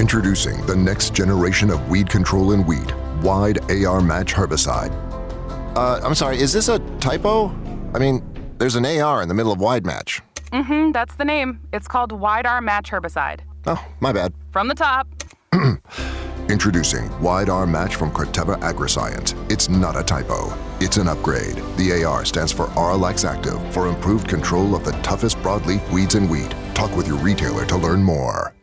Introducing 0.00 0.64
the 0.64 0.74
next 0.74 1.12
generation 1.12 1.68
of 1.68 1.90
weed 1.90 2.08
control 2.08 2.52
in 2.52 2.64
wheat, 2.64 2.90
Wide 3.20 3.70
AR 3.70 4.00
Match 4.00 4.32
Herbicide. 4.32 4.90
Uh, 5.76 6.00
I'm 6.02 6.14
sorry, 6.14 6.40
is 6.40 6.54
this 6.54 6.68
a 6.68 6.78
typo? 7.00 7.48
I 7.92 7.98
mean, 7.98 8.22
there's 8.56 8.76
an 8.76 8.86
AR 8.86 9.20
in 9.20 9.28
the 9.28 9.34
middle 9.34 9.52
of 9.52 9.60
Wide 9.60 9.84
Match. 9.84 10.22
Mm-hmm, 10.52 10.92
that's 10.92 11.16
the 11.16 11.26
name. 11.26 11.60
It's 11.74 11.86
called 11.86 12.12
Wide 12.12 12.46
R 12.46 12.62
Match 12.62 12.90
Herbicide. 12.90 13.40
Oh, 13.66 13.86
my 14.00 14.10
bad. 14.10 14.32
From 14.52 14.68
the 14.68 14.74
top. 14.74 15.06
Introducing 16.48 17.20
Wide 17.20 17.50
R 17.50 17.66
Match 17.66 17.96
from 17.96 18.10
Corteva 18.10 18.58
Agriscience. 18.60 19.34
It's 19.52 19.68
not 19.68 19.98
a 19.98 20.02
typo. 20.02 20.50
It's 20.80 20.96
an 20.96 21.08
upgrade. 21.08 21.56
The 21.76 22.04
AR 22.04 22.24
stands 22.24 22.52
for 22.52 22.68
Arylex 22.68 23.28
Active 23.28 23.60
for 23.74 23.88
improved 23.88 24.30
control 24.30 24.74
of 24.74 24.82
the 24.82 24.92
toughest 25.02 25.36
broadleaf 25.40 25.86
weeds 25.92 26.14
in 26.14 26.26
wheat. 26.26 26.54
Talk 26.72 26.96
with 26.96 27.06
your 27.06 27.18
retailer 27.18 27.66
to 27.66 27.76
learn 27.76 28.02
more. 28.02 28.54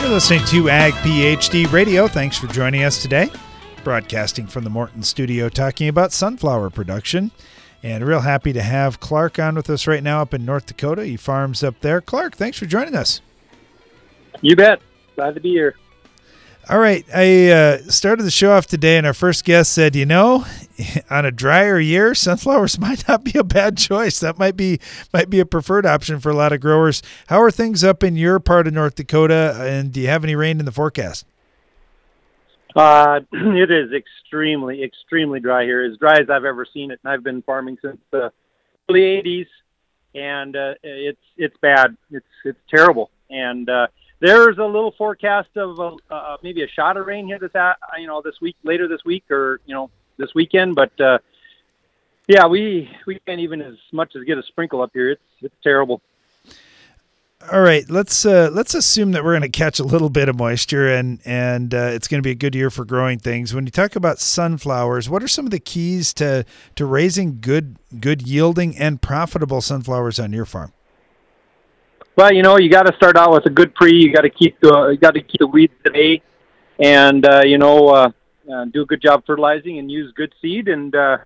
You're 0.00 0.08
listening 0.08 0.44
to 0.46 0.70
Ag 0.70 0.94
PhD 0.94 1.70
Radio. 1.70 2.08
Thanks 2.08 2.38
for 2.38 2.46
joining 2.46 2.84
us 2.84 3.02
today. 3.02 3.30
Broadcasting 3.84 4.46
from 4.46 4.64
the 4.64 4.70
Morton 4.70 5.02
studio, 5.02 5.50
talking 5.50 5.88
about 5.88 6.10
sunflower 6.10 6.70
production. 6.70 7.30
And 7.82 8.04
real 8.04 8.20
happy 8.20 8.54
to 8.54 8.62
have 8.62 8.98
Clark 8.98 9.38
on 9.38 9.56
with 9.56 9.68
us 9.68 9.86
right 9.86 10.02
now 10.02 10.22
up 10.22 10.32
in 10.32 10.46
North 10.46 10.64
Dakota. 10.64 11.04
He 11.04 11.18
farms 11.18 11.62
up 11.62 11.78
there. 11.80 12.00
Clark, 12.00 12.34
thanks 12.34 12.58
for 12.58 12.64
joining 12.64 12.94
us. 12.94 13.20
You 14.40 14.56
bet. 14.56 14.80
Glad 15.16 15.34
to 15.34 15.40
be 15.40 15.50
here. 15.50 15.76
All 16.70 16.78
right. 16.78 17.04
I 17.12 17.48
uh, 17.48 17.78
started 17.88 18.22
the 18.22 18.30
show 18.30 18.52
off 18.52 18.68
today, 18.68 18.96
and 18.96 19.04
our 19.04 19.12
first 19.12 19.44
guest 19.44 19.72
said, 19.72 19.96
you 19.96 20.06
know, 20.06 20.46
on 21.10 21.24
a 21.24 21.32
drier 21.32 21.80
year, 21.80 22.14
sunflowers 22.14 22.78
might 22.78 23.08
not 23.08 23.24
be 23.24 23.36
a 23.36 23.42
bad 23.42 23.76
choice. 23.76 24.20
That 24.20 24.38
might 24.38 24.56
be 24.56 24.78
might 25.12 25.28
be 25.28 25.40
a 25.40 25.46
preferred 25.46 25.84
option 25.84 26.20
for 26.20 26.30
a 26.30 26.34
lot 26.34 26.52
of 26.52 26.60
growers. 26.60 27.02
How 27.26 27.42
are 27.42 27.50
things 27.50 27.82
up 27.82 28.04
in 28.04 28.14
your 28.14 28.38
part 28.38 28.68
of 28.68 28.74
North 28.74 28.94
Dakota, 28.94 29.56
and 29.60 29.90
do 29.90 30.00
you 30.00 30.06
have 30.06 30.22
any 30.22 30.36
rain 30.36 30.60
in 30.60 30.64
the 30.64 30.70
forecast? 30.70 31.26
Uh, 32.76 33.18
it 33.32 33.72
is 33.72 33.90
extremely, 33.92 34.84
extremely 34.84 35.40
dry 35.40 35.64
here. 35.64 35.82
As 35.82 35.98
dry 35.98 36.20
as 36.20 36.30
I've 36.30 36.44
ever 36.44 36.64
seen 36.72 36.92
it, 36.92 37.00
and 37.02 37.12
I've 37.12 37.24
been 37.24 37.42
farming 37.42 37.78
since 37.82 37.98
the 38.12 38.30
early 38.88 39.00
'80s, 39.00 39.46
and 40.14 40.54
uh, 40.54 40.74
it's 40.84 41.18
it's 41.36 41.56
bad. 41.60 41.96
It's 42.12 42.24
it's 42.44 42.60
terrible, 42.72 43.10
and 43.28 43.68
uh, 43.68 43.88
there's 44.20 44.58
a 44.58 44.64
little 44.64 44.92
forecast 44.92 45.48
of 45.56 45.78
a, 45.78 46.14
uh, 46.14 46.36
maybe 46.42 46.62
a 46.62 46.68
shot 46.68 46.96
of 46.96 47.06
rain 47.06 47.26
here 47.26 47.38
this 47.38 47.54
uh, 47.54 47.72
you 47.98 48.06
know 48.06 48.22
this 48.22 48.40
week 48.40 48.56
later 48.62 48.86
this 48.86 49.04
week 49.04 49.28
or 49.30 49.60
you 49.66 49.74
know 49.74 49.90
this 50.18 50.34
weekend 50.34 50.74
but 50.74 50.98
uh 51.00 51.18
yeah 52.28 52.46
we 52.46 52.88
we 53.06 53.18
can't 53.26 53.40
even 53.40 53.60
as 53.60 53.74
much 53.92 54.14
as 54.14 54.22
get 54.24 54.38
a 54.38 54.42
sprinkle 54.44 54.82
up 54.82 54.90
here. 54.92 55.10
It's 55.10 55.22
it's 55.40 55.54
terrible. 55.62 56.00
All 57.50 57.62
right 57.62 57.88
let's 57.88 58.26
uh 58.26 58.50
let's 58.52 58.74
assume 58.74 59.12
that 59.12 59.24
we're 59.24 59.32
going 59.32 59.50
to 59.50 59.58
catch 59.58 59.80
a 59.80 59.84
little 59.84 60.10
bit 60.10 60.28
of 60.28 60.36
moisture 60.36 60.94
and 60.94 61.20
and 61.24 61.72
uh, 61.72 61.90
it's 61.92 62.06
going 62.06 62.22
to 62.22 62.26
be 62.26 62.32
a 62.32 62.36
good 62.36 62.54
year 62.54 62.70
for 62.70 62.84
growing 62.84 63.18
things. 63.18 63.54
When 63.54 63.64
you 63.64 63.70
talk 63.70 63.96
about 63.96 64.18
sunflowers 64.18 65.08
what 65.08 65.22
are 65.22 65.28
some 65.28 65.46
of 65.46 65.50
the 65.50 65.58
keys 65.58 66.12
to 66.14 66.44
to 66.76 66.84
raising 66.84 67.40
good 67.40 67.76
good 67.98 68.22
yielding 68.22 68.76
and 68.76 69.00
profitable 69.00 69.62
sunflowers 69.62 70.20
on 70.20 70.32
your 70.32 70.44
farm 70.44 70.72
well, 72.20 72.34
you 72.34 72.42
know, 72.42 72.58
you 72.58 72.68
got 72.68 72.82
to 72.82 72.94
start 72.96 73.16
out 73.16 73.32
with 73.32 73.46
a 73.46 73.50
good 73.50 73.74
pre. 73.74 73.94
You 73.94 74.12
got 74.12 74.22
to 74.22 74.30
keep 74.30 74.60
the 74.60 74.88
you 74.88 74.98
got 74.98 75.14
to 75.14 75.22
keep 75.22 75.38
the 75.38 75.46
weeds 75.46 75.72
at 75.86 75.94
bay, 75.94 76.20
and 76.78 77.26
uh, 77.26 77.40
you 77.46 77.56
know, 77.56 77.88
uh, 77.88 78.10
uh, 78.52 78.66
do 78.66 78.82
a 78.82 78.84
good 78.84 79.00
job 79.00 79.24
fertilizing 79.26 79.78
and 79.78 79.90
use 79.90 80.12
good 80.14 80.34
seed. 80.42 80.68
And 80.68 80.94
uh, 80.94 81.18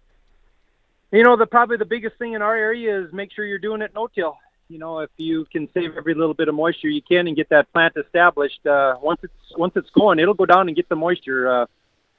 you 1.11 1.25
know, 1.25 1.37
the 1.37 1.47
probably 1.47 1.79
the 1.79 1.85
biggest 1.85 2.17
thing 2.19 2.35
in 2.35 2.43
our 2.43 2.57
area 2.57 2.97
is 2.97 3.13
make 3.13 3.33
sure 3.33 3.45
you're 3.45 3.59
doing 3.59 3.83
it 3.83 3.91
no-till. 3.93 4.39
You 4.69 4.79
know, 4.79 5.01
if 5.01 5.11
you 5.17 5.45
can 5.51 5.69
save 5.75 5.97
every 5.97 6.15
little 6.15 6.33
bit 6.33 6.47
of 6.47 6.55
moisture 6.55 6.89
you 6.89 7.03
can 7.03 7.27
and 7.27 7.35
get 7.35 7.49
that 7.49 7.73
plant 7.73 7.95
established, 7.97 8.65
uh, 8.65 8.95
once 9.03 9.19
it's 9.25 9.59
once 9.59 9.73
it's 9.75 9.91
going, 9.91 10.21
it'll 10.21 10.35
go 10.35 10.47
down 10.47 10.69
and 10.69 10.77
get 10.77 10.89
the 10.89 10.95
moisture. 10.95 11.63
Uh, 11.63 11.67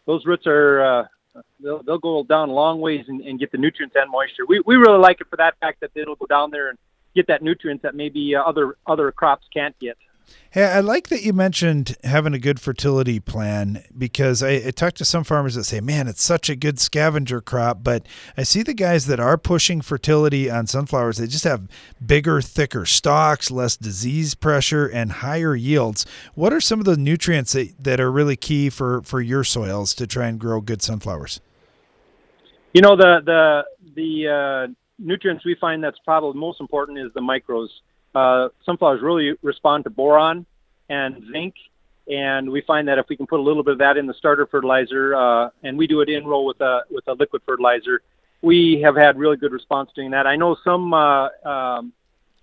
those 0.06 0.26
roots 0.26 0.48
are 0.48 0.84
uh, 0.84 1.06
they'll 1.62 1.82
they'll 1.84 1.98
go 1.98 2.24
down 2.24 2.50
long 2.50 2.82
ways 2.82 3.06
and, 3.08 3.22
and 3.22 3.40
get 3.40 3.54
the 3.54 3.58
nutrients 3.58 3.96
and 3.98 4.12
moisture. 4.12 4.46
We 4.46 4.62
we 4.66 4.76
really 4.76 5.00
like 5.00 5.22
it 5.22 5.28
for 5.30 5.38
that 5.38 5.58
fact 5.62 5.80
that 5.80 5.92
it'll 5.96 6.18
go 6.18 6.26
down 6.26 6.52
there 6.52 6.72
and 6.72 6.78
get 7.16 7.28
that 7.28 7.42
nutrients 7.42 7.84
that 7.84 7.96
maybe 7.96 8.36
uh, 8.36 8.44
other 8.44 8.78
other 8.86 9.12
crops 9.12 9.48
can't 9.54 9.78
get. 9.80 9.98
Hey, 10.50 10.64
I 10.64 10.80
like 10.80 11.10
that 11.10 11.24
you 11.24 11.34
mentioned 11.34 11.98
having 12.04 12.34
a 12.34 12.40
good 12.40 12.60
fertility 12.60 13.20
plan 13.20 13.84
because 13.96 14.42
I, 14.42 14.54
I 14.68 14.72
talked 14.72 14.98
to 14.98 15.06
some 15.06 15.24
farmers 15.24 15.56
that 15.56 15.66
say, 15.66 15.82
man, 15.82 16.08
it's 16.08 16.24
such 16.24 16.50
a 16.50 16.56
good 16.56 16.80
scavenger 16.80 17.42
crop. 17.42 17.84
But 17.84 18.08
I 18.38 18.44
see 18.44 18.64
the 18.64 18.74
guys 18.74 19.06
that 19.08 19.20
are 19.20 19.38
pushing 19.38 19.82
fertility 19.82 20.50
on 20.50 20.66
sunflowers, 20.66 21.18
they 21.18 21.28
just 21.28 21.44
have 21.44 21.68
bigger, 22.04 22.42
thicker 22.42 22.86
stalks, 22.86 23.52
less 23.52 23.76
disease 23.76 24.34
pressure, 24.34 24.88
and 24.88 25.12
higher 25.12 25.56
yields. 25.56 26.06
What 26.36 26.54
are 26.54 26.62
some 26.62 26.80
of 26.80 26.86
the 26.86 26.98
nutrients 26.98 27.52
that, 27.52 27.84
that 27.84 28.00
are 28.00 28.12
really 28.12 28.38
key 28.38 28.70
for, 28.70 29.02
for 29.02 29.22
your 29.22 29.44
soils 29.44 29.94
to 29.96 30.08
try 30.08 30.28
and 30.28 30.40
grow 30.40 30.62
good 30.62 30.82
sunflowers? 30.82 31.42
You 32.74 32.82
know, 32.82 32.96
the, 32.96 33.22
the, 33.26 33.66
the 33.94 34.68
uh, 34.70 34.74
nutrients 35.00 35.46
we 35.46 35.56
find 35.56 35.84
that's 35.84 36.00
probably 36.00 36.40
most 36.40 36.60
important 36.62 37.00
is 37.00 37.12
the 37.14 37.22
micros 37.22 37.68
uh, 38.16 38.50
sunflowers 38.66 39.02
really 39.02 39.34
respond 39.42 39.84
to 39.84 39.90
boron 39.90 40.46
and 40.90 41.24
zinc. 41.32 41.56
And 42.08 42.52
we 42.52 42.62
find 42.62 42.88
that 42.88 42.98
if 43.00 43.08
we 43.10 43.18
can 43.18 43.26
put 43.26 43.40
a 43.40 43.44
little 43.44 43.64
bit 43.64 43.74
of 43.74 43.78
that 43.80 43.98
in 43.98 44.06
the 44.06 44.14
starter 44.14 44.46
fertilizer, 44.46 45.16
uh, 45.16 45.50
and 45.64 45.78
we 45.78 45.88
do 45.88 46.02
it 46.02 46.10
in 46.10 46.26
roll 46.26 46.46
with 46.46 46.62
a 46.62 46.82
with 46.92 47.08
a 47.08 47.14
liquid 47.14 47.42
fertilizer, 47.46 48.02
we 48.44 48.82
have 48.84 48.96
had 48.96 49.18
really 49.18 49.38
good 49.38 49.52
response 49.52 49.90
doing 49.96 50.12
that. 50.12 50.28
I 50.28 50.36
know 50.36 50.56
some 50.64 50.94
uh, 50.94 51.30
um, 51.44 51.94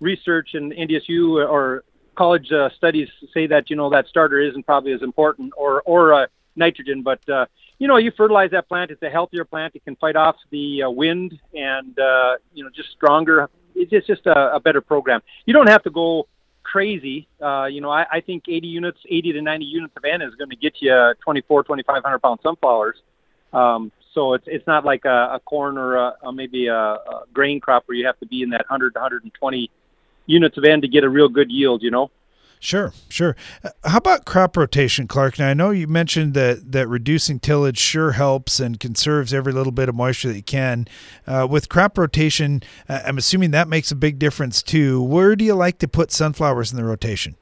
research 0.01 0.49
in 0.53 0.71
NDSU 0.71 1.49
or 1.49 1.85
college 2.15 2.51
uh, 2.51 2.69
studies 2.75 3.07
say 3.33 3.47
that 3.47 3.69
you 3.69 3.77
know 3.77 3.89
that 3.89 4.07
starter 4.07 4.39
isn't 4.39 4.65
probably 4.65 4.91
as 4.91 5.01
important 5.01 5.53
or 5.55 5.81
or 5.83 6.13
uh, 6.13 6.27
nitrogen, 6.57 7.01
but 7.01 7.27
uh, 7.29 7.45
you 7.79 7.87
know 7.87 7.97
you 7.97 8.11
fertilize 8.15 8.51
that 8.51 8.67
plant. 8.67 8.91
It's 8.91 9.01
a 9.03 9.09
healthier 9.09 9.45
plant. 9.45 9.75
It 9.75 9.83
can 9.83 9.95
fight 9.97 10.15
off 10.15 10.35
the 10.51 10.83
uh, 10.83 10.89
wind 10.89 11.39
and 11.53 11.97
uh, 11.99 12.35
you 12.53 12.63
know 12.63 12.69
just 12.75 12.91
stronger 12.91 13.49
it's 13.75 13.91
just, 13.91 14.07
just 14.07 14.25
a, 14.25 14.55
a 14.55 14.59
better 14.59 14.81
program. 14.81 15.21
You 15.45 15.53
don't 15.53 15.69
have 15.69 15.83
to 15.83 15.89
go 15.89 16.27
crazy. 16.63 17.27
Uh, 17.41 17.65
you 17.65 17.81
know, 17.81 17.89
I, 17.89 18.05
I 18.11 18.21
think 18.21 18.43
80 18.47 18.67
units, 18.67 18.99
80 19.09 19.33
to 19.33 19.41
90 19.41 19.65
units 19.65 19.93
of 19.97 20.03
N 20.05 20.21
is 20.21 20.35
going 20.35 20.49
to 20.49 20.55
get 20.55 20.75
you 20.79 21.13
24, 21.23 21.63
2,500 21.63 22.19
pound 22.19 22.39
sunflowers. 22.43 22.97
Um, 23.51 23.91
so 24.13 24.33
it's 24.33 24.45
it's 24.47 24.65
not 24.67 24.85
like 24.85 25.05
a, 25.05 25.33
a 25.33 25.39
corn 25.43 25.77
or 25.77 25.95
a, 25.95 26.13
a 26.23 26.31
maybe 26.31 26.67
a, 26.67 26.75
a 26.75 27.23
grain 27.33 27.59
crop 27.59 27.83
where 27.87 27.97
you 27.97 28.05
have 28.05 28.19
to 28.19 28.27
be 28.27 28.43
in 28.43 28.49
that 28.51 28.61
100 28.61 28.93
to 28.93 28.99
120 28.99 29.71
units 30.25 30.57
of 30.57 30.63
N 30.63 30.81
to 30.81 30.87
get 30.87 31.03
a 31.03 31.09
real 31.09 31.29
good 31.29 31.51
yield. 31.51 31.81
You 31.81 31.91
know. 31.91 32.11
Sure, 32.63 32.93
sure. 33.09 33.35
Uh, 33.61 33.71
how 33.83 33.97
about 33.97 34.23
crop 34.23 34.55
rotation, 34.55 35.05
Clark? 35.05 35.37
Now 35.37 35.49
I 35.49 35.53
know 35.53 35.71
you 35.71 35.85
mentioned 35.85 36.33
that 36.35 36.71
that 36.71 36.87
reducing 36.87 37.37
tillage 37.37 37.77
sure 37.77 38.13
helps 38.13 38.57
and 38.61 38.79
conserves 38.79 39.33
every 39.33 39.51
little 39.51 39.73
bit 39.73 39.89
of 39.89 39.95
moisture 39.95 40.29
that 40.29 40.37
you 40.37 40.43
can. 40.43 40.87
Uh, 41.27 41.45
with 41.49 41.67
crop 41.67 41.97
rotation, 41.97 42.63
uh, 42.87 43.01
I'm 43.05 43.17
assuming 43.17 43.51
that 43.51 43.67
makes 43.67 43.91
a 43.91 43.95
big 43.95 44.17
difference 44.17 44.63
too. 44.63 45.03
Where 45.03 45.35
do 45.35 45.43
you 45.43 45.55
like 45.55 45.77
to 45.79 45.89
put 45.89 46.09
sunflowers 46.09 46.71
in 46.71 46.77
the 46.77 46.85
rotation? 46.85 47.35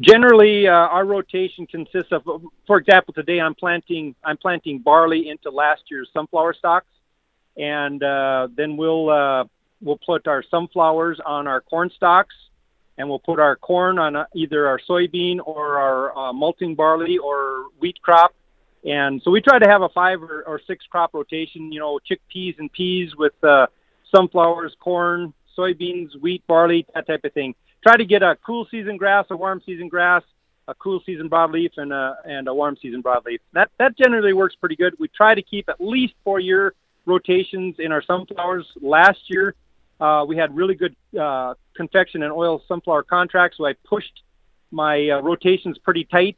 Generally, 0.00 0.66
uh, 0.66 0.72
our 0.72 1.04
rotation 1.04 1.66
consists 1.66 2.10
of, 2.10 2.22
for 2.66 2.78
example, 2.78 3.12
today 3.12 3.38
I'm 3.38 3.54
planting 3.54 4.14
I'm 4.24 4.38
planting 4.38 4.78
barley 4.78 5.28
into 5.28 5.50
last 5.50 5.82
year's 5.90 6.08
sunflower 6.14 6.54
stocks, 6.54 6.88
and 7.58 8.02
uh, 8.02 8.48
then 8.56 8.78
we'll 8.78 9.10
uh, 9.10 9.44
we'll 9.82 10.00
put 10.06 10.26
our 10.26 10.42
sunflowers 10.50 11.20
on 11.26 11.46
our 11.46 11.60
corn 11.60 11.90
stalks 11.94 12.34
and 13.00 13.08
we'll 13.08 13.18
put 13.18 13.40
our 13.40 13.56
corn 13.56 13.98
on 13.98 14.14
uh, 14.14 14.26
either 14.34 14.66
our 14.68 14.78
soybean 14.88 15.38
or 15.44 15.78
our 15.78 16.16
uh, 16.16 16.32
malting 16.32 16.74
barley 16.74 17.16
or 17.16 17.64
wheat 17.80 18.00
crop. 18.02 18.34
And 18.84 19.20
so 19.22 19.30
we 19.30 19.40
try 19.40 19.58
to 19.58 19.68
have 19.68 19.80
a 19.82 19.88
five 19.88 20.22
or, 20.22 20.42
or 20.46 20.60
six 20.66 20.84
crop 20.86 21.14
rotation, 21.14 21.72
you 21.72 21.80
know, 21.80 21.98
chickpeas 21.98 22.58
and 22.58 22.70
peas 22.70 23.16
with 23.16 23.32
uh, 23.42 23.66
sunflowers, 24.14 24.76
corn, 24.80 25.32
soybeans, 25.56 26.08
wheat, 26.20 26.46
barley, 26.46 26.86
that 26.94 27.06
type 27.06 27.24
of 27.24 27.32
thing. 27.32 27.54
Try 27.82 27.96
to 27.96 28.04
get 28.04 28.22
a 28.22 28.36
cool 28.44 28.66
season 28.70 28.98
grass, 28.98 29.24
a 29.30 29.36
warm 29.36 29.62
season 29.64 29.88
grass, 29.88 30.22
a 30.68 30.74
cool 30.74 31.00
season 31.06 31.30
broadleaf, 31.30 31.70
and 31.78 31.92
a, 31.92 32.16
and 32.26 32.48
a 32.48 32.54
warm 32.54 32.76
season 32.80 33.02
broadleaf. 33.02 33.38
That, 33.54 33.70
that 33.78 33.96
generally 33.96 34.34
works 34.34 34.56
pretty 34.56 34.76
good. 34.76 34.94
We 34.98 35.08
try 35.08 35.34
to 35.34 35.42
keep 35.42 35.70
at 35.70 35.80
least 35.80 36.14
four 36.22 36.38
year 36.38 36.74
rotations 37.06 37.76
in 37.78 37.92
our 37.92 38.02
sunflowers. 38.02 38.66
Last 38.80 39.20
year, 39.28 39.54
uh, 40.00 40.24
we 40.26 40.36
had 40.36 40.54
really 40.56 40.74
good 40.74 40.96
uh, 41.20 41.54
confection 41.76 42.22
and 42.22 42.32
oil 42.32 42.62
sunflower 42.66 43.04
contracts, 43.04 43.58
so 43.58 43.66
I 43.66 43.74
pushed 43.84 44.22
my 44.70 45.10
uh, 45.10 45.20
rotations 45.20 45.78
pretty 45.78 46.04
tight. 46.04 46.36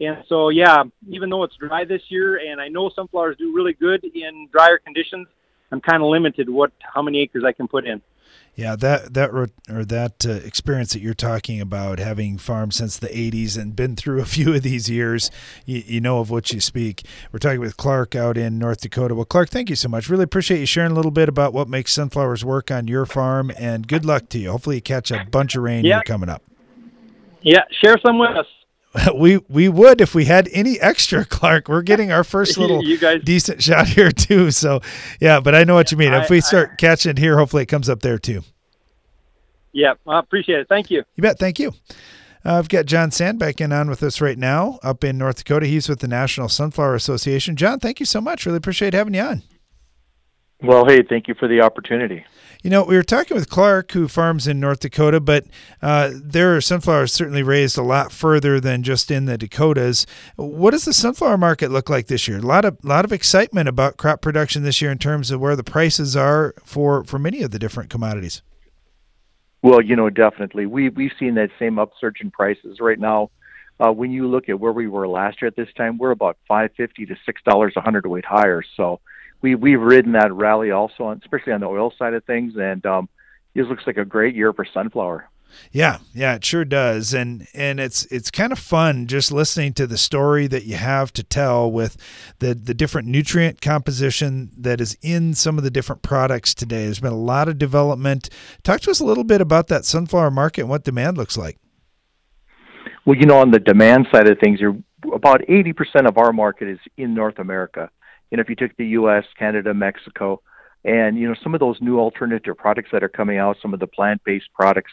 And 0.00 0.24
so, 0.28 0.48
yeah, 0.48 0.82
even 1.08 1.30
though 1.30 1.44
it's 1.44 1.56
dry 1.56 1.84
this 1.84 2.02
year, 2.08 2.36
and 2.36 2.60
I 2.60 2.68
know 2.68 2.90
sunflowers 2.90 3.36
do 3.36 3.54
really 3.54 3.74
good 3.74 4.04
in 4.04 4.48
drier 4.50 4.78
conditions, 4.78 5.28
I'm 5.70 5.80
kind 5.80 6.02
of 6.02 6.08
limited 6.08 6.48
what 6.48 6.72
how 6.80 7.02
many 7.02 7.20
acres 7.20 7.44
I 7.46 7.52
can 7.52 7.68
put 7.68 7.86
in. 7.86 8.02
Yeah, 8.56 8.76
that 8.76 9.14
that 9.14 9.30
or 9.30 9.84
that 9.84 10.24
uh, 10.24 10.30
experience 10.30 10.92
that 10.92 11.00
you're 11.00 11.12
talking 11.12 11.60
about, 11.60 11.98
having 11.98 12.38
farmed 12.38 12.72
since 12.72 12.96
the 12.96 13.08
'80s 13.08 13.58
and 13.58 13.74
been 13.74 13.96
through 13.96 14.20
a 14.20 14.24
few 14.36 14.54
of 14.54 14.62
these 14.62 14.88
years, 14.88 15.30
you, 15.66 15.82
you, 15.84 16.00
know 16.00 16.20
of 16.20 16.30
what 16.30 16.52
you 16.52 16.60
speak. 16.60 17.04
We're 17.32 17.40
talking 17.40 17.58
with 17.58 17.76
Clark 17.76 18.14
out 18.14 18.38
in 18.38 18.58
North 18.58 18.80
Dakota. 18.80 19.16
Well, 19.16 19.24
Clark, 19.24 19.48
thank 19.48 19.70
you 19.70 19.76
so 19.76 19.88
much. 19.88 20.08
Really 20.08 20.22
appreciate 20.22 20.60
you 20.60 20.66
sharing 20.66 20.92
a 20.92 20.94
little 20.94 21.10
bit 21.10 21.28
about 21.28 21.52
what 21.52 21.68
makes 21.68 21.92
sunflowers 21.92 22.44
work 22.44 22.70
on 22.70 22.86
your 22.86 23.06
farm, 23.06 23.50
and 23.58 23.88
good 23.88 24.04
luck 24.04 24.28
to 24.28 24.38
you. 24.38 24.52
Hopefully, 24.52 24.76
you 24.76 24.82
catch 24.82 25.10
a 25.10 25.24
bunch 25.24 25.56
of 25.56 25.64
rain 25.64 25.84
yeah. 25.84 25.96
here 25.96 26.02
coming 26.06 26.28
up. 26.28 26.42
Yeah, 27.42 27.62
share 27.82 27.96
some 28.06 28.18
with 28.18 28.36
us. 28.36 28.46
we 29.14 29.38
we 29.48 29.68
would 29.68 30.00
if 30.00 30.14
we 30.14 30.24
had 30.24 30.48
any 30.52 30.80
extra, 30.80 31.24
Clark. 31.24 31.68
We're 31.68 31.82
getting 31.82 32.12
our 32.12 32.24
first 32.34 32.56
little 32.56 32.82
guys, 32.98 33.22
decent 33.24 33.62
shot 33.62 33.88
here 33.88 34.10
too. 34.10 34.50
So 34.50 34.80
yeah, 35.20 35.40
but 35.40 35.54
I 35.54 35.64
know 35.64 35.74
what 35.74 35.90
you 35.92 35.98
mean. 35.98 36.12
I, 36.12 36.22
if 36.22 36.30
we 36.30 36.40
start 36.40 36.70
I, 36.72 36.76
catching 36.76 37.10
it 37.10 37.18
here, 37.18 37.38
hopefully 37.38 37.62
it 37.62 37.66
comes 37.66 37.88
up 37.88 38.00
there 38.00 38.18
too. 38.18 38.42
Yeah, 39.72 39.94
I 40.06 40.20
appreciate 40.20 40.60
it. 40.60 40.68
Thank 40.68 40.90
you. 40.90 41.02
You 41.16 41.22
bet. 41.22 41.38
Thank 41.38 41.58
you. 41.58 41.72
Uh, 42.44 42.58
I've 42.58 42.68
got 42.68 42.86
John 42.86 43.10
Sandbakken 43.10 43.62
in 43.62 43.72
on 43.72 43.88
with 43.88 44.02
us 44.02 44.20
right 44.20 44.38
now 44.38 44.78
up 44.82 45.02
in 45.02 45.16
North 45.16 45.38
Dakota. 45.38 45.66
He's 45.66 45.88
with 45.88 46.00
the 46.00 46.08
National 46.08 46.48
Sunflower 46.48 46.94
Association. 46.94 47.56
John, 47.56 47.80
thank 47.80 48.00
you 48.00 48.06
so 48.06 48.20
much. 48.20 48.44
Really 48.44 48.58
appreciate 48.58 48.92
having 48.92 49.14
you 49.14 49.22
on. 49.22 49.42
Well, 50.62 50.86
hey, 50.86 51.02
thank 51.02 51.26
you 51.26 51.34
for 51.34 51.48
the 51.48 51.62
opportunity. 51.62 52.24
You 52.64 52.70
know, 52.70 52.82
we 52.82 52.96
were 52.96 53.02
talking 53.02 53.36
with 53.36 53.50
Clark, 53.50 53.92
who 53.92 54.08
farms 54.08 54.46
in 54.48 54.58
North 54.58 54.80
Dakota, 54.80 55.20
but 55.20 55.44
uh, 55.82 56.12
there 56.14 56.56
are 56.56 56.62
sunflowers 56.62 57.12
certainly 57.12 57.42
raised 57.42 57.76
a 57.76 57.82
lot 57.82 58.10
further 58.10 58.58
than 58.58 58.82
just 58.82 59.10
in 59.10 59.26
the 59.26 59.36
Dakotas. 59.36 60.06
What 60.36 60.70
does 60.70 60.86
the 60.86 60.94
sunflower 60.94 61.36
market 61.36 61.70
look 61.70 61.90
like 61.90 62.06
this 62.06 62.26
year? 62.26 62.38
A 62.38 62.40
lot 62.40 62.64
of 62.64 62.82
lot 62.82 63.04
of 63.04 63.12
excitement 63.12 63.68
about 63.68 63.98
crop 63.98 64.22
production 64.22 64.62
this 64.62 64.80
year 64.80 64.90
in 64.90 64.96
terms 64.96 65.30
of 65.30 65.42
where 65.42 65.56
the 65.56 65.62
prices 65.62 66.16
are 66.16 66.54
for 66.64 67.04
for 67.04 67.18
many 67.18 67.42
of 67.42 67.50
the 67.50 67.58
different 67.58 67.90
commodities. 67.90 68.40
Well, 69.60 69.82
you 69.82 69.94
know, 69.94 70.08
definitely. 70.08 70.64
We 70.64 70.88
we've 70.88 71.12
seen 71.20 71.34
that 71.34 71.50
same 71.58 71.78
upsurge 71.78 72.22
in 72.22 72.30
prices 72.30 72.78
right 72.80 72.98
now. 72.98 73.30
Uh, 73.78 73.92
when 73.92 74.10
you 74.10 74.26
look 74.26 74.48
at 74.48 74.58
where 74.58 74.72
we 74.72 74.88
were 74.88 75.06
last 75.06 75.42
year 75.42 75.48
at 75.48 75.56
this 75.56 75.68
time, 75.76 75.98
we're 75.98 76.12
about 76.12 76.38
five 76.48 76.70
fifty 76.78 77.04
to 77.04 77.14
six 77.26 77.42
dollars 77.42 77.74
a 77.76 77.82
hundredweight 77.82 78.24
higher. 78.24 78.62
So 78.74 79.00
we 79.44 79.54
we've 79.54 79.80
ridden 79.80 80.12
that 80.12 80.32
rally 80.32 80.70
also, 80.70 81.04
on, 81.04 81.20
especially 81.22 81.52
on 81.52 81.60
the 81.60 81.66
oil 81.66 81.92
side 81.98 82.14
of 82.14 82.24
things, 82.24 82.54
and 82.56 82.84
um, 82.86 83.10
this 83.54 83.66
looks 83.68 83.86
like 83.86 83.98
a 83.98 84.04
great 84.04 84.34
year 84.34 84.54
for 84.54 84.64
sunflower. 84.64 85.28
Yeah, 85.70 85.98
yeah, 86.14 86.36
it 86.36 86.44
sure 86.46 86.64
does, 86.64 87.12
and 87.12 87.46
and 87.52 87.78
it's 87.78 88.06
it's 88.06 88.30
kind 88.30 88.52
of 88.52 88.58
fun 88.58 89.06
just 89.06 89.30
listening 89.30 89.74
to 89.74 89.86
the 89.86 89.98
story 89.98 90.46
that 90.46 90.64
you 90.64 90.76
have 90.76 91.12
to 91.12 91.22
tell 91.22 91.70
with 91.70 91.98
the 92.38 92.54
the 92.54 92.72
different 92.72 93.06
nutrient 93.06 93.60
composition 93.60 94.50
that 94.56 94.80
is 94.80 94.96
in 95.02 95.34
some 95.34 95.58
of 95.58 95.62
the 95.62 95.70
different 95.70 96.00
products 96.00 96.54
today. 96.54 96.86
There's 96.86 97.00
been 97.00 97.12
a 97.12 97.16
lot 97.16 97.46
of 97.46 97.58
development. 97.58 98.30
Talk 98.62 98.80
to 98.80 98.90
us 98.90 98.98
a 98.98 99.04
little 99.04 99.24
bit 99.24 99.42
about 99.42 99.68
that 99.68 99.84
sunflower 99.84 100.30
market 100.30 100.62
and 100.62 100.70
what 100.70 100.84
demand 100.84 101.18
looks 101.18 101.36
like. 101.36 101.58
Well, 103.04 103.18
you 103.18 103.26
know, 103.26 103.40
on 103.40 103.50
the 103.50 103.60
demand 103.60 104.06
side 104.10 104.26
of 104.26 104.38
things, 104.38 104.58
you're 104.58 104.78
about 105.12 105.42
80% 105.42 106.08
of 106.08 106.16
our 106.16 106.32
market 106.32 106.66
is 106.66 106.78
in 106.96 107.12
North 107.12 107.38
America 107.38 107.90
you 108.30 108.36
know, 108.36 108.40
if 108.40 108.48
you 108.48 108.56
took 108.56 108.76
the 108.76 108.86
U.S., 108.88 109.24
Canada, 109.38 109.74
Mexico, 109.74 110.40
and 110.84 111.16
you 111.16 111.26
know 111.26 111.34
some 111.42 111.54
of 111.54 111.60
those 111.60 111.80
new 111.80 111.98
alternative 111.98 112.56
products 112.56 112.90
that 112.92 113.02
are 113.02 113.08
coming 113.08 113.38
out, 113.38 113.56
some 113.62 113.72
of 113.72 113.80
the 113.80 113.86
plant-based 113.86 114.52
products, 114.54 114.92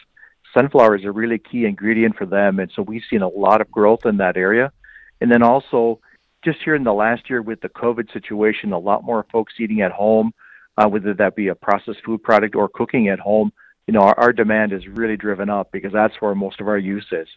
sunflower 0.54 0.96
is 0.96 1.04
a 1.04 1.12
really 1.12 1.38
key 1.38 1.64
ingredient 1.64 2.16
for 2.16 2.26
them, 2.26 2.58
and 2.58 2.70
so 2.74 2.82
we've 2.82 3.02
seen 3.08 3.22
a 3.22 3.28
lot 3.28 3.60
of 3.60 3.70
growth 3.70 4.06
in 4.06 4.16
that 4.18 4.36
area. 4.36 4.72
And 5.20 5.30
then 5.30 5.42
also, 5.42 6.00
just 6.44 6.58
here 6.64 6.74
in 6.74 6.84
the 6.84 6.92
last 6.92 7.30
year 7.30 7.42
with 7.42 7.60
the 7.60 7.68
COVID 7.68 8.12
situation, 8.12 8.72
a 8.72 8.78
lot 8.78 9.04
more 9.04 9.24
folks 9.30 9.54
eating 9.60 9.80
at 9.80 9.92
home, 9.92 10.32
uh, 10.76 10.88
whether 10.88 11.14
that 11.14 11.36
be 11.36 11.48
a 11.48 11.54
processed 11.54 12.00
food 12.04 12.22
product 12.22 12.54
or 12.54 12.68
cooking 12.68 13.08
at 13.08 13.20
home. 13.20 13.52
You 13.86 13.94
know, 13.94 14.00
our, 14.00 14.18
our 14.18 14.32
demand 14.32 14.72
is 14.72 14.86
really 14.86 15.16
driven 15.16 15.50
up 15.50 15.70
because 15.72 15.92
that's 15.92 16.14
where 16.20 16.34
most 16.34 16.60
of 16.60 16.68
our 16.68 16.78
use 16.78 17.06
is. 17.12 17.28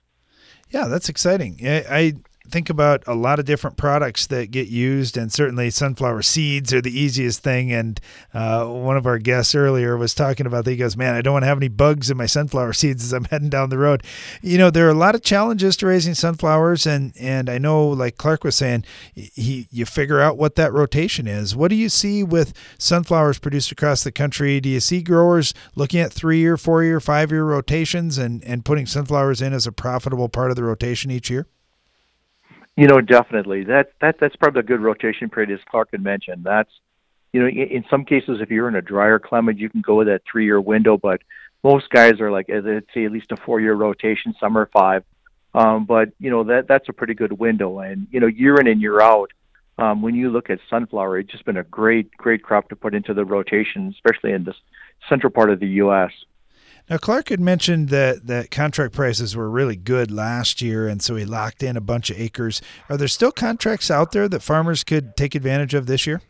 Yeah, 0.69 0.88
that's 0.88 1.10
exciting. 1.10 1.60
I, 1.63 2.13
think 2.49 2.69
about 2.69 3.03
a 3.08 3.15
lot 3.15 3.39
of 3.39 3.45
different 3.45 3.77
products 3.77 4.27
that 4.27 4.51
get 4.51 4.67
used, 4.67 5.17
and 5.17 5.31
certainly 5.31 5.69
sunflower 5.69 6.21
seeds 6.21 6.73
are 6.73 6.81
the 6.81 6.97
easiest 6.97 7.43
thing. 7.43 7.71
And 7.71 7.99
uh, 8.34 8.65
one 8.65 8.97
of 8.97 9.05
our 9.05 9.17
guests 9.17 9.55
earlier 9.55 9.97
was 9.97 10.13
talking 10.13 10.45
about 10.45 10.65
that. 10.65 10.71
He 10.71 10.77
goes, 10.77 10.95
Man, 10.95 11.15
I 11.15 11.21
don't 11.21 11.34
want 11.34 11.43
to 11.43 11.47
have 11.47 11.58
any 11.58 11.67
bugs 11.67 12.10
in 12.10 12.17
my 12.17 12.25
sunflower 12.25 12.73
seeds 12.73 13.03
as 13.03 13.13
I'm 13.13 13.25
heading 13.31 13.49
down 13.49 13.69
the 13.69 13.77
road. 13.77 14.03
You 14.41 14.58
know, 14.58 14.69
there 14.69 14.88
are 14.88 14.91
a 14.91 14.95
lot 14.95 15.15
of 15.15 15.23
challenges 15.23 15.75
to 15.77 15.88
raising 15.88 16.13
sunflowers, 16.13 16.86
and, 16.86 17.13
and 17.19 17.49
I 17.49 17.58
know, 17.58 17.88
like 17.88 18.17
Clark 18.17 18.43
was 18.43 18.55
saying, 18.55 18.86
he, 19.13 19.67
you 19.71 19.86
figure 19.86 20.21
out 20.21 20.38
what 20.38 20.55
that 20.55 20.73
rotation 20.73 21.27
is. 21.27 21.55
What 21.55 21.69
do 21.69 21.75
you 21.75 21.89
see 21.89 22.23
with 22.23 22.53
sunflowers 22.77 23.39
produced 23.39 23.71
across 23.71 24.03
the 24.03 24.12
country? 24.12 24.60
Do 24.60 24.69
you 24.69 24.79
see 24.79 25.01
growers 25.01 25.53
looking 25.75 25.99
at 25.99 26.13
three 26.13 26.39
year, 26.39 26.58
four 26.58 26.84
year, 26.84 26.99
five 26.99 27.31
year 27.31 27.43
rotations 27.43 28.17
and, 28.17 28.43
and 28.43 28.65
putting 28.65 28.86
sunflowers 28.86 29.41
in 29.41 29.53
as 29.53 29.67
a 29.67 29.71
profitable 29.71 30.29
part 30.29 30.51
of 30.51 30.55
the 30.55 30.63
rotation 30.63 31.12
each 31.12 31.29
year? 31.29 31.47
You 32.78 32.88
know, 32.88 33.00
definitely. 33.00 33.64
That 33.64 33.94
that 34.02 34.20
that's 34.20 34.36
probably 34.36 34.60
a 34.60 34.64
good 34.64 34.82
rotation 34.82 35.30
period, 35.30 35.52
as 35.52 35.64
Clark 35.70 35.90
had 35.92 36.04
mentioned. 36.04 36.44
That's 36.44 36.72
you 37.32 37.42
know, 37.42 37.48
in, 37.48 37.84
some 37.90 38.06
cases, 38.06 38.40
if 38.40 38.50
you're 38.50 38.70
in 38.70 38.76
a 38.76 38.82
drier 38.82 39.20
climate, 39.20 39.58
you 39.58 39.70
can 39.70 39.82
go 39.82 39.96
with 39.96 40.08
that 40.08 40.22
three-year 40.30 40.60
window. 40.62 40.98
But 40.98 41.22
most 41.64 41.90
guys 41.90 42.22
are 42.22 42.32
like, 42.32 42.46
let's 42.50 42.88
say, 42.94 43.06
at 43.06 43.12
least 43.12 43.32
a 43.32 43.38
four-year 43.38 43.74
rotation. 43.74 44.34
Some 44.40 44.58
are 44.58 44.68
five. 44.68 45.04
Um, 45.54 45.86
but 45.86 46.10
you 46.20 46.30
know 46.30 46.44
that 46.44 46.68
that's 46.68 46.90
a 46.90 46.94
pretty 46.94 47.14
good 47.14 47.32
window, 47.32 47.80
and 47.80 48.08
you 48.12 48.20
know, 48.20 48.28
year 48.28 48.60
in 48.60 48.68
and 48.68 48.82
year 48.82 49.00
out, 49.00 49.32
um, 49.78 50.02
when 50.02 50.14
you 50.14 50.30
look 50.30 50.50
at 50.50 50.60
sunflower, 50.70 51.20
it's 51.20 51.32
just 51.32 51.46
been 51.46 51.58
a 51.58 51.64
great, 51.64 52.12
great 52.18 52.44
crop 52.44 52.68
to 52.70 52.76
put 52.76 52.94
into 52.94 53.14
the 53.14 53.24
rotation, 53.24 53.88
especially 53.90 54.34
in 54.34 54.44
this 54.44 54.56
central 55.08 55.32
part 55.32 55.50
of 55.50 55.62
the 55.62 55.68
U.S. 55.68 56.12
Now, 56.89 56.98
Clark 56.98 57.30
had 57.30 57.39
mentioned 57.39 57.89
that, 57.89 58.28
that 58.28 58.52
contract 58.52 58.93
prices 58.93 59.36
were 59.36 59.50
really 59.50 59.76
good 59.76 60.12
last 60.12 60.62
year, 60.62 60.88
and 60.88 61.02
so 61.02 61.15
he 61.15 61.26
locked 61.26 61.63
in 61.63 61.76
a 61.76 61.82
bunch 61.82 62.12
of 62.12 62.19
acres. 62.19 62.62
Are 62.89 62.98
there 62.98 63.08
still 63.08 63.32
contracts 63.32 63.89
out 63.89 64.12
there 64.12 64.30
that 64.30 64.43
farmers 64.43 64.84
could 64.84 65.17
take 65.17 65.34
advantage 65.34 65.74
of 65.74 65.88
this 65.88 66.06
year? 66.06 66.21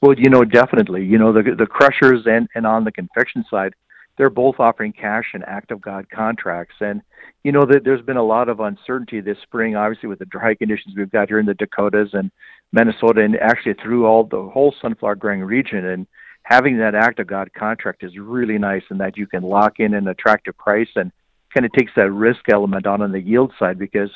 Well, 0.00 0.14
you 0.16 0.30
know, 0.30 0.44
definitely. 0.44 1.04
You 1.04 1.18
know, 1.18 1.32
the 1.32 1.42
the 1.58 1.66
crushers 1.66 2.26
and, 2.26 2.46
and 2.54 2.66
on 2.66 2.84
the 2.84 2.92
confection 2.92 3.44
side, 3.50 3.74
they're 4.16 4.30
both 4.30 4.60
offering 4.60 4.92
cash 4.92 5.24
and 5.34 5.44
act 5.44 5.70
of 5.70 5.80
God 5.80 6.08
contracts. 6.10 6.76
And, 6.80 7.02
you 7.42 7.50
know, 7.50 7.64
that 7.66 7.82
there's 7.84 8.02
been 8.02 8.16
a 8.16 8.22
lot 8.22 8.48
of 8.48 8.60
uncertainty 8.60 9.20
this 9.20 9.38
spring, 9.42 9.74
obviously, 9.74 10.08
with 10.08 10.20
the 10.20 10.26
dry 10.26 10.54
conditions 10.54 10.94
we've 10.96 11.10
got 11.10 11.28
here 11.28 11.40
in 11.40 11.46
the 11.46 11.54
Dakotas 11.54 12.10
and 12.12 12.30
Minnesota, 12.72 13.22
and 13.22 13.36
actually 13.36 13.74
through 13.74 14.06
all 14.06 14.24
the 14.24 14.50
whole 14.52 14.74
sunflower 14.80 15.16
growing 15.16 15.42
region. 15.42 15.84
And 15.84 16.06
having 16.46 16.78
that 16.78 16.94
act 16.94 17.18
of 17.18 17.26
God 17.26 17.52
contract 17.54 18.04
is 18.04 18.16
really 18.16 18.56
nice 18.56 18.84
in 18.88 18.98
that 18.98 19.16
you 19.16 19.26
can 19.26 19.42
lock 19.42 19.80
in 19.80 19.94
an 19.94 20.06
attractive 20.06 20.56
price 20.56 20.88
and 20.94 21.10
kind 21.52 21.66
of 21.66 21.72
takes 21.72 21.90
that 21.96 22.12
risk 22.12 22.48
element 22.48 22.86
on 22.86 23.02
on 23.02 23.10
the 23.10 23.20
yield 23.20 23.52
side 23.58 23.80
because 23.80 24.10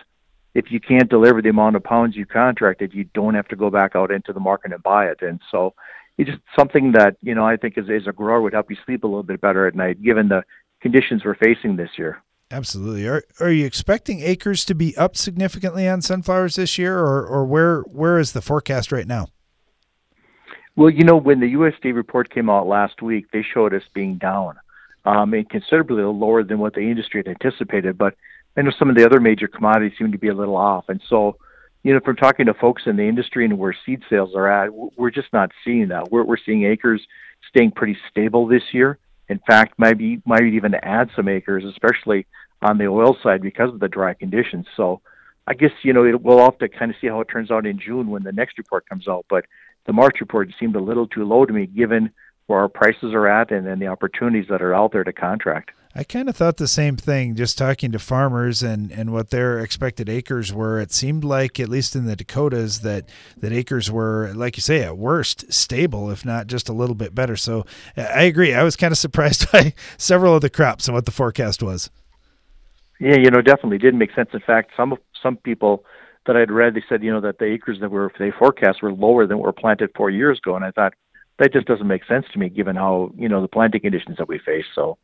if 0.55 0.71
you 0.71 0.79
can't 0.79 1.11
deliver 1.11 1.43
the 1.43 1.49
amount 1.49 1.75
of 1.75 1.83
pounds 1.83 2.15
you 2.15 2.25
contracted, 2.25 2.95
you 2.95 3.03
don't 3.15 3.35
have 3.35 3.49
to 3.49 3.57
go 3.57 3.69
back 3.69 3.97
out 3.97 4.13
into 4.13 4.33
the 4.33 4.39
market 4.39 4.73
and 4.73 4.81
buy 4.81 5.07
it. 5.07 5.23
And 5.23 5.41
so 5.51 5.75
it's 6.19 6.31
just 6.31 6.43
something 6.57 6.93
that, 6.93 7.17
you 7.21 7.35
know, 7.35 7.45
I 7.45 7.57
think 7.57 7.77
as, 7.77 7.87
as 7.91 8.07
a 8.07 8.13
grower 8.13 8.41
would 8.41 8.53
help 8.53 8.71
you 8.71 8.77
sleep 8.87 9.03
a 9.03 9.09
little 9.09 9.25
bit 9.25 9.41
better 9.41 9.67
at 9.67 9.75
night 9.75 10.01
given 10.01 10.29
the 10.29 10.45
conditions 10.81 11.25
we're 11.25 11.35
facing 11.35 11.75
this 11.75 11.91
year. 11.99 12.23
Absolutely. 12.53 13.09
Are 13.09 13.25
are 13.41 13.51
you 13.51 13.67
expecting 13.67 14.21
acres 14.21 14.65
to 14.67 14.75
be 14.77 14.97
up 14.97 15.17
significantly 15.17 15.89
on 15.89 16.01
sunflowers 16.01 16.55
this 16.55 16.79
year 16.79 16.97
or, 16.97 17.27
or 17.27 17.45
where 17.45 17.81
where 17.83 18.21
is 18.21 18.33
the 18.33 18.43
forecast 18.43 18.93
right 18.93 19.07
now? 19.07 19.27
Well, 20.77 20.91
you 20.91 21.05
know, 21.05 21.17
when 21.17 21.41
the 21.41 21.55
USDA 21.55 21.95
report 21.95 22.31
came 22.31 22.49
out 22.49 22.67
last 22.67 23.03
week, 23.03 23.27
they 23.33 23.43
showed 23.43 23.75
us 23.75 23.83
being 23.93 24.17
down, 24.17 24.57
um, 25.05 25.35
and 25.35 25.49
considerably 25.49 26.03
lower 26.03 26.43
than 26.43 26.59
what 26.59 26.75
the 26.75 26.81
industry 26.81 27.23
had 27.27 27.29
anticipated. 27.29 27.99
But 27.99 28.15
I 28.57 28.63
know 28.63 28.71
some 28.79 28.89
of 28.89 28.97
the 28.97 29.05
other 29.05 29.21
major 29.21 29.49
commodities 29.49 29.99
seem 29.99 30.13
to 30.13 30.19
be 30.19 30.29
a 30.29 30.35
little 30.35 30.57
off, 30.57 30.89
and 30.89 31.01
so, 31.09 31.37
you 31.83 31.93
know, 31.93 32.01
from 32.01 32.17
talking 32.17 32.47
to 32.47 32.55
folks 32.55 32.83
in 32.87 32.97
the 32.97 33.03
industry 33.03 33.45
and 33.45 33.59
where 33.59 33.75
seed 33.85 34.03
sales 34.09 34.35
are 34.35 34.49
at, 34.49 34.73
we're 34.73 35.11
just 35.11 35.33
not 35.33 35.51
seeing 35.65 35.89
that. 35.89 36.11
We're 36.11 36.25
we're 36.25 36.37
seeing 36.45 36.65
acres 36.65 37.05
staying 37.49 37.73
pretty 37.73 37.97
stable 38.11 38.47
this 38.47 38.63
year. 38.73 38.99
In 39.29 39.41
fact, 39.47 39.75
maybe 39.79 40.23
might 40.25 40.45
even 40.45 40.75
add 40.75 41.11
some 41.15 41.29
acres, 41.29 41.65
especially 41.65 42.27
on 42.63 42.79
the 42.79 42.87
oil 42.87 43.17
side 43.23 43.43
because 43.43 43.73
of 43.73 43.81
the 43.81 43.89
dry 43.89 44.15
conditions. 44.15 44.67
So, 44.77 45.01
I 45.47 45.55
guess 45.55 45.73
you 45.83 45.93
know 45.93 46.05
it, 46.05 46.23
we'll 46.23 46.39
have 46.39 46.59
to 46.59 46.69
kind 46.69 46.91
of 46.91 46.97
see 47.01 47.09
how 47.09 47.21
it 47.21 47.29
turns 47.29 47.51
out 47.51 47.67
in 47.67 47.79
June 47.79 48.09
when 48.11 48.23
the 48.23 48.33
next 48.33 48.57
report 48.59 48.89
comes 48.89 49.09
out. 49.09 49.27
But 49.29 49.47
the 49.87 49.93
March 49.93 50.17
report 50.21 50.51
seemed 50.59 50.77
a 50.77 50.81
little 50.81 51.07
too 51.07 51.25
low 51.25 51.45
to 51.45 51.53
me 51.53 51.67
given 51.67 52.11
where 52.47 52.59
our 52.59 52.69
prices 52.69 53.15
are 53.15 53.29
at 53.29 53.51
and 53.51 53.67
then 53.67 53.79
the 53.79 53.87
opportunities 53.87 54.47
that 54.51 54.61
are 54.61 54.75
out 54.75 54.93
there 54.93 55.05
to 55.05 55.13
contract. 55.13 55.71
I 55.95 56.05
kind 56.05 56.29
of 56.29 56.37
thought 56.37 56.57
the 56.57 56.69
same 56.69 56.97
thing 56.97 57.35
just 57.35 57.59
talking 57.59 57.91
to 57.93 57.99
farmers 57.99 58.63
and, 58.63 58.93
and 58.93 59.13
what 59.13 59.31
their 59.31 59.59
expected 59.59 60.09
acres 60.09 60.53
were. 60.53 60.79
It 60.79 60.93
seemed 60.93 61.25
like, 61.25 61.59
at 61.59 61.69
least 61.69 61.97
in 61.97 62.07
the 62.07 62.15
Dakotas, 62.15 62.81
that, 62.81 63.09
that 63.39 63.53
acres 63.53 63.91
were, 63.91 64.33
like 64.35 64.57
you 64.57 64.61
say, 64.61 64.85
at 64.85 64.97
worst 64.97 65.53
stable, 65.53 66.09
if 66.11 66.25
not 66.25 66.47
just 66.47 66.69
a 66.69 66.73
little 66.73 66.95
bit 66.95 67.13
better. 67.13 67.37
So 67.37 67.67
I 67.97 68.23
agree. 68.23 68.55
I 68.55 68.63
was 68.63 68.77
kind 68.77 68.93
of 68.93 68.99
surprised 68.99 69.51
by 69.53 69.75
several 69.99 70.37
of 70.37 70.43
the 70.43 70.51
crops 70.51 70.87
and 70.87 70.95
what 70.95 71.07
the 71.07 71.13
forecast 71.13 71.61
was. 71.61 71.91
Yeah, 73.01 73.17
you 73.17 73.31
know, 73.31 73.41
definitely 73.43 73.79
didn't 73.79 73.99
make 73.99 74.15
sense. 74.15 74.29
In 74.33 74.41
fact, 74.41 74.73
some 74.77 74.95
some 75.23 75.37
people 75.39 75.85
that 76.27 76.37
I'd 76.37 76.51
read, 76.51 76.75
they 76.75 76.85
said, 76.89 77.03
you 77.03 77.13
know, 77.13 77.21
that 77.21 77.39
the 77.39 77.47
acres 77.47 77.79
that 77.81 77.91
were 77.91 78.13
they 78.19 78.31
forecast 78.31 78.83
were 78.83 78.93
lower 78.93 79.27
than 79.27 79.39
were 79.39 79.53
planted 79.53 79.91
four 79.97 80.11
years 80.11 80.39
ago, 80.39 80.57
and 80.57 80.65
I 80.65 80.71
thought 80.71 80.95
that 81.39 81.53
just 81.53 81.67
doesn't 81.67 81.87
make 81.87 82.05
sense 82.05 82.27
to 82.33 82.39
me 82.39 82.49
given 82.49 82.77
how 82.77 83.13
you 83.17 83.29
know 83.29 83.41
the 83.41 83.49
planting 83.49 83.81
conditions 83.81 84.19
that 84.19 84.29
we 84.29 84.39
face. 84.39 84.67
So. 84.75 84.99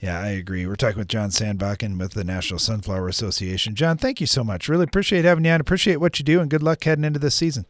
Yeah, 0.00 0.18
I 0.18 0.28
agree. 0.28 0.66
We're 0.66 0.76
talking 0.76 0.98
with 0.98 1.08
John 1.08 1.28
Sandbakken 1.28 1.98
with 1.98 2.14
the 2.14 2.24
National 2.24 2.58
Sunflower 2.58 3.06
Association. 3.06 3.74
John, 3.74 3.98
thank 3.98 4.18
you 4.20 4.26
so 4.26 4.42
much. 4.42 4.68
Really 4.68 4.84
appreciate 4.84 5.26
having 5.26 5.44
you 5.44 5.50
on. 5.50 5.60
Appreciate 5.60 5.96
what 5.96 6.18
you 6.18 6.24
do, 6.24 6.40
and 6.40 6.50
good 6.50 6.62
luck 6.62 6.82
heading 6.82 7.04
into 7.04 7.20
this 7.20 7.34
season. 7.34 7.66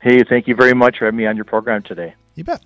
Hey, 0.00 0.22
thank 0.28 0.46
you 0.46 0.54
very 0.54 0.74
much 0.74 0.98
for 0.98 1.06
having 1.06 1.18
me 1.18 1.26
on 1.26 1.34
your 1.34 1.44
program 1.44 1.82
today. 1.82 2.14
You 2.36 2.44
bet. 2.44 2.62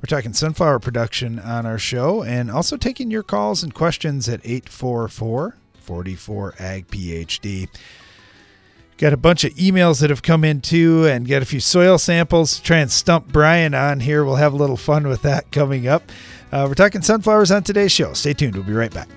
We're 0.00 0.06
talking 0.06 0.32
sunflower 0.32 0.78
production 0.78 1.38
on 1.38 1.66
our 1.66 1.76
show 1.76 2.22
and 2.22 2.50
also 2.50 2.78
taking 2.78 3.10
your 3.10 3.22
calls 3.22 3.62
and 3.62 3.74
questions 3.74 4.30
at 4.30 4.40
844 4.44 5.56
44 5.74 6.54
Ag 6.58 6.86
PhD. 6.88 7.68
Got 9.00 9.14
a 9.14 9.16
bunch 9.16 9.44
of 9.44 9.54
emails 9.54 10.02
that 10.02 10.10
have 10.10 10.22
come 10.22 10.44
in 10.44 10.60
too, 10.60 11.06
and 11.06 11.26
got 11.26 11.40
a 11.40 11.46
few 11.46 11.58
soil 11.58 11.96
samples. 11.96 12.60
Try 12.60 12.80
and 12.80 12.92
stump 12.92 13.28
Brian 13.28 13.72
on 13.72 14.00
here. 14.00 14.26
We'll 14.26 14.36
have 14.36 14.52
a 14.52 14.56
little 14.56 14.76
fun 14.76 15.08
with 15.08 15.22
that 15.22 15.50
coming 15.50 15.88
up. 15.88 16.02
Uh, 16.52 16.66
we're 16.68 16.74
talking 16.74 17.00
sunflowers 17.00 17.50
on 17.50 17.62
today's 17.62 17.92
show. 17.92 18.12
Stay 18.12 18.34
tuned. 18.34 18.56
We'll 18.56 18.64
be 18.64 18.74
right 18.74 18.92
back. 18.92 19.08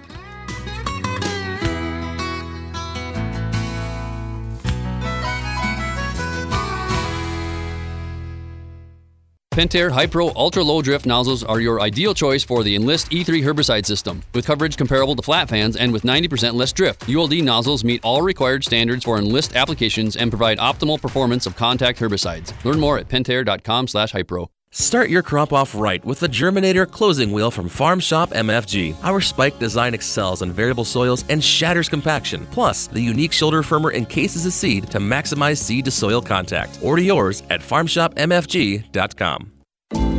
Pentair 9.54 9.92
Hypro 9.92 10.34
Ultra 10.36 10.64
Low 10.64 10.82
Drift 10.82 11.06
nozzles 11.06 11.44
are 11.44 11.60
your 11.60 11.80
ideal 11.80 12.16
choice 12.16 12.44
for 12.44 12.64
the 12.64 12.74
Enlist 12.74 13.12
E3 13.12 13.44
herbicide 13.44 13.86
system. 13.86 14.24
With 14.34 14.48
coverage 14.48 14.78
comparable 14.78 15.16
to 15.16 15.22
flat 15.22 15.48
fans 15.48 15.76
and 15.76 15.94
with 15.94 16.02
90% 16.02 16.56
less 16.56 16.74
drift, 16.74 17.08
ULD 17.08 17.44
nozzles 17.44 17.84
meet 17.84 18.02
all 18.04 18.24
required 18.24 18.64
standards 18.64 19.04
for 19.04 19.20
Enlist 19.20 19.56
applications 19.56 20.16
and 20.18 20.32
provide 20.32 20.58
optimal 20.58 21.00
performance 21.00 21.46
of 21.46 21.56
contact 21.56 22.00
herbicides. 22.00 22.52
Learn 22.66 22.80
more 22.80 22.98
at 22.98 23.08
pentair.com/hypro. 23.08 24.48
Start 24.76 25.12
your 25.12 25.22
crop 25.22 25.54
off 25.54 25.76
right 25.76 26.04
with 26.04 26.20
the 26.20 26.28
Germinator 26.28 26.90
closing 26.90 27.32
wheel 27.32 27.52
from 27.52 27.70
Farm 27.70 28.00
Shop 28.00 28.32
MFG. 28.32 28.96
Our 29.04 29.22
spike 29.22 29.60
design 29.60 29.94
excels 29.94 30.42
in 30.42 30.52
variable 30.52 30.84
soils 30.84 31.24
and 31.30 31.44
shatters 31.44 31.88
compaction. 31.88 32.48
Plus, 32.48 32.88
the 32.88 33.00
unique 33.00 33.34
shoulder 33.34 33.62
firmer 33.62 33.94
encases 33.94 34.48
a 34.48 34.52
seed 34.52 34.90
to 34.90 34.98
maximize 34.98 35.58
seed 35.58 35.86
to 35.86 35.92
soil 35.92 36.24
contact. 36.24 36.80
Order 36.82 37.04
yours 37.04 37.44
at 37.52 37.62
farmshopmfg.com. 37.62 39.52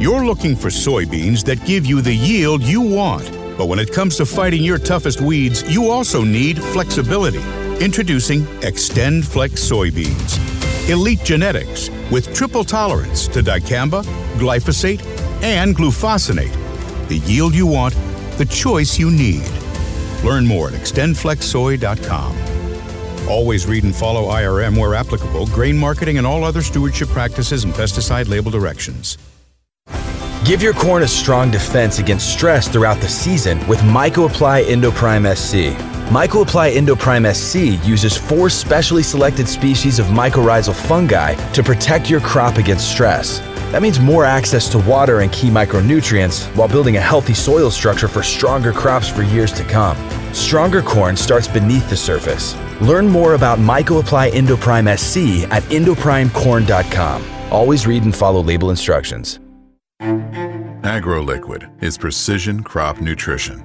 You're 0.01 0.25
looking 0.25 0.55
for 0.55 0.69
soybeans 0.69 1.45
that 1.47 1.67
give 1.67 1.85
you 1.85 2.01
the 2.01 2.15
yield 2.15 2.63
you 2.63 2.81
want. 2.81 3.29
But 3.59 3.67
when 3.67 3.81
it 3.81 3.93
comes 3.93 4.17
to 4.19 4.27
fighting 4.27 4.63
your 4.63 4.79
toughest 4.79 5.21
weeds, 5.21 5.65
you 5.69 5.91
also 5.91 6.23
need 6.23 6.63
flexibility. 6.63 7.43
Introducing 7.85 8.47
Extend 8.63 9.27
Flex 9.27 9.55
soybeans. 9.69 10.54
Elite 10.89 11.25
genetics 11.25 11.89
with 12.11 12.35
triple 12.35 12.63
tolerance 12.63 13.27
to 13.29 13.43
dicamba, 13.43 14.05
glyphosate, 14.35 15.03
and 15.43 15.75
glufosinate. 15.75 16.55
The 17.09 17.19
yield 17.19 17.55
you 17.55 17.67
want, 17.67 17.95
the 18.37 18.45
choice 18.45 18.99
you 18.99 19.11
need. 19.11 19.49
Learn 20.23 20.47
more 20.47 20.69
at 20.69 20.75
extendflexsoy.com. 20.75 22.37
Always 23.29 23.67
read 23.67 23.85
and 23.85 23.97
follow 23.97 24.29
IRM 24.29 24.77
where 24.77 24.95
applicable, 24.95 25.47
grain 25.47 25.79
marketing, 25.79 26.19
and 26.19 26.27
all 26.27 26.45
other 26.45 26.61
stewardship 26.61 27.09
practices 27.09 27.65
and 27.65 27.73
pesticide 27.73 28.29
label 28.29 28.51
directions. 28.51 29.17
Give 30.45 30.63
your 30.63 30.75
corn 30.75 31.03
a 31.03 31.09
strong 31.09 31.51
defense 31.51 31.99
against 31.99 32.31
stress 32.31 32.69
throughout 32.69 33.01
the 33.01 33.09
season 33.09 33.67
with 33.67 33.81
MycoApply 33.81 34.65
Endoprime 34.67 35.35
SC. 35.35 35.94
MycoApply 36.11 36.75
Endoprime 36.75 37.35
SC 37.35 37.83
uses 37.89 38.15
four 38.15 38.51
specially 38.51 39.03
selected 39.03 39.49
species 39.49 39.99
of 39.99 40.07
mycorrhizal 40.09 40.75
fungi 40.75 41.35
to 41.53 41.63
protect 41.63 42.11
your 42.11 42.21
crop 42.21 42.59
against 42.59 42.91
stress. 42.93 43.39
That 43.73 43.81
means 43.81 43.99
more 43.99 44.27
access 44.27 44.69
to 44.73 44.79
water 44.81 45.21
and 45.21 45.33
key 45.33 45.49
micronutrients 45.49 46.45
while 46.57 46.69
building 46.69 46.99
a 46.99 47.01
healthy 47.01 47.33
soil 47.33 47.71
structure 47.71 48.07
for 48.07 48.23
stronger 48.23 48.71
crops 48.71 49.09
for 49.09 49.23
years 49.23 49.51
to 49.53 49.65
come. 49.65 49.97
Stronger 50.35 50.83
corn 50.83 51.17
starts 51.17 51.49
beneath 51.49 51.89
the 51.89 51.97
surface. 51.97 52.55
Learn 52.83 53.09
more 53.09 53.33
about 53.33 53.59
MycoApply 53.59 54.33
Endoprime 54.33 54.99
SC 54.99 55.51
at 55.51 55.63
endoprimecorn.com. 55.65 57.25
Always 57.51 57.87
read 57.87 58.03
and 58.05 58.15
follow 58.15 58.43
label 58.43 58.69
instructions. 58.69 59.41
AgroLiquid 60.03 61.83
is 61.83 61.97
precision 61.97 62.63
crop 62.63 63.01
nutrition. 63.01 63.65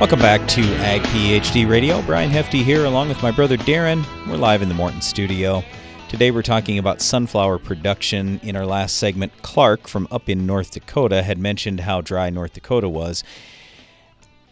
Welcome 0.00 0.20
back 0.20 0.48
to 0.48 0.62
Ag 0.76 1.02
PhD 1.02 1.68
Radio. 1.68 2.00
Brian 2.00 2.30
Hefty 2.30 2.62
here, 2.62 2.86
along 2.86 3.10
with 3.10 3.22
my 3.22 3.30
brother 3.30 3.58
Darren. 3.58 4.02
We're 4.26 4.38
live 4.38 4.62
in 4.62 4.70
the 4.70 4.74
Morton 4.74 5.02
studio. 5.02 5.62
Today 6.08 6.30
we're 6.30 6.40
talking 6.40 6.78
about 6.78 7.02
sunflower 7.02 7.58
production. 7.58 8.40
In 8.42 8.56
our 8.56 8.64
last 8.64 8.96
segment, 8.96 9.30
Clark 9.42 9.86
from 9.86 10.08
up 10.10 10.30
in 10.30 10.46
North 10.46 10.70
Dakota 10.70 11.22
had 11.22 11.36
mentioned 11.36 11.80
how 11.80 12.00
dry 12.00 12.30
North 12.30 12.54
Dakota 12.54 12.88
was. 12.88 13.22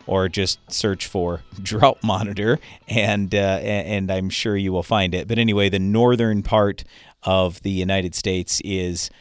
or 0.09 0.27
just 0.27 0.59
search 0.71 1.05
for 1.05 1.43
drought 1.61 1.99
monitor 2.03 2.59
and 2.87 3.33
uh, 3.35 3.59
and 3.61 4.11
I'm 4.11 4.29
sure 4.29 4.57
you 4.57 4.71
will 4.71 4.83
find 4.83 5.13
it. 5.13 5.27
But 5.27 5.37
anyway, 5.37 5.69
the 5.69 5.79
northern 5.79 6.41
part 6.41 6.83
of 7.23 7.61
the 7.61 7.69
United 7.69 8.15
States 8.15 8.59
is 8.65 9.11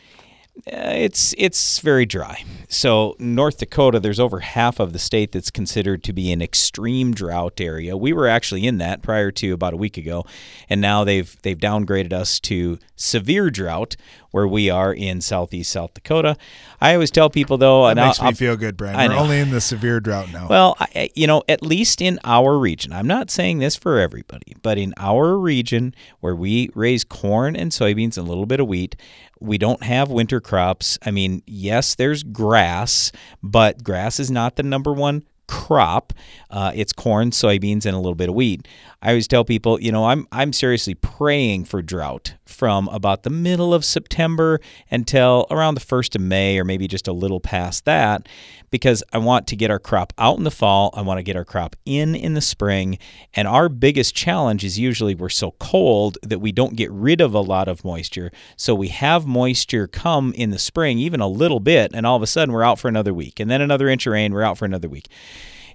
Uh, 0.66 0.92
it's 0.94 1.34
it's 1.38 1.78
very 1.78 2.04
dry. 2.04 2.44
So 2.68 3.14
North 3.18 3.58
Dakota, 3.58 4.00
there's 4.00 4.18
over 4.20 4.40
half 4.40 4.80
of 4.80 4.92
the 4.92 4.98
state 4.98 5.32
that's 5.32 5.50
considered 5.50 6.02
to 6.04 6.12
be 6.12 6.32
an 6.32 6.42
extreme 6.42 7.14
drought 7.14 7.60
area. 7.60 7.96
We 7.96 8.12
were 8.12 8.26
actually 8.26 8.66
in 8.66 8.78
that 8.78 9.00
prior 9.00 9.30
to 9.32 9.52
about 9.54 9.72
a 9.72 9.76
week 9.76 9.96
ago, 9.96 10.26
and 10.68 10.80
now 10.80 11.04
they've 11.04 11.40
they've 11.42 11.58
downgraded 11.58 12.12
us 12.12 12.40
to 12.40 12.78
severe 12.96 13.50
drought, 13.50 13.94
where 14.32 14.48
we 14.48 14.68
are 14.68 14.92
in 14.92 15.20
southeast 15.20 15.70
South 15.70 15.94
Dakota. 15.94 16.36
I 16.80 16.94
always 16.94 17.12
tell 17.12 17.30
people 17.30 17.56
though, 17.56 17.84
That 17.84 17.96
and 17.96 18.06
makes 18.08 18.18
I'll, 18.18 18.24
me 18.24 18.28
I'll- 18.30 18.34
feel 18.34 18.56
good, 18.56 18.76
Brian. 18.76 18.96
I 18.96 19.08
We're 19.08 19.14
only 19.14 19.38
in 19.38 19.50
the 19.50 19.60
severe 19.60 20.00
drought 20.00 20.32
now. 20.32 20.48
Well, 20.48 20.76
I, 20.80 21.10
you 21.14 21.26
know, 21.28 21.42
at 21.48 21.62
least 21.62 22.02
in 22.02 22.18
our 22.24 22.58
region, 22.58 22.92
I'm 22.92 23.06
not 23.06 23.30
saying 23.30 23.58
this 23.60 23.76
for 23.76 23.98
everybody, 24.00 24.56
but 24.62 24.76
in 24.76 24.92
our 24.96 25.38
region 25.38 25.94
where 26.20 26.34
we 26.34 26.68
raise 26.74 27.04
corn 27.04 27.54
and 27.54 27.70
soybeans 27.70 28.18
and 28.18 28.26
a 28.26 28.28
little 28.28 28.46
bit 28.46 28.58
of 28.60 28.66
wheat, 28.66 28.96
we 29.40 29.58
don't 29.58 29.82
have 29.82 30.10
winter 30.10 30.40
crops. 30.40 30.98
I 31.04 31.10
mean, 31.10 31.42
yes, 31.46 31.94
there's 31.94 32.22
grass, 32.22 33.12
but 33.42 33.82
grass 33.82 34.20
is 34.20 34.30
not 34.30 34.56
the 34.56 34.62
number 34.62 34.92
one 34.92 35.24
crop. 35.46 36.12
Uh, 36.50 36.72
it's 36.74 36.92
corn, 36.92 37.30
soybeans, 37.30 37.84
and 37.86 37.94
a 37.94 37.98
little 37.98 38.14
bit 38.14 38.28
of 38.28 38.34
wheat. 38.34 38.68
I 39.02 39.08
always 39.08 39.26
tell 39.26 39.44
people, 39.44 39.80
you 39.80 39.90
know, 39.90 40.06
I'm 40.06 40.28
I'm 40.30 40.52
seriously 40.52 40.94
praying 40.94 41.64
for 41.64 41.82
drought 41.82 42.34
from 42.48 42.88
about 42.88 43.22
the 43.22 43.30
middle 43.30 43.74
of 43.74 43.84
September 43.84 44.60
until 44.90 45.46
around 45.50 45.74
the 45.74 45.80
first 45.80 46.16
of 46.16 46.22
May, 46.22 46.58
or 46.58 46.64
maybe 46.64 46.88
just 46.88 47.06
a 47.06 47.12
little 47.12 47.40
past 47.40 47.84
that, 47.84 48.28
because 48.70 49.02
I 49.12 49.18
want 49.18 49.46
to 49.48 49.56
get 49.56 49.70
our 49.70 49.78
crop 49.78 50.12
out 50.18 50.38
in 50.38 50.44
the 50.44 50.50
fall. 50.50 50.90
I 50.94 51.02
want 51.02 51.18
to 51.18 51.22
get 51.22 51.36
our 51.36 51.44
crop 51.44 51.76
in 51.84 52.14
in 52.14 52.34
the 52.34 52.40
spring, 52.40 52.98
and 53.34 53.46
our 53.46 53.68
biggest 53.68 54.14
challenge 54.14 54.64
is 54.64 54.78
usually 54.78 55.14
we're 55.14 55.28
so 55.28 55.52
cold 55.58 56.18
that 56.22 56.40
we 56.40 56.52
don't 56.52 56.76
get 56.76 56.90
rid 56.90 57.20
of 57.20 57.34
a 57.34 57.40
lot 57.40 57.68
of 57.68 57.84
moisture. 57.84 58.32
So 58.56 58.74
we 58.74 58.88
have 58.88 59.26
moisture 59.26 59.86
come 59.86 60.32
in 60.32 60.50
the 60.50 60.58
spring, 60.58 60.98
even 60.98 61.20
a 61.20 61.28
little 61.28 61.60
bit, 61.60 61.92
and 61.94 62.06
all 62.06 62.16
of 62.16 62.22
a 62.22 62.26
sudden 62.26 62.52
we're 62.52 62.64
out 62.64 62.78
for 62.78 62.88
another 62.88 63.14
week, 63.14 63.38
and 63.40 63.50
then 63.50 63.60
another 63.60 63.88
inch 63.88 64.06
of 64.06 64.12
rain, 64.12 64.32
we're 64.32 64.42
out 64.42 64.58
for 64.58 64.64
another 64.64 64.88
week 64.88 65.08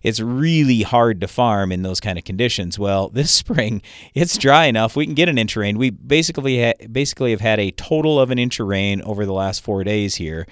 it's 0.04 0.20
really 0.20 0.82
hard 0.82 1.22
to 1.22 1.28
farm 1.28 1.72
in 1.72 1.82
those 1.82 2.00
kind 2.00 2.18
of 2.18 2.26
conditions. 2.26 2.78
Well, 2.78 3.10
this 3.10 3.32
spring 3.44 3.82
it's 4.14 4.38
dry 4.38 4.66
enough. 4.66 4.96
We 4.96 5.06
can 5.06 5.16
get 5.16 5.30
an 5.30 5.38
inch 5.38 5.56
of 5.56 5.62
rain. 5.62 5.78
We 5.78 5.90
basically 5.90 6.62
ha- 6.62 6.88
basically 6.92 7.32
have 7.32 7.42
had 7.42 7.60
a 7.60 7.72
total 7.72 8.20
of 8.20 8.30
an 8.30 8.40
inch 8.40 8.60
of 8.60 8.68
rain 8.68 9.02
over 9.02 9.26
the 9.26 9.34
last 9.34 9.64
four 9.64 9.84
days 9.84 10.16
here. 10.16 10.46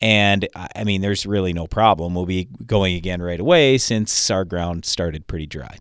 And 0.00 0.48
I 0.54 0.68
I 0.76 0.84
mean, 0.84 1.00
there's 1.00 1.26
really 1.26 1.52
no 1.52 1.66
problem. 1.66 2.14
We'll 2.14 2.26
be 2.26 2.48
going 2.66 2.94
again 2.94 3.20
right 3.20 3.40
away 3.40 3.78
since 3.78 4.30
our 4.30 4.44
ground 4.44 4.84
started 4.84 5.26
pretty 5.26 5.46
dry. 5.46 5.78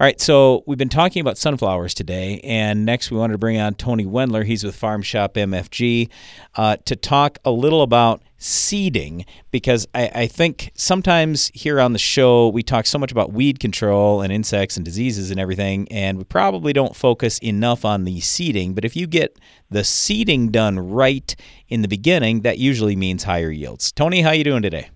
All 0.00 0.06
right, 0.06 0.18
so 0.18 0.64
we've 0.66 0.78
been 0.78 0.88
talking 0.88 1.20
about 1.20 1.36
sunflowers 1.36 1.92
today, 1.92 2.40
and 2.42 2.86
next 2.86 3.10
we 3.10 3.18
wanted 3.18 3.34
to 3.34 3.38
bring 3.38 3.58
on 3.60 3.74
Tony 3.74 4.06
Wendler. 4.06 4.46
He's 4.46 4.64
with 4.64 4.74
Farm 4.74 5.02
Shop 5.02 5.34
MFG 5.34 6.08
uh, 6.54 6.78
to 6.86 6.96
talk 6.96 7.38
a 7.44 7.50
little 7.50 7.82
about 7.82 8.22
seeding 8.38 9.26
because 9.50 9.86
I, 9.94 10.10
I 10.14 10.26
think 10.26 10.70
sometimes 10.74 11.50
here 11.52 11.78
on 11.78 11.92
the 11.92 11.98
show 11.98 12.48
we 12.48 12.62
talk 12.62 12.86
so 12.86 12.98
much 12.98 13.12
about 13.12 13.34
weed 13.34 13.60
control 13.60 14.22
and 14.22 14.32
insects 14.32 14.78
and 14.78 14.86
diseases 14.86 15.30
and 15.30 15.38
everything, 15.38 15.86
and 15.92 16.16
we 16.16 16.24
probably 16.24 16.72
don't 16.72 16.96
focus 16.96 17.36
enough 17.40 17.84
on 17.84 18.04
the 18.04 18.20
seeding. 18.20 18.72
But 18.72 18.86
if 18.86 18.96
you 18.96 19.06
get 19.06 19.38
the 19.68 19.84
seeding 19.84 20.50
done 20.50 20.78
right 20.78 21.36
in 21.68 21.82
the 21.82 21.88
beginning, 21.88 22.40
that 22.40 22.56
usually 22.56 22.96
means 22.96 23.24
higher 23.24 23.50
yields. 23.50 23.92
Tony, 23.92 24.22
how 24.22 24.30
you 24.30 24.44
doing 24.44 24.62
today? 24.62 24.88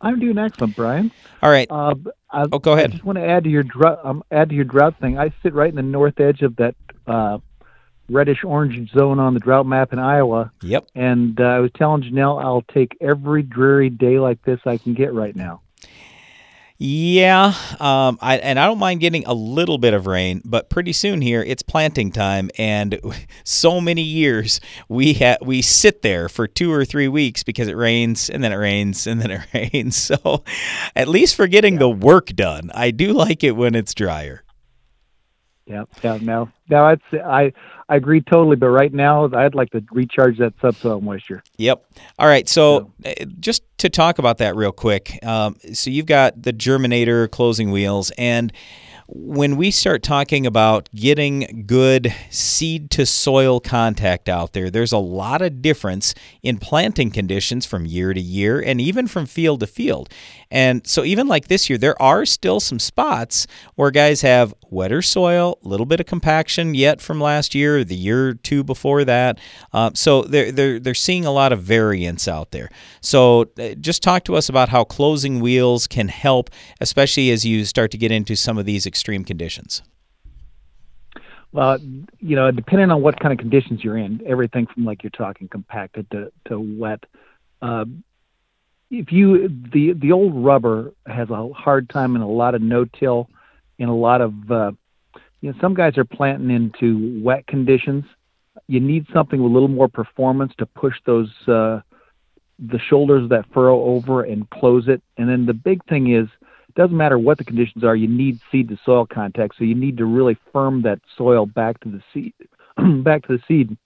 I'm 0.00 0.20
doing 0.20 0.38
excellent, 0.38 0.76
Brian. 0.76 1.10
All 1.42 1.50
right. 1.50 1.66
Uh, 1.70 1.94
I, 2.34 2.46
oh, 2.52 2.58
go 2.58 2.72
ahead. 2.72 2.90
I 2.90 2.92
just 2.92 3.04
want 3.04 3.18
to 3.18 3.24
add 3.24 3.44
to 3.44 3.50
your 3.50 3.62
drought. 3.62 4.00
Um, 4.02 4.24
add 4.30 4.48
to 4.48 4.54
your 4.54 4.64
drought 4.64 4.96
thing. 5.00 5.18
I 5.18 5.32
sit 5.42 5.54
right 5.54 5.68
in 5.68 5.76
the 5.76 5.82
north 5.82 6.18
edge 6.18 6.42
of 6.42 6.56
that 6.56 6.74
uh, 7.06 7.38
reddish 8.08 8.44
orange 8.44 8.90
zone 8.90 9.18
on 9.18 9.34
the 9.34 9.40
drought 9.40 9.66
map 9.66 9.92
in 9.92 9.98
Iowa. 9.98 10.52
Yep. 10.62 10.86
And 10.94 11.40
uh, 11.40 11.44
I 11.44 11.58
was 11.60 11.70
telling 11.76 12.02
Janelle 12.02 12.42
I'll 12.42 12.64
take 12.72 12.96
every 13.00 13.42
dreary 13.42 13.90
day 13.90 14.18
like 14.18 14.42
this 14.42 14.60
I 14.66 14.78
can 14.78 14.94
get 14.94 15.14
right 15.14 15.34
now. 15.34 15.60
Yeah, 16.86 17.54
um, 17.80 18.18
I 18.20 18.36
and 18.36 18.58
I 18.58 18.66
don't 18.66 18.78
mind 18.78 19.00
getting 19.00 19.24
a 19.24 19.32
little 19.32 19.78
bit 19.78 19.94
of 19.94 20.06
rain, 20.06 20.42
but 20.44 20.68
pretty 20.68 20.92
soon 20.92 21.22
here 21.22 21.42
it's 21.42 21.62
planting 21.62 22.12
time, 22.12 22.50
and 22.58 23.00
so 23.44 23.80
many 23.80 24.02
years 24.02 24.60
we 24.86 25.14
ha- 25.14 25.38
we 25.40 25.62
sit 25.62 26.02
there 26.02 26.28
for 26.28 26.46
two 26.46 26.70
or 26.70 26.84
three 26.84 27.08
weeks 27.08 27.42
because 27.42 27.68
it 27.68 27.74
rains 27.74 28.28
and 28.28 28.44
then 28.44 28.52
it 28.52 28.56
rains 28.56 29.06
and 29.06 29.18
then 29.18 29.30
it 29.30 29.40
rains. 29.72 29.96
So, 29.96 30.44
at 30.94 31.08
least 31.08 31.36
for 31.36 31.46
getting 31.46 31.78
the 31.78 31.88
work 31.88 32.26
done, 32.26 32.70
I 32.74 32.90
do 32.90 33.14
like 33.14 33.42
it 33.42 33.52
when 33.52 33.74
it's 33.74 33.94
drier. 33.94 34.44
Yeah, 35.64 35.84
yeah. 36.02 36.18
Now 36.20 36.52
I'd 36.84 37.00
say 37.10 37.20
I 37.20 37.54
I 37.88 37.96
agree 37.96 38.20
totally. 38.20 38.56
But 38.56 38.68
right 38.68 38.92
now, 38.92 39.28
I'd 39.34 39.54
like 39.54 39.70
to 39.70 39.82
recharge 39.90 40.38
that 40.38 40.54
subsoil 40.60 41.00
moisture. 41.00 41.42
Yep. 41.58 41.84
All 42.18 42.26
right. 42.26 42.48
So, 42.48 42.92
uh, 43.04 43.24
just 43.40 43.62
to 43.78 43.90
talk 43.90 44.18
about 44.18 44.38
that 44.38 44.56
real 44.56 44.72
quick. 44.72 45.18
Um, 45.24 45.56
so, 45.72 45.90
you've 45.90 46.06
got 46.06 46.42
the 46.42 46.52
germinator 46.52 47.30
closing 47.30 47.70
wheels, 47.70 48.10
and 48.16 48.52
when 49.06 49.56
we 49.56 49.70
start 49.70 50.02
talking 50.02 50.46
about 50.46 50.88
getting 50.94 51.64
good 51.66 52.14
seed 52.30 52.90
to 52.92 53.04
soil 53.04 53.60
contact 53.60 54.28
out 54.28 54.54
there, 54.54 54.70
there's 54.70 54.92
a 54.92 54.98
lot 54.98 55.42
of 55.42 55.60
difference 55.60 56.14
in 56.42 56.56
planting 56.56 57.10
conditions 57.10 57.66
from 57.66 57.84
year 57.84 58.14
to 58.14 58.20
year 58.20 58.60
and 58.60 58.80
even 58.80 59.06
from 59.06 59.26
field 59.26 59.60
to 59.60 59.66
field. 59.66 60.08
And 60.54 60.86
so, 60.86 61.02
even 61.02 61.26
like 61.26 61.48
this 61.48 61.68
year, 61.68 61.76
there 61.76 62.00
are 62.00 62.24
still 62.24 62.60
some 62.60 62.78
spots 62.78 63.48
where 63.74 63.90
guys 63.90 64.20
have 64.20 64.54
wetter 64.70 65.02
soil, 65.02 65.58
a 65.64 65.68
little 65.68 65.84
bit 65.84 65.98
of 65.98 66.06
compaction 66.06 66.74
yet 66.74 67.00
from 67.00 67.20
last 67.20 67.56
year, 67.56 67.82
the 67.82 67.96
year 67.96 68.28
or 68.28 68.34
two 68.34 68.62
before 68.62 69.04
that. 69.04 69.36
Uh, 69.72 69.90
so, 69.94 70.22
they're, 70.22 70.52
they're, 70.52 70.78
they're 70.78 70.94
seeing 70.94 71.26
a 71.26 71.32
lot 71.32 71.52
of 71.52 71.60
variance 71.60 72.28
out 72.28 72.52
there. 72.52 72.70
So, 73.00 73.50
uh, 73.58 73.74
just 73.80 74.00
talk 74.00 74.22
to 74.24 74.36
us 74.36 74.48
about 74.48 74.68
how 74.68 74.84
closing 74.84 75.40
wheels 75.40 75.88
can 75.88 76.06
help, 76.06 76.50
especially 76.80 77.32
as 77.32 77.44
you 77.44 77.64
start 77.64 77.90
to 77.90 77.98
get 77.98 78.12
into 78.12 78.36
some 78.36 78.56
of 78.56 78.64
these 78.64 78.86
extreme 78.86 79.24
conditions. 79.24 79.82
Well, 81.50 81.78
you 82.20 82.36
know, 82.36 82.52
depending 82.52 82.92
on 82.92 83.02
what 83.02 83.18
kind 83.18 83.32
of 83.32 83.40
conditions 83.40 83.82
you're 83.82 83.98
in, 83.98 84.22
everything 84.24 84.68
from 84.72 84.84
like 84.84 85.02
you're 85.02 85.10
talking 85.10 85.48
compacted 85.48 86.08
to, 86.12 86.30
to 86.46 86.60
wet. 86.60 87.02
Uh, 87.60 87.86
if 88.90 89.12
you 89.12 89.48
the 89.48 89.92
the 89.92 90.12
old 90.12 90.34
rubber 90.34 90.92
has 91.06 91.30
a 91.30 91.48
hard 91.50 91.88
time 91.88 92.16
in 92.16 92.22
a 92.22 92.28
lot 92.28 92.54
of 92.54 92.62
no-till, 92.62 93.28
in 93.78 93.88
a 93.88 93.96
lot 93.96 94.20
of 94.20 94.50
uh, 94.50 94.72
you 95.40 95.52
know 95.52 95.58
some 95.60 95.74
guys 95.74 95.98
are 95.98 96.04
planting 96.04 96.50
into 96.50 97.20
wet 97.22 97.46
conditions. 97.46 98.04
You 98.68 98.80
need 98.80 99.06
something 99.12 99.42
with 99.42 99.50
a 99.50 99.54
little 99.54 99.68
more 99.68 99.88
performance 99.88 100.52
to 100.58 100.66
push 100.66 100.94
those 101.04 101.30
uh, 101.48 101.80
the 102.58 102.78
shoulders 102.78 103.24
of 103.24 103.28
that 103.30 103.46
furrow 103.52 103.82
over 103.82 104.22
and 104.22 104.48
close 104.50 104.88
it. 104.88 105.02
And 105.16 105.28
then 105.28 105.46
the 105.46 105.54
big 105.54 105.84
thing 105.86 106.12
is, 106.12 106.28
it 106.68 106.74
doesn't 106.74 106.96
matter 106.96 107.18
what 107.18 107.38
the 107.38 107.44
conditions 107.44 107.84
are, 107.84 107.96
you 107.96 108.08
need 108.08 108.40
seed 108.50 108.68
to 108.68 108.78
soil 108.84 109.06
contact. 109.06 109.56
So 109.58 109.64
you 109.64 109.74
need 109.74 109.96
to 109.98 110.04
really 110.04 110.36
firm 110.52 110.82
that 110.82 111.00
soil 111.16 111.46
back 111.46 111.80
to 111.80 111.88
the 111.88 112.02
seed, 112.12 112.32
back 113.04 113.26
to 113.26 113.36
the 113.36 113.42
seed. 113.46 113.76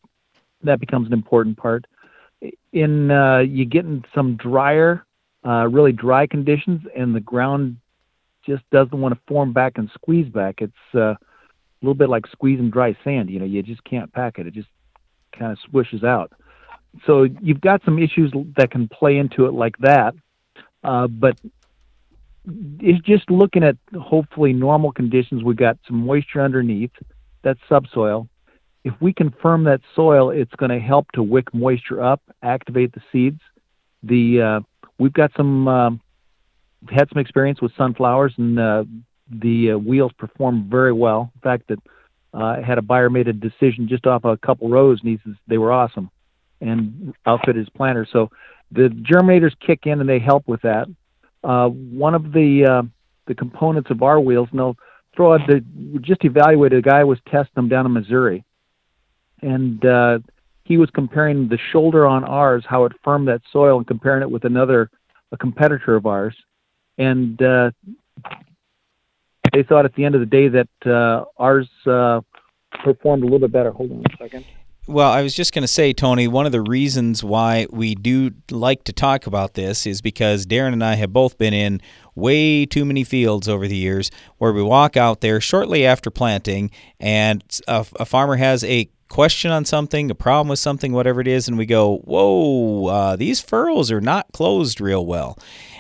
That 0.62 0.80
becomes 0.80 1.06
an 1.06 1.12
important 1.12 1.56
part 1.56 1.86
in 2.72 3.10
uh, 3.10 3.38
you 3.38 3.64
get 3.64 3.84
in 3.84 4.04
some 4.14 4.36
drier, 4.36 5.04
uh, 5.46 5.66
really 5.68 5.92
dry 5.92 6.26
conditions, 6.26 6.82
and 6.96 7.14
the 7.14 7.20
ground 7.20 7.78
just 8.46 8.62
doesn't 8.70 8.98
want 8.98 9.14
to 9.14 9.20
form 9.26 9.52
back 9.52 9.78
and 9.78 9.90
squeeze 9.94 10.28
back. 10.28 10.60
It's 10.60 10.72
uh, 10.94 11.00
a 11.00 11.18
little 11.82 11.94
bit 11.94 12.08
like 12.08 12.26
squeezing 12.26 12.70
dry 12.70 12.96
sand. 13.04 13.30
You 13.30 13.40
know, 13.40 13.44
you 13.44 13.62
just 13.62 13.84
can't 13.84 14.12
pack 14.12 14.38
it. 14.38 14.46
It 14.46 14.54
just 14.54 14.68
kind 15.36 15.52
of 15.52 15.58
swishes 15.70 16.04
out. 16.04 16.32
So 17.06 17.24
you've 17.42 17.60
got 17.60 17.82
some 17.84 17.98
issues 17.98 18.32
that 18.56 18.70
can 18.70 18.88
play 18.88 19.18
into 19.18 19.46
it 19.46 19.52
like 19.52 19.76
that. 19.78 20.14
Uh, 20.82 21.06
but 21.06 21.38
it's 22.80 23.04
just 23.04 23.30
looking 23.30 23.62
at 23.62 23.76
hopefully 24.00 24.52
normal 24.52 24.92
conditions. 24.92 25.44
We've 25.44 25.56
got 25.56 25.78
some 25.86 26.06
moisture 26.06 26.40
underneath. 26.40 26.92
That's 27.42 27.60
subsoil 27.68 28.28
if 28.84 28.94
we 29.00 29.12
confirm 29.12 29.64
that 29.64 29.80
soil, 29.94 30.30
it's 30.30 30.54
going 30.54 30.70
to 30.70 30.78
help 30.78 31.10
to 31.12 31.22
wick 31.22 31.52
moisture 31.52 32.02
up, 32.02 32.22
activate 32.42 32.92
the 32.92 33.02
seeds. 33.12 33.40
The 34.02 34.40
uh, 34.40 34.60
we've 34.98 35.12
got 35.12 35.32
some 35.36 35.68
uh, 35.68 35.90
had 36.90 37.08
some 37.12 37.18
experience 37.18 37.60
with 37.60 37.72
sunflowers, 37.76 38.34
and 38.38 38.58
uh, 38.58 38.84
the 39.30 39.72
uh, 39.72 39.78
wheels 39.78 40.12
performed 40.16 40.70
very 40.70 40.92
well. 40.92 41.30
In 41.34 41.40
fact, 41.40 41.68
that 41.68 41.78
uh, 42.32 42.62
had 42.62 42.78
a 42.78 42.82
buyer 42.82 43.10
made 43.10 43.28
a 43.28 43.32
decision 43.32 43.88
just 43.88 44.06
off 44.06 44.24
a 44.24 44.36
couple 44.36 44.68
rows, 44.68 45.00
and 45.02 45.10
he 45.10 45.18
says 45.24 45.34
they 45.46 45.58
were 45.58 45.72
awesome, 45.72 46.10
and 46.60 47.14
outfitted 47.26 47.56
his 47.56 47.68
planter. 47.70 48.06
So 48.10 48.30
the 48.70 48.88
germinators 48.88 49.52
kick 49.64 49.86
in 49.86 50.00
and 50.00 50.08
they 50.08 50.18
help 50.18 50.46
with 50.46 50.62
that. 50.62 50.86
Uh, 51.42 51.68
one 51.68 52.14
of 52.14 52.32
the 52.32 52.66
uh, 52.68 52.82
the 53.26 53.34
components 53.34 53.90
of 53.90 54.02
our 54.02 54.20
wheels, 54.20 54.48
and 54.50 54.60
they'll 54.60 54.76
throw 55.14 55.34
out 55.34 55.40
the 55.46 55.64
just 56.00 56.24
evaluated. 56.24 56.78
A 56.78 56.88
guy 56.88 57.04
was 57.04 57.18
testing 57.26 57.52
them 57.54 57.68
down 57.68 57.86
in 57.86 57.92
Missouri, 57.92 58.44
and 59.42 59.84
uh, 59.84 60.18
he 60.64 60.76
was 60.76 60.90
comparing 60.90 61.48
the 61.48 61.58
shoulder 61.72 62.06
on 62.06 62.24
ours, 62.24 62.64
how 62.68 62.84
it 62.84 62.92
firmed 63.02 63.28
that 63.28 63.42
soil, 63.52 63.78
and 63.78 63.86
comparing 63.86 64.22
it 64.22 64.30
with 64.30 64.44
another, 64.44 64.90
a 65.32 65.36
competitor 65.36 65.96
of 65.96 66.06
ours, 66.06 66.36
and 66.98 67.40
uh, 67.42 67.70
they 69.52 69.62
thought 69.62 69.84
at 69.84 69.94
the 69.94 70.04
end 70.04 70.14
of 70.14 70.20
the 70.20 70.26
day 70.26 70.48
that 70.48 70.68
uh, 70.86 71.24
ours 71.38 71.68
uh, 71.86 72.20
performed 72.84 73.22
a 73.22 73.26
little 73.26 73.40
bit 73.40 73.52
better. 73.52 73.72
Hold 73.72 73.92
on 73.92 74.04
a 74.12 74.16
second. 74.16 74.44
Well, 74.86 75.12
I 75.12 75.20
was 75.20 75.34
just 75.34 75.52
going 75.52 75.64
to 75.64 75.68
say, 75.68 75.92
Tony, 75.92 76.26
one 76.26 76.46
of 76.46 76.52
the 76.52 76.62
reasons 76.62 77.22
why 77.22 77.66
we 77.70 77.94
do 77.94 78.30
like 78.50 78.84
to 78.84 78.92
talk 78.94 79.26
about 79.26 79.52
this 79.52 79.86
is 79.86 80.00
because 80.00 80.46
Darren 80.46 80.72
and 80.72 80.82
I 80.82 80.94
have 80.94 81.12
both 81.12 81.36
been 81.36 81.52
in 81.52 81.82
way 82.14 82.64
too 82.64 82.86
many 82.86 83.04
fields 83.04 83.50
over 83.50 83.68
the 83.68 83.76
years 83.76 84.10
where 84.38 84.50
we 84.50 84.62
walk 84.62 84.96
out 84.96 85.20
there 85.20 85.42
shortly 85.42 85.84
after 85.84 86.10
planting 86.10 86.70
and 86.98 87.44
a, 87.68 87.84
a 88.00 88.06
farmer 88.06 88.36
has 88.36 88.64
a 88.64 88.88
question 89.08 89.50
on 89.50 89.64
something, 89.64 90.10
a 90.10 90.14
problem 90.14 90.48
with 90.48 90.58
something, 90.58 90.92
whatever 90.92 91.20
it 91.20 91.28
is, 91.28 91.48
and 91.48 91.58
we 91.58 91.66
go, 91.66 91.98
whoa, 91.98 92.86
uh, 92.86 93.16
these 93.16 93.40
furrows 93.40 93.90
are 93.90 94.00
not 94.00 94.32
closed 94.32 94.80
real 94.80 95.04
well. 95.04 95.38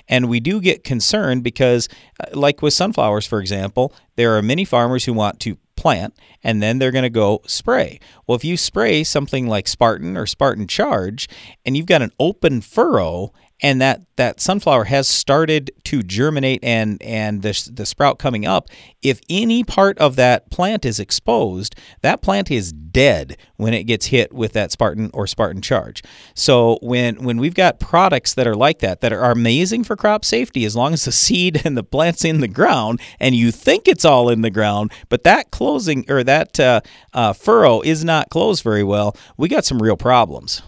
And 0.08 0.28
we 0.28 0.40
do 0.40 0.60
get 0.60 0.84
concerned 0.84 1.44
because, 1.44 1.88
uh, 2.20 2.26
like 2.32 2.62
with 2.62 2.72
sunflowers, 2.72 3.26
for 3.26 3.40
example, 3.40 3.92
there 4.16 4.36
are 4.36 4.42
many 4.42 4.64
farmers 4.64 5.04
who 5.04 5.12
want 5.12 5.38
to 5.40 5.58
plant 5.76 6.14
and 6.42 6.60
then 6.62 6.78
they're 6.78 6.90
going 6.90 7.04
to 7.04 7.10
go 7.10 7.40
spray. 7.46 8.00
Well, 8.26 8.36
if 8.36 8.44
you 8.44 8.56
spray 8.56 9.04
something 9.04 9.46
like 9.46 9.68
Spartan 9.68 10.16
or 10.16 10.26
Spartan 10.26 10.66
Charge 10.66 11.28
and 11.64 11.76
you've 11.76 11.86
got 11.86 12.02
an 12.02 12.12
open 12.18 12.60
furrow 12.60 13.32
and 13.60 13.80
that 13.80 14.02
that 14.16 14.40
sunflower 14.40 14.84
has 14.84 15.08
started 15.08 15.70
to 15.84 16.02
germinate 16.02 16.62
and 16.62 17.00
and 17.02 17.42
the 17.42 17.70
the 17.72 17.86
sprout 17.86 18.18
coming 18.18 18.46
up. 18.46 18.68
If 19.02 19.20
any 19.28 19.64
part 19.64 19.98
of 19.98 20.16
that 20.16 20.50
plant 20.50 20.84
is 20.84 21.00
exposed 21.00 21.74
that 22.02 22.22
plant 22.22 22.50
is 22.50 22.72
dead 22.72 23.36
when 23.56 23.74
it 23.74 23.84
gets 23.84 24.06
hit 24.06 24.32
with 24.32 24.52
that 24.52 24.72
spartan 24.72 25.10
or 25.12 25.26
spartan 25.26 25.62
charge. 25.62 26.02
So 26.34 26.78
when 26.82 27.24
when 27.24 27.38
we've 27.38 27.54
got 27.54 27.80
products 27.80 28.34
that 28.34 28.46
are 28.46 28.56
like 28.56 28.78
that 28.80 29.00
that 29.00 29.12
are 29.12 29.30
amazing 29.30 29.84
for 29.84 29.96
crop 29.96 30.24
safety 30.24 30.64
as 30.64 30.76
long 30.76 30.92
as 30.92 31.04
the 31.04 31.12
seed 31.28 31.62
and 31.64 31.76
the 31.76 31.84
plant's 31.84 32.24
in 32.24 32.40
the 32.40 32.48
ground 32.48 33.00
and 33.18 33.34
you 33.34 33.50
think 33.50 33.88
it's 33.88 34.04
all 34.04 34.28
in 34.28 34.42
the 34.42 34.50
ground 34.50 34.92
but 35.08 35.24
that 35.24 35.50
closing 35.50 36.04
or 36.08 36.22
that 36.24 36.58
uh, 36.60 36.80
uh, 37.12 37.32
furrow 37.32 37.80
is 37.80 38.04
not 38.04 38.30
closed 38.30 38.62
very 38.62 38.84
well 38.84 39.16
we 39.36 39.48
got 39.48 39.64
some 39.64 39.82
real 39.82 39.96
problems 39.96 40.62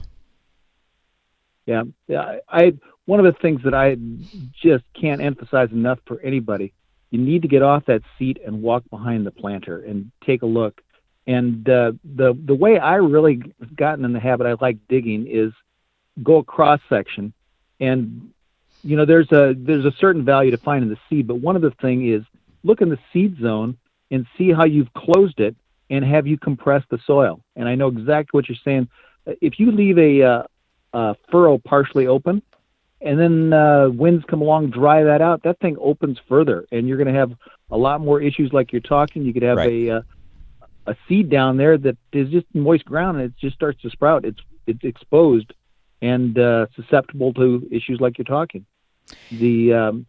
yeah. 2.09 2.37
I 2.49 2.75
one 3.07 3.25
of 3.25 3.27
the 3.27 3.41
things 3.41 3.61
that 3.64 3.75
I 3.75 3.97
just 4.62 4.85
can't 4.99 5.21
emphasize 5.21 5.71
enough 5.73 5.99
for 6.07 6.21
anybody. 6.21 6.73
You 7.11 7.18
need 7.18 7.43
to 7.43 7.49
get 7.49 7.62
off 7.62 7.87
that 7.87 8.03
seat 8.18 8.39
and 8.45 8.62
walk 8.62 8.85
behind 8.91 9.27
the 9.27 9.31
planter 9.31 9.83
and 9.83 10.12
take 10.25 10.43
a 10.43 10.47
look. 10.47 10.81
And 11.27 11.68
uh, 11.68 11.93
the 12.05 12.39
the 12.45 12.55
way 12.55 12.79
I 12.79 12.97
really 12.97 13.43
gotten 13.77 14.05
in 14.05 14.12
the 14.12 14.21
habit, 14.21 14.47
I 14.47 14.55
like 14.61 14.79
digging, 14.89 15.27
is 15.27 15.53
go 16.23 16.43
cross 16.43 16.81
section, 16.89 17.33
and 17.79 18.31
you 18.83 18.97
know 18.97 19.05
there's 19.05 19.31
a 19.33 19.55
there's 19.57 19.85
a 19.85 19.95
certain 19.99 20.25
value 20.25 20.51
to 20.51 20.59
find 20.59 20.83
in 20.83 20.89
the 20.89 20.99
seed. 21.09 21.27
But 21.27 21.37
one 21.37 21.57
of 21.57 21.62
the 21.62 21.73
thing 21.83 22.09
is 22.09 22.23
look 22.62 22.81
in 22.81 22.89
the 22.89 22.99
seed 23.12 23.39
zone 23.41 23.77
and 24.11 24.27
see 24.37 24.53
how 24.53 24.64
you've 24.64 24.93
closed 24.95 25.41
it 25.41 25.57
and 25.89 26.05
have 26.05 26.27
you 26.27 26.39
compressed 26.39 26.89
the 26.91 26.99
soil. 27.07 27.41
And 27.57 27.68
I 27.68 27.75
know 27.75 27.89
exactly 27.89 28.37
what 28.37 28.49
you're 28.49 28.59
saying. 28.64 28.89
If 29.27 29.59
you 29.59 29.73
leave 29.73 29.99
a, 29.99 30.23
uh, 30.23 30.43
uh, 30.93 31.14
furrow 31.30 31.59
partially 31.59 32.07
open, 32.07 32.43
and 33.01 33.18
then 33.18 33.53
uh, 33.53 33.88
winds 33.88 34.24
come 34.28 34.43
along, 34.43 34.70
dry 34.70 35.05
that 35.05 35.22
out. 35.22 35.43
That 35.43 35.59
thing 35.61 35.76
opens 35.80 36.18
further, 36.28 36.66
and 36.70 36.88
you're 36.88 36.99
going 36.99 37.12
to 37.12 37.18
have 37.18 37.32
a 37.70 37.76
lot 37.76 38.01
more 38.01 38.20
issues 38.20 38.53
like 38.53 38.72
you're 38.72 38.80
talking. 38.80 39.22
You 39.22 39.32
could 39.32 39.43
have 39.43 39.57
right. 39.57 39.70
a 39.70 39.91
uh, 39.91 40.03
a 40.86 40.97
seed 41.09 41.30
down 41.30 41.57
there 41.57 41.78
that 41.78 41.97
is 42.12 42.28
just 42.30 42.47
moist 42.55 42.84
ground, 42.84 43.18
and 43.18 43.26
it 43.26 43.36
just 43.38 43.55
starts 43.55 43.80
to 43.82 43.91
sprout. 43.91 44.24
It's 44.24 44.41
it's 44.66 44.84
exposed 44.84 45.53
and 46.03 46.38
uh, 46.38 46.66
susceptible 46.74 47.32
to 47.34 47.68
issues 47.70 48.01
like 48.01 48.18
you're 48.18 48.24
talking. 48.24 48.66
The 49.30 49.74
um, 49.74 50.07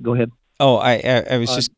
go 0.00 0.14
ahead. 0.14 0.30
Oh, 0.60 0.76
I 0.76 0.94
I, 0.94 1.24
I 1.30 1.38
was 1.38 1.50
uh, 1.50 1.56
just 1.56 1.70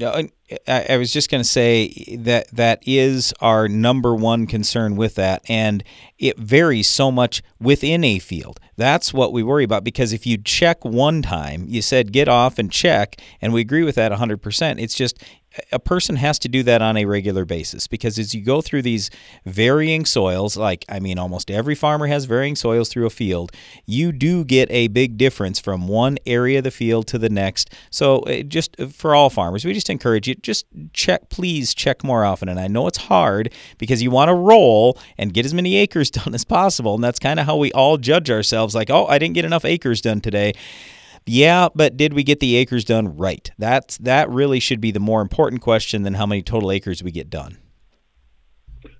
I, 0.00 0.96
was 0.96 1.12
just 1.12 1.30
going 1.30 1.42
to 1.42 1.48
say 1.48 2.16
that 2.18 2.48
that 2.48 2.82
is 2.84 3.32
our 3.40 3.68
number 3.68 4.14
one 4.14 4.46
concern 4.46 4.96
with 4.96 5.14
that, 5.14 5.42
and 5.48 5.84
it 6.18 6.36
varies 6.36 6.88
so 6.88 7.12
much 7.12 7.42
within 7.60 8.02
a 8.02 8.18
field. 8.18 8.58
That's 8.76 9.14
what 9.14 9.32
we 9.32 9.44
worry 9.44 9.62
about 9.62 9.84
because 9.84 10.12
if 10.12 10.26
you 10.26 10.36
check 10.36 10.84
one 10.84 11.22
time, 11.22 11.66
you 11.68 11.80
said 11.80 12.12
get 12.12 12.28
off 12.28 12.58
and 12.58 12.72
check, 12.72 13.20
and 13.40 13.52
we 13.52 13.60
agree 13.60 13.84
with 13.84 13.94
that 13.94 14.10
100%. 14.10 14.80
It's 14.82 14.96
just 14.96 15.22
a 15.70 15.78
person 15.78 16.16
has 16.16 16.38
to 16.40 16.48
do 16.48 16.62
that 16.64 16.82
on 16.82 16.96
a 16.96 17.04
regular 17.04 17.44
basis 17.44 17.86
because 17.86 18.18
as 18.18 18.34
you 18.34 18.42
go 18.42 18.60
through 18.60 18.82
these 18.82 19.10
varying 19.44 20.04
soils, 20.04 20.56
like 20.56 20.84
I 20.88 20.98
mean, 20.98 21.18
almost 21.18 21.50
every 21.50 21.74
farmer 21.74 22.06
has 22.06 22.24
varying 22.24 22.56
soils 22.56 22.88
through 22.88 23.06
a 23.06 23.10
field, 23.10 23.52
you 23.86 24.12
do 24.12 24.44
get 24.44 24.70
a 24.70 24.88
big 24.88 25.16
difference 25.16 25.60
from 25.60 25.86
one 25.86 26.18
area 26.26 26.58
of 26.58 26.64
the 26.64 26.70
field 26.70 27.06
to 27.08 27.18
the 27.18 27.28
next. 27.28 27.72
So, 27.90 28.20
uh, 28.20 28.42
just 28.42 28.78
uh, 28.80 28.88
for 28.88 29.14
all 29.14 29.30
farmers, 29.30 29.64
we 29.64 29.72
just 29.72 29.90
encourage 29.90 30.26
you 30.26 30.34
just 30.34 30.66
check, 30.92 31.28
please 31.28 31.74
check 31.74 32.02
more 32.02 32.24
often. 32.24 32.48
And 32.48 32.58
I 32.58 32.66
know 32.66 32.86
it's 32.86 32.98
hard 32.98 33.52
because 33.78 34.02
you 34.02 34.10
want 34.10 34.28
to 34.30 34.34
roll 34.34 34.98
and 35.18 35.32
get 35.32 35.46
as 35.46 35.54
many 35.54 35.76
acres 35.76 36.10
done 36.10 36.34
as 36.34 36.44
possible. 36.44 36.94
And 36.94 37.04
that's 37.04 37.18
kind 37.18 37.38
of 37.38 37.46
how 37.46 37.56
we 37.56 37.72
all 37.72 37.96
judge 37.96 38.30
ourselves 38.30 38.74
like, 38.74 38.90
oh, 38.90 39.06
I 39.06 39.18
didn't 39.18 39.34
get 39.34 39.44
enough 39.44 39.64
acres 39.64 40.00
done 40.00 40.20
today. 40.20 40.52
Yeah, 41.26 41.68
but 41.74 41.96
did 41.96 42.12
we 42.12 42.22
get 42.22 42.40
the 42.40 42.56
acres 42.56 42.84
done 42.84 43.16
right? 43.16 43.50
That's 43.58 43.96
that 43.98 44.28
really 44.28 44.60
should 44.60 44.80
be 44.80 44.90
the 44.90 45.00
more 45.00 45.22
important 45.22 45.62
question 45.62 46.02
than 46.02 46.14
how 46.14 46.26
many 46.26 46.42
total 46.42 46.70
acres 46.70 47.02
we 47.02 47.10
get 47.10 47.30
done. 47.30 47.58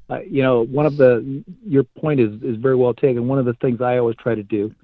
Uh, 0.09 0.21
you 0.21 0.43
know, 0.43 0.65
one 0.65 0.87
of 0.87 0.97
the 0.97 1.45
your 1.67 1.85
point 1.85 2.21
is 2.21 2.33
is 2.43 2.57
very 2.57 2.77
well 2.77 2.95
taken. 2.95 3.29
One 3.29 3.39
of 3.39 3.45
the 3.45 3.55
things 3.55 3.81
I 3.81 3.99
always 3.99 4.17
try 4.17 4.35
to 4.35 4.43
do 4.43 4.75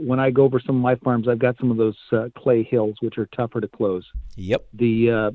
when 0.00 0.18
I 0.18 0.30
go 0.30 0.44
over 0.44 0.60
some 0.60 0.76
of 0.76 0.82
my 0.82 0.96
farms, 0.96 1.28
I've 1.28 1.38
got 1.38 1.56
some 1.58 1.70
of 1.70 1.76
those 1.76 1.96
uh, 2.12 2.28
clay 2.36 2.62
hills 2.62 2.96
which 3.00 3.18
are 3.18 3.26
tougher 3.26 3.60
to 3.60 3.68
close. 3.68 4.04
Yep. 4.36 4.66
The 4.74 5.10
uh, 5.10 5.30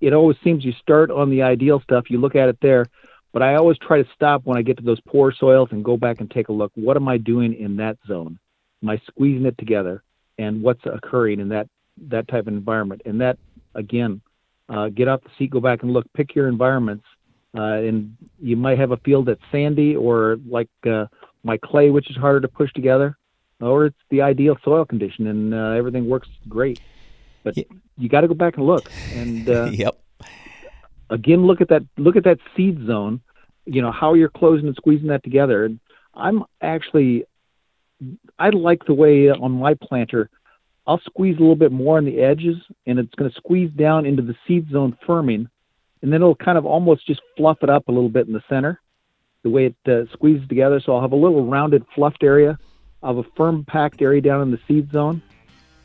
it 0.00 0.12
always 0.14 0.36
seems 0.42 0.64
you 0.64 0.72
start 0.72 1.10
on 1.10 1.30
the 1.30 1.42
ideal 1.42 1.80
stuff, 1.80 2.04
you 2.08 2.18
look 2.18 2.34
at 2.34 2.48
it 2.48 2.58
there, 2.62 2.86
but 3.32 3.42
I 3.42 3.56
always 3.56 3.76
try 3.78 4.02
to 4.02 4.08
stop 4.14 4.42
when 4.44 4.56
I 4.56 4.62
get 4.62 4.78
to 4.78 4.82
those 4.82 5.00
poor 5.06 5.32
soils 5.32 5.68
and 5.72 5.84
go 5.84 5.96
back 5.98 6.20
and 6.20 6.30
take 6.30 6.48
a 6.48 6.52
look. 6.52 6.72
What 6.74 6.96
am 6.96 7.06
I 7.06 7.18
doing 7.18 7.54
in 7.54 7.76
that 7.76 7.98
zone? 8.06 8.38
Am 8.82 8.88
I 8.88 9.00
squeezing 9.08 9.44
it 9.44 9.58
together? 9.58 10.02
And 10.40 10.62
what's 10.62 10.80
occurring 10.86 11.38
in 11.38 11.50
that 11.50 11.68
that 12.08 12.26
type 12.28 12.46
of 12.46 12.48
environment. 12.48 13.02
And 13.04 13.20
that 13.20 13.38
again, 13.74 14.22
uh, 14.68 14.88
get 14.88 15.06
off 15.06 15.22
the 15.22 15.30
seat, 15.38 15.50
go 15.50 15.60
back 15.60 15.82
and 15.82 15.92
look, 15.92 16.06
pick 16.14 16.34
your 16.34 16.48
environments, 16.48 17.04
uh, 17.56 17.86
and 17.88 18.16
you 18.40 18.56
might 18.56 18.78
have 18.78 18.90
a 18.90 18.96
field 18.98 19.26
that's 19.26 19.42
sandy 19.52 19.94
or 19.94 20.38
like 20.48 20.70
uh, 20.88 21.06
my 21.44 21.58
clay, 21.58 21.90
which 21.90 22.10
is 22.10 22.16
harder 22.16 22.40
to 22.40 22.48
push 22.48 22.72
together, 22.72 23.16
or 23.60 23.86
it's 23.86 23.98
the 24.08 24.22
ideal 24.22 24.56
soil 24.64 24.84
condition 24.84 25.26
and 25.26 25.54
uh, 25.54 25.70
everything 25.72 26.08
works 26.08 26.28
great. 26.48 26.80
But 27.42 27.56
yeah. 27.56 27.64
you 27.98 28.08
got 28.08 28.22
to 28.22 28.28
go 28.28 28.34
back 28.34 28.56
and 28.56 28.66
look. 28.66 28.90
And 29.14 29.48
uh, 29.48 29.64
yep. 29.72 30.00
Again, 31.10 31.46
look 31.46 31.60
at 31.60 31.68
that. 31.68 31.82
Look 31.98 32.16
at 32.16 32.24
that 32.24 32.38
seed 32.56 32.86
zone. 32.86 33.20
You 33.66 33.82
know 33.82 33.92
how 33.92 34.14
you're 34.14 34.30
closing 34.30 34.66
and 34.66 34.76
squeezing 34.76 35.08
that 35.08 35.22
together. 35.24 35.64
And 35.64 35.80
I'm 36.14 36.44
actually 36.62 37.24
I 38.38 38.50
like 38.50 38.84
the 38.86 38.94
way 38.94 39.30
on 39.30 39.52
my 39.52 39.74
planter, 39.74 40.30
I'll 40.86 41.00
squeeze 41.00 41.36
a 41.36 41.40
little 41.40 41.56
bit 41.56 41.72
more 41.72 41.98
on 41.98 42.04
the 42.04 42.20
edges, 42.20 42.56
and 42.86 42.98
it's 42.98 43.14
going 43.14 43.30
to 43.30 43.36
squeeze 43.36 43.70
down 43.72 44.06
into 44.06 44.22
the 44.22 44.34
seed 44.46 44.68
zone 44.70 44.96
firming, 45.06 45.46
and 46.02 46.12
then 46.12 46.14
it'll 46.14 46.34
kind 46.34 46.58
of 46.58 46.66
almost 46.66 47.06
just 47.06 47.20
fluff 47.36 47.58
it 47.62 47.70
up 47.70 47.88
a 47.88 47.92
little 47.92 48.08
bit 48.08 48.26
in 48.26 48.32
the 48.32 48.42
center, 48.48 48.80
the 49.42 49.50
way 49.50 49.66
it 49.66 49.76
uh, 49.90 50.10
squeezes 50.12 50.48
together. 50.48 50.80
So 50.80 50.94
I'll 50.94 51.02
have 51.02 51.12
a 51.12 51.16
little 51.16 51.46
rounded, 51.46 51.84
fluffed 51.94 52.22
area. 52.22 52.58
I'll 53.02 53.18
a 53.18 53.24
firm, 53.36 53.64
packed 53.64 54.02
area 54.02 54.20
down 54.20 54.42
in 54.42 54.50
the 54.50 54.58
seed 54.66 54.90
zone, 54.90 55.22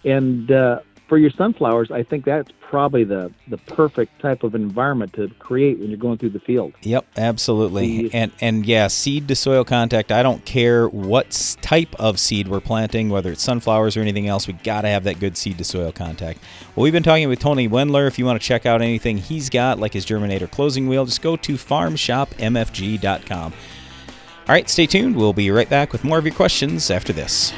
and 0.03 0.51
uh, 0.51 0.79
for 1.07 1.17
your 1.17 1.29
sunflowers, 1.29 1.91
I 1.91 2.03
think 2.03 2.25
that's 2.25 2.51
probably 2.61 3.03
the 3.03 3.31
the 3.47 3.57
perfect 3.57 4.19
type 4.19 4.43
of 4.43 4.55
environment 4.55 5.13
to 5.13 5.29
create 5.39 5.79
when 5.79 5.89
you're 5.89 5.97
going 5.97 6.17
through 6.17 6.31
the 6.31 6.39
field. 6.39 6.73
Yep, 6.81 7.05
absolutely. 7.15 8.11
And 8.13 8.31
and 8.41 8.65
yeah, 8.65 8.87
seed 8.87 9.27
to 9.27 9.35
soil 9.35 9.63
contact. 9.63 10.11
I 10.11 10.23
don't 10.23 10.43
care 10.45 10.87
what 10.87 11.57
type 11.61 11.93
of 11.99 12.19
seed 12.19 12.47
we're 12.47 12.59
planting, 12.59 13.09
whether 13.09 13.31
it's 13.31 13.43
sunflowers 13.43 13.95
or 13.95 14.01
anything 14.01 14.27
else. 14.27 14.47
We 14.47 14.53
got 14.53 14.81
to 14.81 14.87
have 14.87 15.03
that 15.03 15.19
good 15.19 15.37
seed 15.37 15.57
to 15.59 15.63
soil 15.63 15.91
contact. 15.91 16.39
Well, 16.75 16.83
we've 16.83 16.93
been 16.93 17.03
talking 17.03 17.29
with 17.29 17.39
Tony 17.39 17.69
Wendler. 17.69 18.07
If 18.07 18.17
you 18.17 18.25
want 18.25 18.41
to 18.41 18.47
check 18.47 18.65
out 18.65 18.81
anything 18.81 19.17
he's 19.17 19.49
got, 19.49 19.79
like 19.79 19.93
his 19.93 20.05
germinator 20.05 20.49
closing 20.49 20.87
wheel, 20.87 21.05
just 21.05 21.21
go 21.21 21.35
to 21.35 21.53
farmshopmfg.com. 21.53 23.53
All 24.47 24.53
right, 24.53 24.69
stay 24.69 24.85
tuned. 24.85 25.15
We'll 25.15 25.33
be 25.33 25.49
right 25.49 25.69
back 25.69 25.91
with 25.91 26.03
more 26.03 26.19
of 26.19 26.25
your 26.25 26.35
questions 26.35 26.91
after 26.91 27.13
this. 27.13 27.51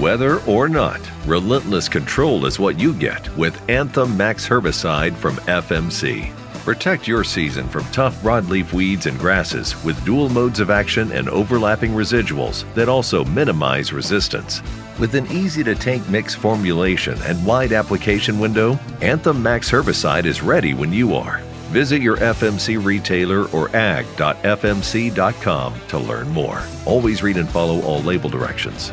Whether 0.00 0.40
or 0.40 0.68
not, 0.68 1.00
relentless 1.24 1.88
control 1.88 2.44
is 2.44 2.58
what 2.58 2.78
you 2.78 2.92
get 2.92 3.34
with 3.34 3.58
Anthem 3.70 4.14
Maxx 4.14 4.46
herbicide 4.46 5.14
from 5.14 5.36
FMC. 5.46 6.34
Protect 6.66 7.08
your 7.08 7.24
season 7.24 7.66
from 7.66 7.84
tough 7.92 8.14
broadleaf 8.22 8.74
weeds 8.74 9.06
and 9.06 9.18
grasses 9.18 9.82
with 9.84 10.04
dual 10.04 10.28
modes 10.28 10.60
of 10.60 10.68
action 10.68 11.12
and 11.12 11.30
overlapping 11.30 11.92
residuals 11.92 12.70
that 12.74 12.90
also 12.90 13.24
minimize 13.24 13.90
resistance. 13.90 14.60
With 15.00 15.14
an 15.14 15.26
easy 15.28 15.64
to 15.64 15.74
take 15.74 16.06
mix 16.10 16.34
formulation 16.34 17.16
and 17.22 17.46
wide 17.46 17.72
application 17.72 18.38
window, 18.38 18.78
Anthem 19.00 19.42
Maxx 19.42 19.70
herbicide 19.70 20.26
is 20.26 20.42
ready 20.42 20.74
when 20.74 20.92
you 20.92 21.14
are. 21.14 21.38
Visit 21.72 22.02
your 22.02 22.18
FMC 22.18 22.84
retailer 22.84 23.48
or 23.48 23.74
ag.fmc.com 23.74 24.14
to 25.88 25.98
learn 25.98 26.28
more. 26.28 26.62
Always 26.84 27.22
read 27.22 27.38
and 27.38 27.48
follow 27.48 27.80
all 27.80 28.02
label 28.02 28.28
directions. 28.28 28.92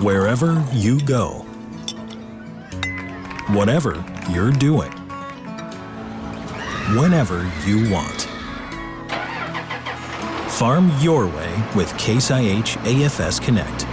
wherever 0.00 0.64
you 0.72 1.00
go, 1.00 1.44
whatever 3.50 4.04
you're 4.30 4.52
doing, 4.52 4.92
whenever 6.98 7.50
you 7.64 7.90
want. 7.90 8.22
Farm 10.50 10.90
your 11.00 11.26
way 11.26 11.62
with 11.74 11.96
Case 11.98 12.30
IH 12.30 12.76
AFS 12.84 13.42
Connect. 13.42 13.84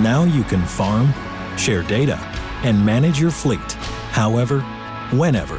Now 0.00 0.24
you 0.24 0.44
can 0.44 0.64
farm, 0.64 1.12
share 1.56 1.82
data, 1.82 2.16
and 2.62 2.84
manage 2.84 3.20
your 3.20 3.30
fleet 3.30 3.76
however, 4.10 4.60
whenever, 5.12 5.56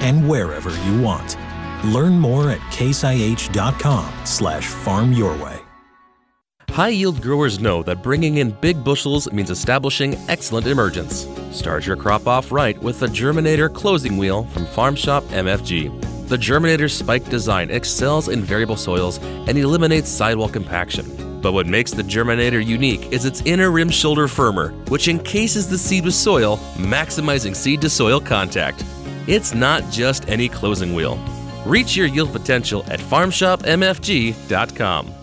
and 0.00 0.28
wherever 0.28 0.70
you 0.86 1.00
want. 1.00 1.36
Learn 1.84 2.18
more 2.18 2.50
at 2.50 2.60
caseih.com 2.72 4.12
slash 4.24 4.66
farm 4.66 5.12
your 5.12 5.36
way. 5.36 5.59
High 6.72 6.90
yield 6.90 7.20
growers 7.20 7.58
know 7.58 7.82
that 7.82 8.00
bringing 8.00 8.36
in 8.36 8.52
big 8.52 8.84
bushels 8.84 9.28
means 9.32 9.50
establishing 9.50 10.14
excellent 10.28 10.68
emergence. 10.68 11.26
Start 11.50 11.84
your 11.84 11.96
crop 11.96 12.28
off 12.28 12.52
right 12.52 12.80
with 12.80 13.00
the 13.00 13.08
Germinator 13.08 13.74
closing 13.74 14.16
wheel 14.16 14.44
from 14.44 14.66
Farm 14.66 14.94
Shop 14.94 15.24
MFG. 15.24 16.28
The 16.28 16.36
Germinator's 16.36 16.96
spike 16.96 17.28
design 17.28 17.70
excels 17.70 18.28
in 18.28 18.42
variable 18.42 18.76
soils 18.76 19.18
and 19.18 19.58
eliminates 19.58 20.08
sidewall 20.08 20.48
compaction. 20.48 21.40
But 21.42 21.54
what 21.54 21.66
makes 21.66 21.90
the 21.90 22.04
Germinator 22.04 22.64
unique 22.64 23.12
is 23.12 23.24
its 23.24 23.42
inner 23.44 23.72
rim 23.72 23.90
shoulder 23.90 24.28
firmer, 24.28 24.68
which 24.90 25.08
encases 25.08 25.68
the 25.68 25.76
seed 25.76 26.04
with 26.04 26.14
soil, 26.14 26.58
maximizing 26.76 27.56
seed 27.56 27.80
to 27.80 27.90
soil 27.90 28.20
contact. 28.20 28.84
It's 29.26 29.54
not 29.54 29.82
just 29.90 30.28
any 30.28 30.48
closing 30.48 30.94
wheel. 30.94 31.18
Reach 31.66 31.96
your 31.96 32.06
yield 32.06 32.30
potential 32.30 32.84
at 32.86 33.00
farmshopmfg.com. 33.00 35.14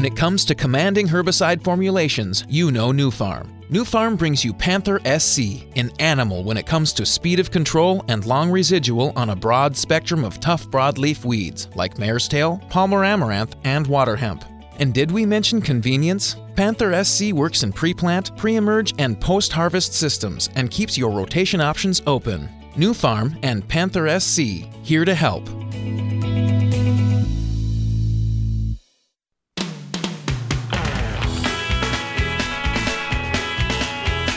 When 0.00 0.10
it 0.10 0.16
comes 0.16 0.46
to 0.46 0.54
commanding 0.54 1.06
herbicide 1.06 1.62
formulations, 1.62 2.46
you 2.48 2.70
know 2.70 2.88
Nufarm. 2.90 3.50
Nufarm 3.68 4.16
brings 4.16 4.42
you 4.42 4.54
Panther 4.54 4.98
SC, 5.00 5.66
an 5.76 5.90
animal 5.98 6.42
when 6.42 6.56
it 6.56 6.64
comes 6.64 6.94
to 6.94 7.04
speed 7.04 7.38
of 7.38 7.50
control 7.50 8.02
and 8.08 8.24
long 8.24 8.50
residual 8.50 9.12
on 9.14 9.28
a 9.28 9.36
broad 9.36 9.76
spectrum 9.76 10.24
of 10.24 10.40
tough 10.40 10.66
broadleaf 10.70 11.26
weeds 11.26 11.68
like 11.74 11.98
mare's 11.98 12.28
tail, 12.28 12.62
Palmer 12.70 13.04
amaranth, 13.04 13.56
and 13.64 13.86
water 13.86 14.16
hemp. 14.16 14.42
And 14.78 14.94
did 14.94 15.10
we 15.10 15.26
mention 15.26 15.60
convenience? 15.60 16.34
Panther 16.56 17.04
SC 17.04 17.32
works 17.32 17.62
in 17.62 17.70
pre 17.70 17.92
plant, 17.92 18.34
pre 18.38 18.56
emerge, 18.56 18.94
and 18.96 19.20
post 19.20 19.52
harvest 19.52 19.92
systems 19.92 20.48
and 20.54 20.70
keeps 20.70 20.96
your 20.96 21.10
rotation 21.10 21.60
options 21.60 22.00
open. 22.06 22.48
Nufarm 22.74 23.38
and 23.42 23.68
Panther 23.68 24.18
SC, 24.18 24.64
here 24.82 25.04
to 25.04 25.14
help. 25.14 25.46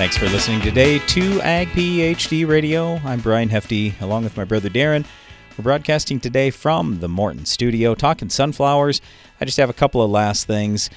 Thanks 0.04 0.18
for 0.18 0.28
listening 0.28 0.60
today 0.60 0.99
to 0.99 1.39
Ag 1.43 1.70
PhD 1.70 2.45
Radio. 2.45 2.97
I'm 3.06 3.22
Brian 3.22 3.47
Hefty, 3.47 3.95
along 4.01 4.26
with 4.26 4.36
my 4.36 4.43
brother 4.43 4.68
Darren. 4.68 5.06
We're 5.58 5.64
broadcasting 5.64 6.20
today 6.20 6.49
from 6.49 6.99
the 6.99 7.08
Morton 7.08 7.45
studio, 7.45 7.95
talking 7.95 8.28
sunflowers. 8.28 8.99
I 9.39 9.45
just 9.45 9.56
have 9.56 9.70
a 9.70 9.74
couple 9.74 10.01
of 10.01 10.12
last 10.12 10.45
things. 10.45 10.89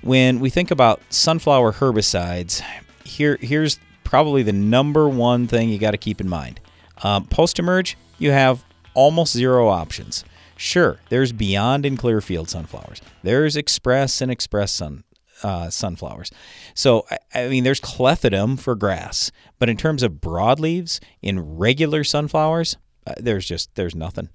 When 0.00 0.40
we 0.40 0.48
think 0.48 0.70
about 0.70 1.02
sunflower 1.10 1.74
herbicides, 1.74 2.62
here 3.04 3.36
here's 3.42 3.78
probably 4.02 4.42
the 4.42 4.54
number 4.54 5.10
one 5.10 5.46
thing 5.46 5.68
you 5.68 5.76
got 5.78 5.90
to 5.90 5.98
keep 5.98 6.18
in 6.18 6.28
mind. 6.30 6.58
Um, 7.02 7.26
Post 7.26 7.58
emerge, 7.58 7.98
you 8.18 8.30
have 8.30 8.64
almost 8.94 9.34
zero 9.34 9.68
options. 9.68 10.24
Sure, 10.56 11.00
there's 11.10 11.32
Beyond 11.32 11.84
and 11.84 11.98
Clearfield 11.98 12.48
sunflowers. 12.48 13.02
There's 13.22 13.56
Express 13.56 14.22
and 14.22 14.30
Express 14.30 14.72
sun 14.72 15.04
uh, 15.44 15.70
sunflowers. 15.70 16.30
So, 16.74 17.04
I, 17.10 17.42
I 17.42 17.48
mean, 17.48 17.62
there's 17.62 17.80
clethodim 17.80 18.58
for 18.58 18.74
grass, 18.74 19.30
but 19.58 19.68
in 19.68 19.76
terms 19.76 20.02
of 20.02 20.14
broadleaves 20.14 20.98
in 21.22 21.56
regular 21.56 22.02
sunflowers, 22.02 22.76
uh, 23.06 23.14
there's 23.18 23.46
just 23.46 23.74
there's 23.74 23.94
nothing. 23.94 24.30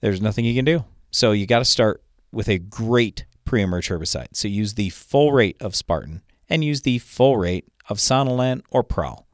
There's 0.00 0.20
nothing 0.20 0.44
you 0.44 0.54
can 0.54 0.64
do. 0.64 0.84
So 1.10 1.32
you 1.32 1.46
got 1.46 1.60
to 1.60 1.64
start 1.64 2.02
with 2.32 2.48
a 2.48 2.58
great 2.58 3.26
pre-emerge 3.44 3.88
herbicide. 3.88 4.28
So 4.32 4.48
use 4.48 4.74
the 4.74 4.90
full 4.90 5.32
rate 5.32 5.56
of 5.60 5.76
Spartan 5.76 6.22
and 6.48 6.64
use 6.64 6.82
the 6.82 6.98
full 6.98 7.36
rate 7.36 7.68
of 7.88 7.98
Sonalan 7.98 8.62
or 8.70 8.82
Prowl. 8.82 9.26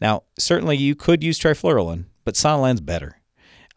Now, 0.00 0.24
certainly 0.38 0.76
you 0.76 0.94
could 0.94 1.22
use 1.22 1.38
trifluralin, 1.38 2.06
but 2.24 2.34
Sonalan's 2.34 2.80
better. 2.80 3.20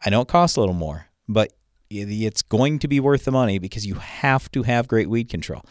I 0.04 0.10
know 0.10 0.22
it 0.22 0.28
costs 0.28 0.56
a 0.56 0.60
little 0.60 0.74
more, 0.74 1.06
but 1.28 1.52
it's 1.90 2.42
going 2.42 2.78
to 2.80 2.88
be 2.88 3.00
worth 3.00 3.24
the 3.24 3.30
money 3.30 3.58
because 3.58 3.86
you 3.86 3.94
have 3.94 4.50
to 4.52 4.62
have 4.64 4.88
great 4.88 5.08
weed 5.08 5.28
control. 5.28 5.62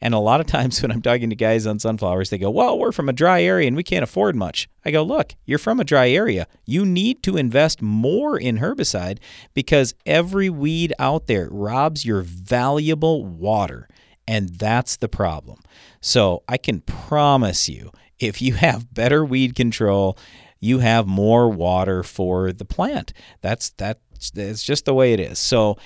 And 0.00 0.14
a 0.14 0.18
lot 0.18 0.40
of 0.40 0.46
times 0.46 0.80
when 0.82 0.90
I'm 0.90 1.02
talking 1.02 1.30
to 1.30 1.36
guys 1.36 1.66
on 1.66 1.78
sunflowers, 1.78 2.30
they 2.30 2.38
go, 2.38 2.50
Well, 2.50 2.78
we're 2.78 2.92
from 2.92 3.08
a 3.08 3.12
dry 3.12 3.42
area 3.42 3.66
and 3.66 3.76
we 3.76 3.82
can't 3.82 4.02
afford 4.02 4.36
much. 4.36 4.68
I 4.84 4.90
go, 4.90 5.02
Look, 5.02 5.34
you're 5.44 5.58
from 5.58 5.80
a 5.80 5.84
dry 5.84 6.10
area. 6.10 6.46
You 6.64 6.84
need 6.84 7.22
to 7.24 7.36
invest 7.36 7.82
more 7.82 8.38
in 8.38 8.58
herbicide 8.58 9.18
because 9.54 9.94
every 10.04 10.50
weed 10.50 10.92
out 10.98 11.26
there 11.26 11.48
robs 11.50 12.04
your 12.04 12.22
valuable 12.22 13.24
water. 13.24 13.88
And 14.28 14.48
that's 14.50 14.96
the 14.96 15.08
problem. 15.08 15.60
So 16.00 16.42
I 16.48 16.56
can 16.56 16.80
promise 16.80 17.68
you, 17.68 17.92
if 18.18 18.42
you 18.42 18.54
have 18.66 18.92
better 18.92 19.24
weed 19.24 19.54
control, 19.54 20.18
you 20.60 20.80
have 20.80 21.06
more 21.06 21.48
water 21.48 22.02
for 22.02 22.52
the 22.52 22.64
plant. 22.64 23.12
That's 23.40 23.70
that 23.70 24.00
it's 24.34 24.62
just 24.62 24.84
the 24.84 24.94
way 24.94 25.12
it 25.12 25.20
is. 25.20 25.38
So, 25.38 25.76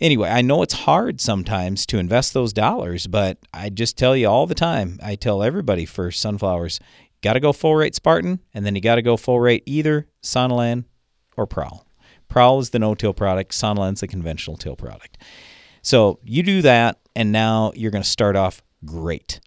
anyway, 0.00 0.28
I 0.28 0.42
know 0.42 0.62
it's 0.62 0.74
hard 0.74 1.20
sometimes 1.20 1.86
to 1.86 1.98
invest 1.98 2.34
those 2.34 2.52
dollars, 2.52 3.06
but 3.06 3.38
I 3.52 3.70
just 3.70 3.96
tell 3.96 4.16
you 4.16 4.28
all 4.28 4.46
the 4.46 4.54
time, 4.54 4.98
I 5.02 5.14
tell 5.14 5.42
everybody 5.42 5.84
for 5.84 6.10
sunflowers, 6.10 6.80
got 7.22 7.34
to 7.34 7.40
go 7.40 7.52
full 7.52 7.76
rate 7.76 7.94
Spartan, 7.94 8.40
and 8.54 8.64
then 8.64 8.74
you 8.74 8.80
got 8.80 8.96
to 8.96 9.02
go 9.02 9.16
full 9.16 9.40
rate 9.40 9.62
either 9.66 10.08
Sonalan 10.22 10.84
or 11.36 11.46
Prowl. 11.46 11.86
Prowl 12.28 12.60
is 12.60 12.70
the 12.70 12.78
no-till 12.78 13.14
product, 13.14 13.52
Sonalan's 13.52 14.00
the 14.00 14.08
conventional 14.08 14.56
till 14.56 14.76
product. 14.76 15.18
So 15.82 16.18
you 16.22 16.42
do 16.42 16.62
that, 16.62 16.98
and 17.16 17.32
now 17.32 17.72
you're 17.74 17.90
going 17.90 18.02
to 18.02 18.08
start 18.08 18.36
off 18.36 18.62
great. 18.84 19.40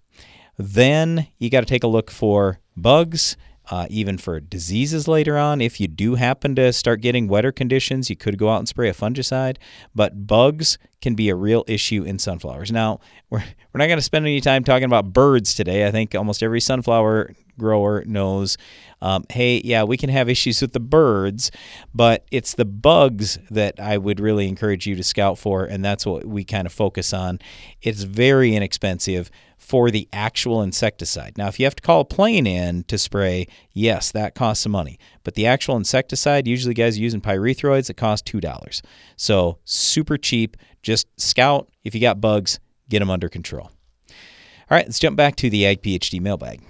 Then 0.58 1.28
you 1.38 1.50
got 1.50 1.60
to 1.60 1.66
take 1.66 1.84
a 1.84 1.88
look 1.88 2.10
for 2.10 2.60
bugs 2.76 3.36
uh, 3.70 3.86
even 3.88 4.18
for 4.18 4.40
diseases 4.40 5.06
later 5.06 5.38
on. 5.38 5.60
If 5.60 5.80
you 5.80 5.88
do 5.88 6.16
happen 6.16 6.54
to 6.56 6.72
start 6.72 7.00
getting 7.00 7.28
wetter 7.28 7.52
conditions, 7.52 8.10
you 8.10 8.16
could 8.16 8.38
go 8.38 8.50
out 8.50 8.58
and 8.58 8.68
spray 8.68 8.88
a 8.88 8.94
fungicide. 8.94 9.56
But 9.94 10.26
bugs 10.26 10.78
can 11.00 11.14
be 11.14 11.28
a 11.28 11.34
real 11.34 11.64
issue 11.66 12.02
in 12.02 12.18
sunflowers. 12.18 12.72
Now, 12.72 13.00
we're, 13.30 13.44
we're 13.72 13.78
not 13.78 13.86
going 13.86 13.98
to 13.98 14.02
spend 14.02 14.26
any 14.26 14.40
time 14.40 14.64
talking 14.64 14.84
about 14.84 15.12
birds 15.12 15.54
today. 15.54 15.86
I 15.86 15.90
think 15.90 16.14
almost 16.14 16.42
every 16.42 16.60
sunflower 16.60 17.34
grower 17.58 18.04
knows 18.06 18.56
um, 19.02 19.24
hey, 19.30 19.60
yeah, 19.64 19.82
we 19.82 19.96
can 19.96 20.10
have 20.10 20.28
issues 20.28 20.62
with 20.62 20.74
the 20.74 20.80
birds, 20.80 21.50
but 21.92 22.24
it's 22.30 22.54
the 22.54 22.64
bugs 22.64 23.36
that 23.50 23.80
I 23.80 23.98
would 23.98 24.20
really 24.20 24.46
encourage 24.46 24.86
you 24.86 24.94
to 24.94 25.02
scout 25.02 25.38
for, 25.38 25.64
and 25.64 25.84
that's 25.84 26.06
what 26.06 26.24
we 26.24 26.44
kind 26.44 26.66
of 26.66 26.72
focus 26.72 27.12
on. 27.12 27.40
It's 27.82 28.04
very 28.04 28.54
inexpensive 28.54 29.28
for 29.62 29.92
the 29.92 30.08
actual 30.12 30.60
insecticide. 30.60 31.38
Now, 31.38 31.46
if 31.46 31.60
you 31.60 31.64
have 31.66 31.76
to 31.76 31.82
call 31.82 32.00
a 32.00 32.04
plane 32.04 32.48
in 32.48 32.82
to 32.88 32.98
spray, 32.98 33.46
yes, 33.72 34.10
that 34.10 34.34
costs 34.34 34.64
some 34.64 34.72
money. 34.72 34.98
But 35.22 35.34
the 35.34 35.46
actual 35.46 35.76
insecticide, 35.76 36.48
usually 36.48 36.74
guys 36.74 36.98
using 36.98 37.20
pyrethroids, 37.20 37.88
it 37.88 37.96
costs 37.96 38.28
$2. 38.30 38.82
So 39.16 39.58
super 39.64 40.18
cheap. 40.18 40.56
Just 40.82 41.06
scout. 41.18 41.70
If 41.84 41.94
you 41.94 42.00
got 42.00 42.20
bugs, 42.20 42.58
get 42.88 42.98
them 42.98 43.08
under 43.08 43.28
control. 43.28 43.70
All 44.10 44.76
right, 44.76 44.84
let's 44.84 44.98
jump 44.98 45.16
back 45.16 45.36
to 45.36 45.48
the 45.48 45.64
Ag 45.64 45.80
PhD 45.80 46.20
mailbag. 46.20 46.60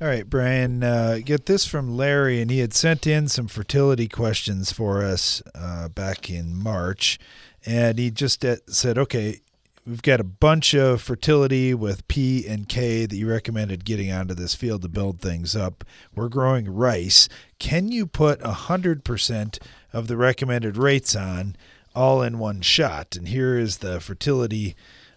All 0.00 0.08
right, 0.08 0.28
Brian, 0.28 0.82
uh, 0.82 1.20
get 1.22 1.46
this 1.46 1.66
from 1.66 1.96
Larry, 1.96 2.40
and 2.40 2.50
he 2.50 2.60
had 2.60 2.72
sent 2.72 3.06
in 3.06 3.28
some 3.28 3.46
fertility 3.46 4.08
questions 4.08 4.72
for 4.72 5.04
us 5.04 5.42
uh, 5.54 5.88
back 5.88 6.30
in 6.30 6.56
March. 6.56 7.18
And 7.64 7.98
he 7.98 8.10
just 8.10 8.44
uh, 8.44 8.56
said, 8.66 8.96
okay, 8.96 9.40
We've 9.86 10.02
got 10.02 10.18
a 10.18 10.24
bunch 10.24 10.74
of 10.74 11.00
fertility 11.00 11.72
with 11.72 12.08
P 12.08 12.44
and 12.48 12.68
K 12.68 13.06
that 13.06 13.14
you 13.14 13.30
recommended 13.30 13.84
getting 13.84 14.10
onto 14.10 14.34
this 14.34 14.56
field 14.56 14.82
to 14.82 14.88
build 14.88 15.20
things 15.20 15.54
up. 15.54 15.84
We're 16.12 16.28
growing 16.28 16.68
rice. 16.68 17.28
Can 17.60 17.92
you 17.92 18.04
put 18.04 18.40
100% 18.40 19.58
of 19.92 20.08
the 20.08 20.16
recommended 20.16 20.76
rates 20.76 21.14
on 21.14 21.54
all 21.94 22.20
in 22.20 22.40
one 22.40 22.62
shot? 22.62 23.14
And 23.14 23.28
here 23.28 23.56
is 23.56 23.76
the 23.76 24.00
fertility 24.00 24.74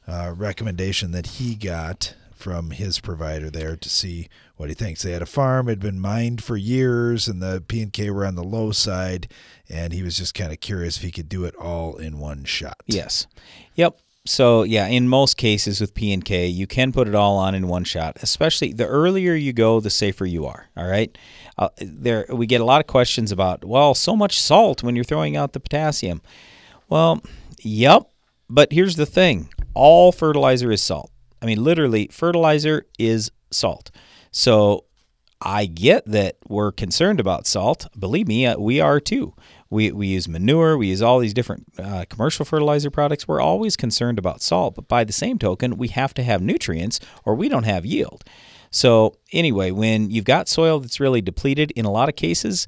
uh, 0.08 0.36
recommendation 0.38 1.10
that 1.14 1.26
he 1.28 1.56
got 1.56 2.14
from 2.36 2.70
his 2.70 3.00
provider 3.00 3.50
there 3.50 3.76
to 3.76 3.90
see 3.90 4.30
what 4.56 4.70
he 4.70 4.76
thinks. 4.76 5.02
They 5.02 5.14
had 5.14 5.24
a 5.24 5.26
farm 5.26 5.68
had 5.68 5.80
been 5.80 6.00
mined 6.00 6.44
for 6.44 6.56
years, 6.56 7.28
and 7.28 7.42
the 7.42 7.64
P 7.68 7.82
and 7.82 7.92
K 7.92 8.12
were 8.12 8.26
on 8.26 8.36
the 8.36 8.44
low 8.44 8.72
side, 8.72 9.32
and 9.68 9.94
he 9.94 10.04
was 10.04 10.16
just 10.16 10.36
kind 10.36 10.52
of 10.52 10.60
curious 10.60 10.98
if 10.98 11.04
he 11.04 11.12
could 11.12 11.28
do 11.28 11.44
it 11.46 11.56
all 11.56 11.98
in 11.98 12.20
one 12.20 12.44
shot. 12.46 12.78
Yes. 12.86 13.26
Yep. 13.74 13.98
So 14.30 14.62
yeah, 14.62 14.86
in 14.86 15.10
most 15.10 15.38
cases 15.38 15.82
with 15.82 15.96
P 15.96 16.14
and 16.14 16.24
K, 16.24 16.46
you 16.46 16.68
can 16.68 16.92
put 16.92 17.08
it 17.08 17.16
all 17.16 17.38
on 17.38 17.56
in 17.56 17.68
one 17.68 17.84
shot. 17.84 18.18
Especially 18.22 18.72
the 18.72 18.86
earlier 18.86 19.34
you 19.34 19.54
go, 19.54 19.80
the 19.80 19.90
safer 19.90 20.26
you 20.26 20.46
are. 20.46 20.68
All 20.78 20.88
right. 20.88 21.18
Uh, 21.58 21.70
there 21.80 22.28
we 22.30 22.46
get 22.46 22.62
a 22.62 22.66
lot 22.66 22.80
of 22.80 22.86
questions 22.86 23.32
about 23.32 23.66
well, 23.66 23.96
so 23.96 24.16
much 24.16 24.40
salt 24.40 24.84
when 24.84 24.96
you're 24.96 25.04
throwing 25.04 25.36
out 25.36 25.54
the 25.54 25.60
potassium. 25.60 26.22
Well, 26.90 27.24
yep. 27.60 28.04
But 28.48 28.72
here's 28.72 28.98
the 28.98 29.08
thing: 29.08 29.50
all 29.74 30.12
fertilizer 30.12 30.72
is 30.72 30.84
salt. 30.84 31.12
I 31.42 31.48
mean, 31.48 31.64
literally, 31.64 32.08
fertilizer 32.12 32.86
is 33.00 33.32
salt. 33.50 33.90
So 34.32 34.86
I 35.42 35.66
get 35.66 36.06
that 36.06 36.38
we're 36.48 36.72
concerned 36.72 37.20
about 37.20 37.48
salt. 37.48 37.88
Believe 37.98 38.28
me, 38.28 38.46
uh, 38.46 38.60
we 38.60 38.80
are 38.80 39.00
too. 39.00 39.34
We, 39.70 39.92
we 39.92 40.08
use 40.08 40.28
manure, 40.28 40.78
we 40.78 40.88
use 40.88 41.02
all 41.02 41.20
these 41.20 41.34
different 41.34 41.68
uh, 41.78 42.06
commercial 42.10 42.44
fertilizer 42.44 42.90
products. 42.90 43.28
We're 43.28 43.42
always 43.42 43.78
concerned 43.78 44.18
about 44.18 44.42
salt, 44.42 44.76
but 44.76 44.88
by 44.88 45.04
the 45.04 45.14
same 45.14 45.38
token, 45.38 45.78
we 45.78 45.90
have 45.90 46.14
to 46.16 46.24
have 46.24 46.42
nutrients 46.42 47.00
or 47.24 47.36
we 47.36 47.50
don't 47.50 47.64
have 47.64 47.86
yield. 47.86 48.24
So, 48.72 49.16
anyway, 49.32 49.72
when 49.72 50.12
you've 50.12 50.26
got 50.26 50.48
soil 50.48 50.80
that's 50.80 51.00
really 51.00 51.22
depleted, 51.22 51.72
in 51.72 51.86
a 51.86 51.92
lot 51.92 52.10
of 52.10 52.16
cases, 52.16 52.68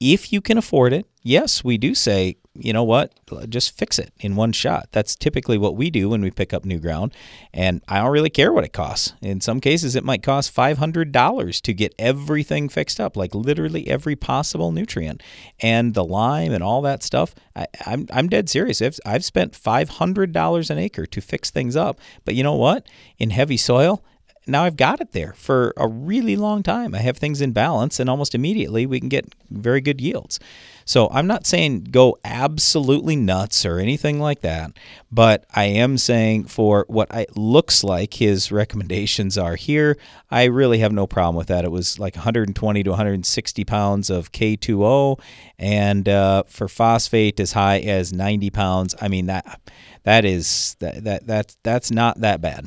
if 0.00 0.32
you 0.32 0.40
can 0.40 0.58
afford 0.58 0.92
it, 0.92 1.06
yes, 1.22 1.64
we 1.64 1.78
do 1.78 1.94
say 1.94 2.36
you 2.58 2.72
know 2.72 2.82
what? 2.82 3.12
Just 3.48 3.76
fix 3.76 3.98
it 3.98 4.12
in 4.20 4.36
one 4.36 4.52
shot. 4.52 4.88
That's 4.92 5.14
typically 5.14 5.58
what 5.58 5.76
we 5.76 5.90
do 5.90 6.08
when 6.08 6.20
we 6.20 6.30
pick 6.30 6.52
up 6.52 6.64
new 6.64 6.78
ground. 6.78 7.14
And 7.52 7.82
I 7.88 7.98
don't 7.98 8.10
really 8.10 8.30
care 8.30 8.52
what 8.52 8.64
it 8.64 8.72
costs. 8.72 9.14
In 9.22 9.40
some 9.40 9.60
cases, 9.60 9.94
it 9.94 10.04
might 10.04 10.22
cost 10.22 10.54
$500 10.54 11.60
to 11.62 11.74
get 11.74 11.94
everything 11.98 12.68
fixed 12.68 13.00
up, 13.00 13.16
like 13.16 13.34
literally 13.34 13.88
every 13.88 14.16
possible 14.16 14.72
nutrient 14.72 15.22
and 15.60 15.94
the 15.94 16.04
lime 16.04 16.52
and 16.52 16.62
all 16.62 16.82
that 16.82 17.02
stuff. 17.02 17.34
I, 17.54 17.62
am 17.62 17.68
I'm, 17.86 18.06
I'm 18.10 18.28
dead 18.28 18.48
serious. 18.48 18.82
I've, 18.82 18.98
I've 19.06 19.24
spent 19.24 19.52
$500 19.52 20.70
an 20.70 20.78
acre 20.78 21.06
to 21.06 21.20
fix 21.20 21.50
things 21.50 21.76
up. 21.76 22.00
But 22.24 22.34
you 22.34 22.42
know 22.42 22.54
what? 22.54 22.86
In 23.18 23.30
heavy 23.30 23.56
soil, 23.56 24.02
now 24.48 24.64
I've 24.64 24.76
got 24.76 25.00
it 25.00 25.12
there 25.12 25.34
for 25.36 25.74
a 25.76 25.86
really 25.86 26.34
long 26.34 26.62
time. 26.62 26.94
I 26.94 26.98
have 26.98 27.18
things 27.18 27.40
in 27.40 27.52
balance, 27.52 28.00
and 28.00 28.08
almost 28.08 28.34
immediately 28.34 28.86
we 28.86 28.98
can 28.98 29.08
get 29.08 29.34
very 29.50 29.80
good 29.80 30.00
yields. 30.00 30.40
So 30.88 31.10
I'm 31.10 31.26
not 31.26 31.46
saying 31.46 31.88
go 31.90 32.16
absolutely 32.24 33.14
nuts 33.14 33.66
or 33.66 33.78
anything 33.78 34.20
like 34.20 34.40
that, 34.40 34.72
but 35.12 35.44
I 35.54 35.64
am 35.64 35.98
saying 35.98 36.44
for 36.44 36.86
what 36.88 37.14
it 37.14 37.36
looks 37.36 37.84
like 37.84 38.14
his 38.14 38.50
recommendations 38.50 39.36
are 39.36 39.56
here, 39.56 39.98
I 40.30 40.44
really 40.44 40.78
have 40.78 40.92
no 40.92 41.06
problem 41.06 41.36
with 41.36 41.48
that. 41.48 41.66
It 41.66 41.70
was 41.70 41.98
like 41.98 42.14
120 42.16 42.82
to 42.82 42.88
160 42.88 43.64
pounds 43.66 44.08
of 44.08 44.32
K2O, 44.32 45.20
and 45.58 46.08
uh, 46.08 46.44
for 46.46 46.68
phosphate 46.68 47.38
as 47.38 47.52
high 47.52 47.80
as 47.80 48.14
90 48.14 48.48
pounds. 48.48 48.94
I 48.98 49.08
mean 49.08 49.26
that 49.26 49.60
that 50.04 50.24
is 50.24 50.74
that 50.78 51.04
that 51.04 51.26
that 51.26 51.56
that's 51.62 51.90
not 51.90 52.22
that 52.22 52.40
bad. 52.40 52.66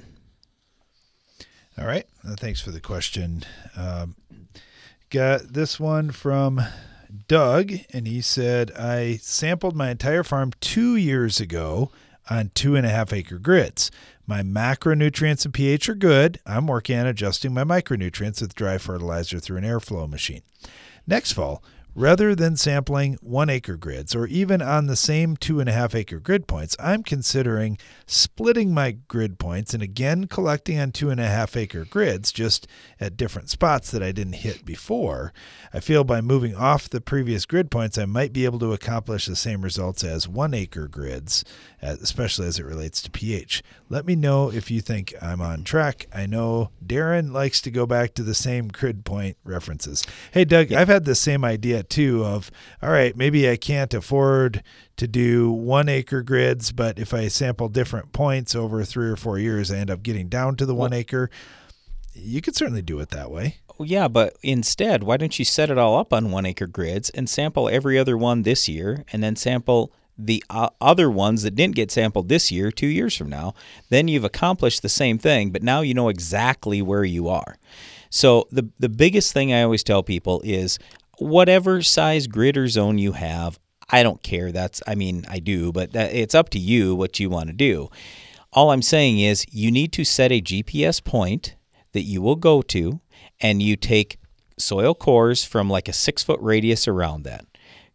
All 1.75 1.87
right. 1.87 2.05
Thanks 2.37 2.61
for 2.61 2.69
the 2.69 2.81
question. 2.81 3.45
Um, 3.75 4.15
got 5.09 5.53
this 5.53 5.79
one 5.79 6.11
from 6.11 6.61
Doug, 7.27 7.71
and 7.91 8.07
he 8.07 8.21
said, 8.21 8.71
I 8.71 9.17
sampled 9.21 9.75
my 9.75 9.89
entire 9.89 10.23
farm 10.23 10.51
two 10.59 10.95
years 10.95 11.39
ago 11.39 11.91
on 12.29 12.51
two 12.53 12.75
and 12.75 12.85
a 12.85 12.89
half 12.89 13.11
acre 13.11 13.39
grids. 13.39 13.91
My 14.27 14.41
macronutrients 14.43 15.43
and 15.43 15.53
pH 15.53 15.89
are 15.89 15.95
good. 15.95 16.39
I'm 16.45 16.67
working 16.67 16.97
on 16.97 17.07
adjusting 17.07 17.53
my 17.53 17.63
micronutrients 17.63 18.41
with 18.41 18.55
dry 18.55 18.77
fertilizer 18.77 19.39
through 19.39 19.57
an 19.57 19.63
airflow 19.63 20.09
machine. 20.09 20.41
Next 21.05 21.33
fall, 21.33 21.63
Rather 21.93 22.33
than 22.33 22.55
sampling 22.55 23.17
one 23.21 23.49
acre 23.49 23.75
grids 23.75 24.15
or 24.15 24.25
even 24.27 24.61
on 24.61 24.87
the 24.87 24.95
same 24.95 25.35
two 25.35 25.59
and 25.59 25.67
a 25.67 25.73
half 25.73 25.93
acre 25.93 26.21
grid 26.21 26.47
points, 26.47 26.73
I'm 26.79 27.03
considering 27.03 27.77
splitting 28.05 28.73
my 28.73 28.91
grid 29.09 29.37
points 29.37 29.73
and 29.73 29.83
again 29.83 30.27
collecting 30.27 30.79
on 30.79 30.93
two 30.93 31.09
and 31.09 31.19
a 31.19 31.27
half 31.27 31.57
acre 31.57 31.83
grids 31.83 32.31
just 32.31 32.65
at 33.01 33.17
different 33.17 33.49
spots 33.49 33.91
that 33.91 34.01
I 34.01 34.13
didn't 34.13 34.33
hit 34.33 34.63
before. 34.63 35.33
I 35.73 35.81
feel 35.81 36.05
by 36.05 36.21
moving 36.21 36.55
off 36.55 36.89
the 36.89 37.01
previous 37.01 37.45
grid 37.45 37.69
points, 37.69 37.97
I 37.97 38.05
might 38.05 38.31
be 38.31 38.45
able 38.45 38.59
to 38.59 38.71
accomplish 38.71 39.25
the 39.25 39.35
same 39.35 39.61
results 39.61 40.01
as 40.01 40.29
one 40.29 40.53
acre 40.53 40.87
grids, 40.87 41.43
Uh, 41.83 41.95
especially 41.99 42.45
as 42.45 42.59
it 42.59 42.65
relates 42.65 43.01
to 43.01 43.09
pH. 43.09 43.63
Let 43.89 44.05
me 44.05 44.15
know 44.15 44.51
if 44.51 44.69
you 44.69 44.81
think 44.81 45.15
I'm 45.19 45.41
on 45.41 45.63
track. 45.63 46.05
I 46.13 46.27
know 46.27 46.69
Darren 46.85 47.31
likes 47.31 47.59
to 47.61 47.71
go 47.71 47.87
back 47.87 48.13
to 48.13 48.23
the 48.23 48.35
same 48.35 48.67
grid 48.67 49.03
point 49.03 49.35
references. 49.43 50.03
Hey, 50.31 50.45
Doug, 50.45 50.69
yeah. 50.69 50.79
I've 50.79 50.89
had 50.89 51.05
the 51.05 51.15
same 51.15 51.43
idea 51.43 51.81
too 51.81 52.23
of, 52.23 52.51
all 52.83 52.91
right, 52.91 53.17
maybe 53.17 53.49
I 53.49 53.57
can't 53.57 53.95
afford 53.95 54.61
to 54.97 55.07
do 55.07 55.51
one 55.51 55.89
acre 55.89 56.21
grids, 56.21 56.71
but 56.71 56.99
if 56.99 57.15
I 57.15 57.27
sample 57.29 57.67
different 57.67 58.13
points 58.13 58.53
over 58.53 58.83
three 58.83 59.09
or 59.09 59.15
four 59.15 59.39
years, 59.39 59.71
I 59.71 59.77
end 59.77 59.89
up 59.89 60.03
getting 60.03 60.29
down 60.29 60.57
to 60.57 60.67
the 60.67 60.75
well, 60.75 60.81
one 60.81 60.93
acre. 60.93 61.31
You 62.13 62.41
could 62.41 62.55
certainly 62.55 62.83
do 62.83 62.99
it 62.99 63.09
that 63.09 63.31
way. 63.31 63.57
Oh, 63.79 63.85
yeah, 63.85 64.07
but 64.07 64.37
instead, 64.43 65.01
why 65.01 65.17
don't 65.17 65.39
you 65.39 65.45
set 65.45 65.71
it 65.71 65.79
all 65.79 65.97
up 65.97 66.13
on 66.13 66.29
one 66.29 66.45
acre 66.45 66.67
grids 66.67 67.09
and 67.09 67.27
sample 67.27 67.67
every 67.67 67.97
other 67.97 68.15
one 68.15 68.43
this 68.43 68.69
year 68.69 69.03
and 69.11 69.23
then 69.23 69.35
sample 69.35 69.91
the 70.25 70.43
uh, 70.49 70.69
other 70.79 71.09
ones 71.09 71.43
that 71.43 71.55
didn't 71.55 71.75
get 71.75 71.91
sampled 71.91 72.29
this 72.29 72.51
year, 72.51 72.71
two 72.71 72.87
years 72.87 73.15
from 73.15 73.29
now? 73.29 73.53
Then 73.89 74.07
you've 74.07 74.23
accomplished 74.23 74.81
the 74.81 74.89
same 74.89 75.17
thing, 75.17 75.51
but 75.51 75.63
now 75.63 75.81
you 75.81 75.93
know 75.93 76.09
exactly 76.09 76.81
where 76.81 77.03
you 77.03 77.27
are. 77.27 77.57
So 78.09 78.47
the 78.51 78.69
the 78.79 78.89
biggest 78.89 79.33
thing 79.33 79.53
I 79.53 79.63
always 79.63 79.83
tell 79.83 80.03
people 80.03 80.41
is 80.43 80.77
whatever 81.17 81.81
size 81.81 82.27
grid 82.27 82.57
or 82.57 82.67
zone 82.67 82.97
you 82.97 83.13
have, 83.13 83.59
I 83.89 84.03
don't 84.03 84.23
care. 84.23 84.51
That's 84.51 84.81
I 84.87 84.95
mean, 84.95 85.25
I 85.29 85.39
do, 85.39 85.71
but 85.71 85.93
that, 85.93 86.13
it's 86.13 86.35
up 86.35 86.49
to 86.49 86.59
you 86.59 86.95
what 86.95 87.19
you 87.19 87.29
want 87.29 87.47
to 87.47 87.53
do. 87.53 87.89
All 88.53 88.71
I'm 88.71 88.81
saying 88.81 89.19
is 89.19 89.45
you 89.49 89.71
need 89.71 89.93
to 89.93 90.03
set 90.03 90.31
a 90.31 90.41
GPS 90.41 91.03
point 91.03 91.55
that 91.93 92.01
you 92.01 92.21
will 92.21 92.35
go 92.35 92.61
to 92.63 92.99
and 93.39 93.61
you 93.61 93.75
take 93.75 94.17
soil 94.57 94.93
cores 94.93 95.43
from 95.43 95.69
like 95.69 95.87
a 95.87 95.93
6 95.93 96.23
foot 96.23 96.39
radius 96.41 96.87
around 96.87 97.23
that. 97.23 97.45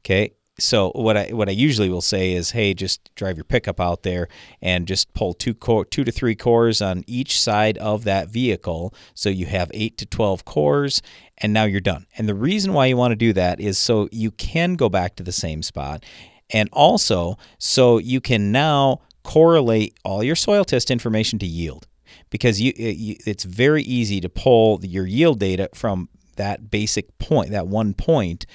Okay? 0.01 0.33
So 0.59 0.91
what 0.95 1.17
I 1.17 1.29
what 1.33 1.49
I 1.49 1.53
usually 1.53 1.91
will 1.91 2.01
say 2.01 2.33
is, 2.33 2.53
hey, 2.53 2.73
just 2.73 3.15
drive 3.15 3.37
your 3.37 3.45
pickup 3.45 3.79
out 3.79 4.03
there 4.05 4.29
and 4.63 4.89
just 4.89 5.13
pull 5.13 5.35
two 5.35 5.55
core, 5.55 5.85
two 5.85 6.03
to 6.05 6.11
three 6.11 6.35
cores 6.35 6.81
on 6.81 7.05
each 7.07 7.39
side 7.41 7.77
of 7.79 8.05
that 8.05 8.29
vehicle, 8.29 8.95
so 9.15 9.29
you 9.29 9.47
have 9.47 9.71
eight 9.75 9.99
to 9.99 10.07
twelve 10.07 10.45
cores, 10.45 11.03
and 11.39 11.53
now 11.53 11.65
you're 11.65 11.81
done. 11.81 12.07
And 12.17 12.29
the 12.29 12.35
reason 12.35 12.73
why 12.73 12.87
you 12.87 12.97
want 12.97 13.13
to 13.13 13.17
do 13.17 13.33
that 13.35 13.61
is 13.61 13.77
so 13.79 14.09
you 14.11 14.31
can 14.31 14.75
go 14.75 14.89
back 14.89 15.15
to 15.17 15.23
the 15.23 15.33
same 15.33 15.63
spot, 15.63 16.05
and 16.51 16.71
also 16.73 17.37
so 17.59 17.99
you 17.99 18.21
can 18.21 18.51
now 18.51 19.03
correlate 19.23 19.99
all 20.05 20.23
your 20.23 20.37
soil 20.37 20.65
test 20.65 20.91
information 20.91 21.39
to 21.41 21.47
yield, 21.47 21.87
because 22.31 22.61
you, 22.61 22.73
it, 22.77 23.21
it's 23.27 23.45
very 23.45 23.83
easy 23.83 24.21
to 24.21 24.29
pull 24.29 24.81
your 24.83 25.07
yield 25.07 25.41
data 25.41 25.69
from 25.75 26.09
that 26.37 26.71
basic 26.71 27.19
point, 27.19 27.51
that 27.51 27.67
one 27.67 27.93
point, 27.93 28.47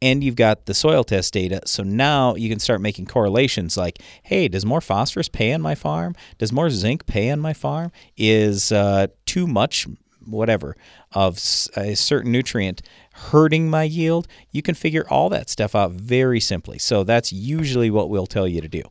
and 0.00 0.22
you've 0.22 0.36
got 0.36 0.66
the 0.66 0.74
soil 0.74 1.04
test 1.04 1.32
data. 1.32 1.60
So 1.66 1.82
now 1.82 2.34
you 2.34 2.48
can 2.48 2.58
start 2.58 2.80
making 2.80 3.06
correlations 3.06 3.76
like, 3.76 4.00
hey, 4.22 4.48
does 4.48 4.64
more 4.64 4.80
phosphorus 4.80 5.28
pay 5.28 5.52
on 5.52 5.60
my 5.60 5.74
farm? 5.74 6.14
Does 6.38 6.52
more 6.52 6.70
zinc 6.70 7.06
pay 7.06 7.30
on 7.30 7.40
my 7.40 7.52
farm? 7.52 7.90
Is 8.16 8.70
uh, 8.70 9.08
too 9.26 9.46
much, 9.46 9.86
whatever, 10.24 10.76
of 11.12 11.36
a 11.76 11.94
certain 11.94 12.30
nutrient 12.30 12.82
hurting 13.12 13.68
my 13.68 13.82
yield? 13.82 14.28
You 14.52 14.62
can 14.62 14.76
figure 14.76 15.06
all 15.10 15.28
that 15.30 15.50
stuff 15.50 15.74
out 15.74 15.90
very 15.90 16.38
simply. 16.38 16.78
So 16.78 17.02
that's 17.02 17.32
usually 17.32 17.90
what 17.90 18.08
we'll 18.08 18.26
tell 18.26 18.46
you 18.46 18.60
to 18.60 18.68
do. 18.68 18.82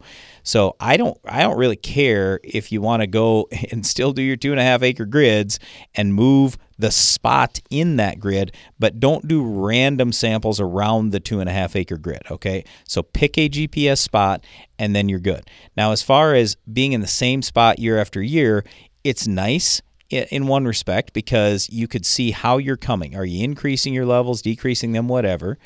So 0.44 0.76
I 0.80 0.98
don't 0.98 1.18
I 1.26 1.42
don't 1.42 1.58
really 1.58 1.76
care 1.76 2.40
if 2.44 2.72
you 2.72 2.82
want 2.82 3.02
to 3.02 3.08
go 3.08 3.48
and 3.72 3.86
still 3.86 4.12
do 4.12 4.22
your 4.22 4.38
two 4.38 4.52
and 4.52 4.60
a 4.60 4.64
half 4.64 4.84
acre 4.84 5.06
grids 5.06 5.60
and 5.96 6.14
move 6.14 6.58
the 6.78 6.92
spot 6.92 7.60
in 7.70 7.96
that 7.98 8.20
grid, 8.20 8.54
but 8.80 9.00
don't 9.00 9.28
do 9.28 9.44
random 9.44 10.12
samples 10.12 10.60
around 10.60 11.12
the 11.12 11.20
two 11.20 11.40
and 11.40 11.50
a 11.50 11.54
half 11.54 11.76
acre 11.76 11.98
grid. 11.98 12.22
Okay. 12.30 12.64
So 12.88 13.04
pick 13.04 13.38
a 13.38 13.50
GPS 13.50 13.98
spot 13.98 14.44
and 14.78 14.96
then 14.96 15.10
you're 15.10 15.20
good. 15.20 15.50
Now, 15.76 15.92
as 15.92 16.02
far 16.02 16.36
as 16.36 16.56
being 16.72 16.94
in 16.94 17.02
the 17.02 17.08
same 17.08 17.42
spot 17.42 17.80
year 17.80 17.98
after 17.98 18.22
year, 18.22 18.64
it's 19.04 19.28
nice 19.28 19.82
in 20.10 20.48
one 20.48 20.66
respect 20.66 21.14
because 21.14 21.70
you 21.70 21.88
could 21.88 22.06
see 22.06 22.32
how 22.32 22.58
you're 22.58 22.78
coming. 22.78 23.16
Are 23.16 23.26
you 23.26 23.44
increasing 23.44 23.94
your 23.94 24.06
levels, 24.06 24.42
decreasing 24.42 24.94
them, 24.94 25.08
whatever? 25.08 25.58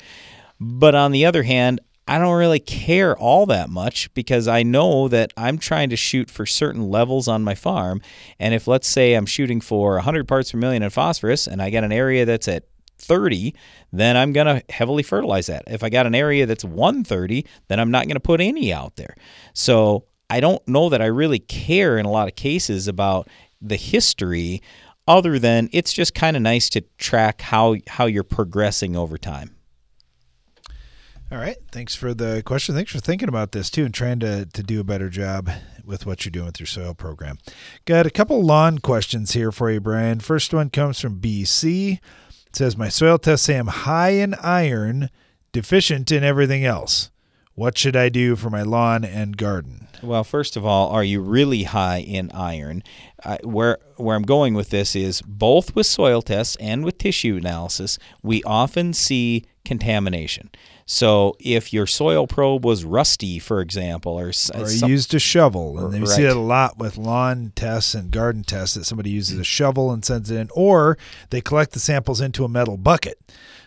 But 0.58 0.94
on 0.94 1.12
the 1.12 1.26
other 1.26 1.42
hand, 1.42 1.80
I 2.06 2.18
don't 2.18 2.34
really 2.34 2.58
care 2.58 3.16
all 3.16 3.46
that 3.46 3.70
much 3.70 4.12
because 4.12 4.48
I 4.48 4.62
know 4.62 5.08
that 5.08 5.32
I'm 5.36 5.56
trying 5.56 5.88
to 5.90 5.96
shoot 5.96 6.30
for 6.30 6.44
certain 6.44 6.90
levels 6.90 7.28
on 7.28 7.44
my 7.44 7.54
farm. 7.54 8.02
And 8.38 8.54
if, 8.54 8.66
let's 8.66 8.88
say, 8.88 9.14
I'm 9.14 9.26
shooting 9.26 9.60
for 9.60 9.94
100 9.94 10.26
parts 10.26 10.52
per 10.52 10.58
million 10.58 10.82
in 10.82 10.90
phosphorus 10.90 11.46
and 11.46 11.62
I 11.62 11.70
got 11.70 11.84
an 11.84 11.92
area 11.92 12.24
that's 12.24 12.48
at 12.48 12.64
30, 12.98 13.54
then 13.92 14.16
I'm 14.16 14.32
going 14.32 14.46
to 14.46 14.62
heavily 14.72 15.02
fertilize 15.02 15.46
that. 15.46 15.64
If 15.68 15.84
I 15.84 15.90
got 15.90 16.06
an 16.06 16.14
area 16.14 16.44
that's 16.46 16.64
130, 16.64 17.46
then 17.68 17.78
I'm 17.78 17.90
not 17.90 18.06
going 18.06 18.14
to 18.14 18.20
put 18.20 18.40
any 18.40 18.72
out 18.72 18.96
there. 18.96 19.14
So 19.54 20.06
I 20.28 20.40
don't 20.40 20.66
know 20.66 20.88
that 20.88 21.02
I 21.02 21.06
really 21.06 21.38
care 21.38 21.98
in 21.98 22.06
a 22.06 22.10
lot 22.10 22.28
of 22.28 22.34
cases 22.34 22.88
about 22.88 23.28
the 23.60 23.76
history 23.76 24.60
other 25.06 25.38
than 25.38 25.68
it's 25.72 25.92
just 25.92 26.14
kind 26.14 26.36
of 26.36 26.42
nice 26.42 26.68
to 26.70 26.80
track 26.98 27.42
how 27.42 27.76
how 27.86 28.06
you're 28.06 28.22
progressing 28.24 28.96
over 28.96 29.18
time. 29.18 29.56
All 31.32 31.38
right. 31.38 31.56
Thanks 31.70 31.94
for 31.94 32.12
the 32.12 32.42
question. 32.44 32.74
Thanks 32.74 32.92
for 32.92 32.98
thinking 32.98 33.30
about 33.30 33.52
this 33.52 33.70
too 33.70 33.86
and 33.86 33.94
trying 33.94 34.20
to, 34.20 34.44
to 34.44 34.62
do 34.62 34.80
a 34.80 34.84
better 34.84 35.08
job 35.08 35.48
with 35.82 36.04
what 36.04 36.26
you're 36.26 36.30
doing 36.30 36.44
with 36.44 36.60
your 36.60 36.66
soil 36.66 36.92
program. 36.92 37.38
Got 37.86 38.04
a 38.04 38.10
couple 38.10 38.44
lawn 38.44 38.80
questions 38.80 39.32
here 39.32 39.50
for 39.50 39.70
you, 39.70 39.80
Brian. 39.80 40.20
First 40.20 40.52
one 40.52 40.68
comes 40.68 41.00
from 41.00 41.22
BC. 41.22 42.00
It 42.46 42.56
says, 42.56 42.76
My 42.76 42.90
soil 42.90 43.16
tests 43.16 43.46
say 43.46 43.56
I'm 43.56 43.68
high 43.68 44.10
in 44.10 44.34
iron, 44.42 45.08
deficient 45.52 46.12
in 46.12 46.22
everything 46.22 46.66
else. 46.66 47.10
What 47.54 47.78
should 47.78 47.96
I 47.96 48.10
do 48.10 48.36
for 48.36 48.50
my 48.50 48.62
lawn 48.62 49.02
and 49.02 49.34
garden? 49.34 49.88
Well, 50.02 50.24
first 50.24 50.54
of 50.54 50.66
all, 50.66 50.90
are 50.90 51.04
you 51.04 51.22
really 51.22 51.62
high 51.62 52.00
in 52.00 52.30
iron? 52.32 52.82
Uh, 53.24 53.38
where 53.42 53.78
where 53.96 54.16
I'm 54.16 54.22
going 54.22 54.52
with 54.52 54.68
this 54.68 54.94
is 54.94 55.22
both 55.22 55.74
with 55.74 55.86
soil 55.86 56.20
tests 56.20 56.56
and 56.56 56.84
with 56.84 56.98
tissue 56.98 57.36
analysis, 57.36 57.98
we 58.22 58.42
often 58.42 58.92
see 58.92 59.46
contamination. 59.64 60.50
So 60.86 61.36
if 61.38 61.72
your 61.72 61.86
soil 61.86 62.26
probe 62.26 62.64
was 62.64 62.84
rusty, 62.84 63.38
for 63.38 63.60
example, 63.60 64.18
or, 64.18 64.28
or 64.28 64.32
some, 64.32 64.90
used 64.90 65.14
a 65.14 65.18
shovel, 65.18 65.78
and 65.78 65.94
you 65.94 66.00
right. 66.00 66.08
see 66.08 66.24
it 66.24 66.36
a 66.36 66.40
lot 66.40 66.78
with 66.78 66.96
lawn 66.96 67.52
tests 67.54 67.94
and 67.94 68.10
garden 68.10 68.44
tests 68.44 68.74
that 68.74 68.84
somebody 68.84 69.10
uses 69.10 69.38
a 69.38 69.44
shovel 69.44 69.90
and 69.92 70.04
sends 70.04 70.30
it 70.30 70.36
in, 70.36 70.48
or 70.54 70.98
they 71.30 71.40
collect 71.40 71.72
the 71.72 71.80
samples 71.80 72.20
into 72.20 72.44
a 72.44 72.48
metal 72.48 72.76
bucket. 72.76 73.18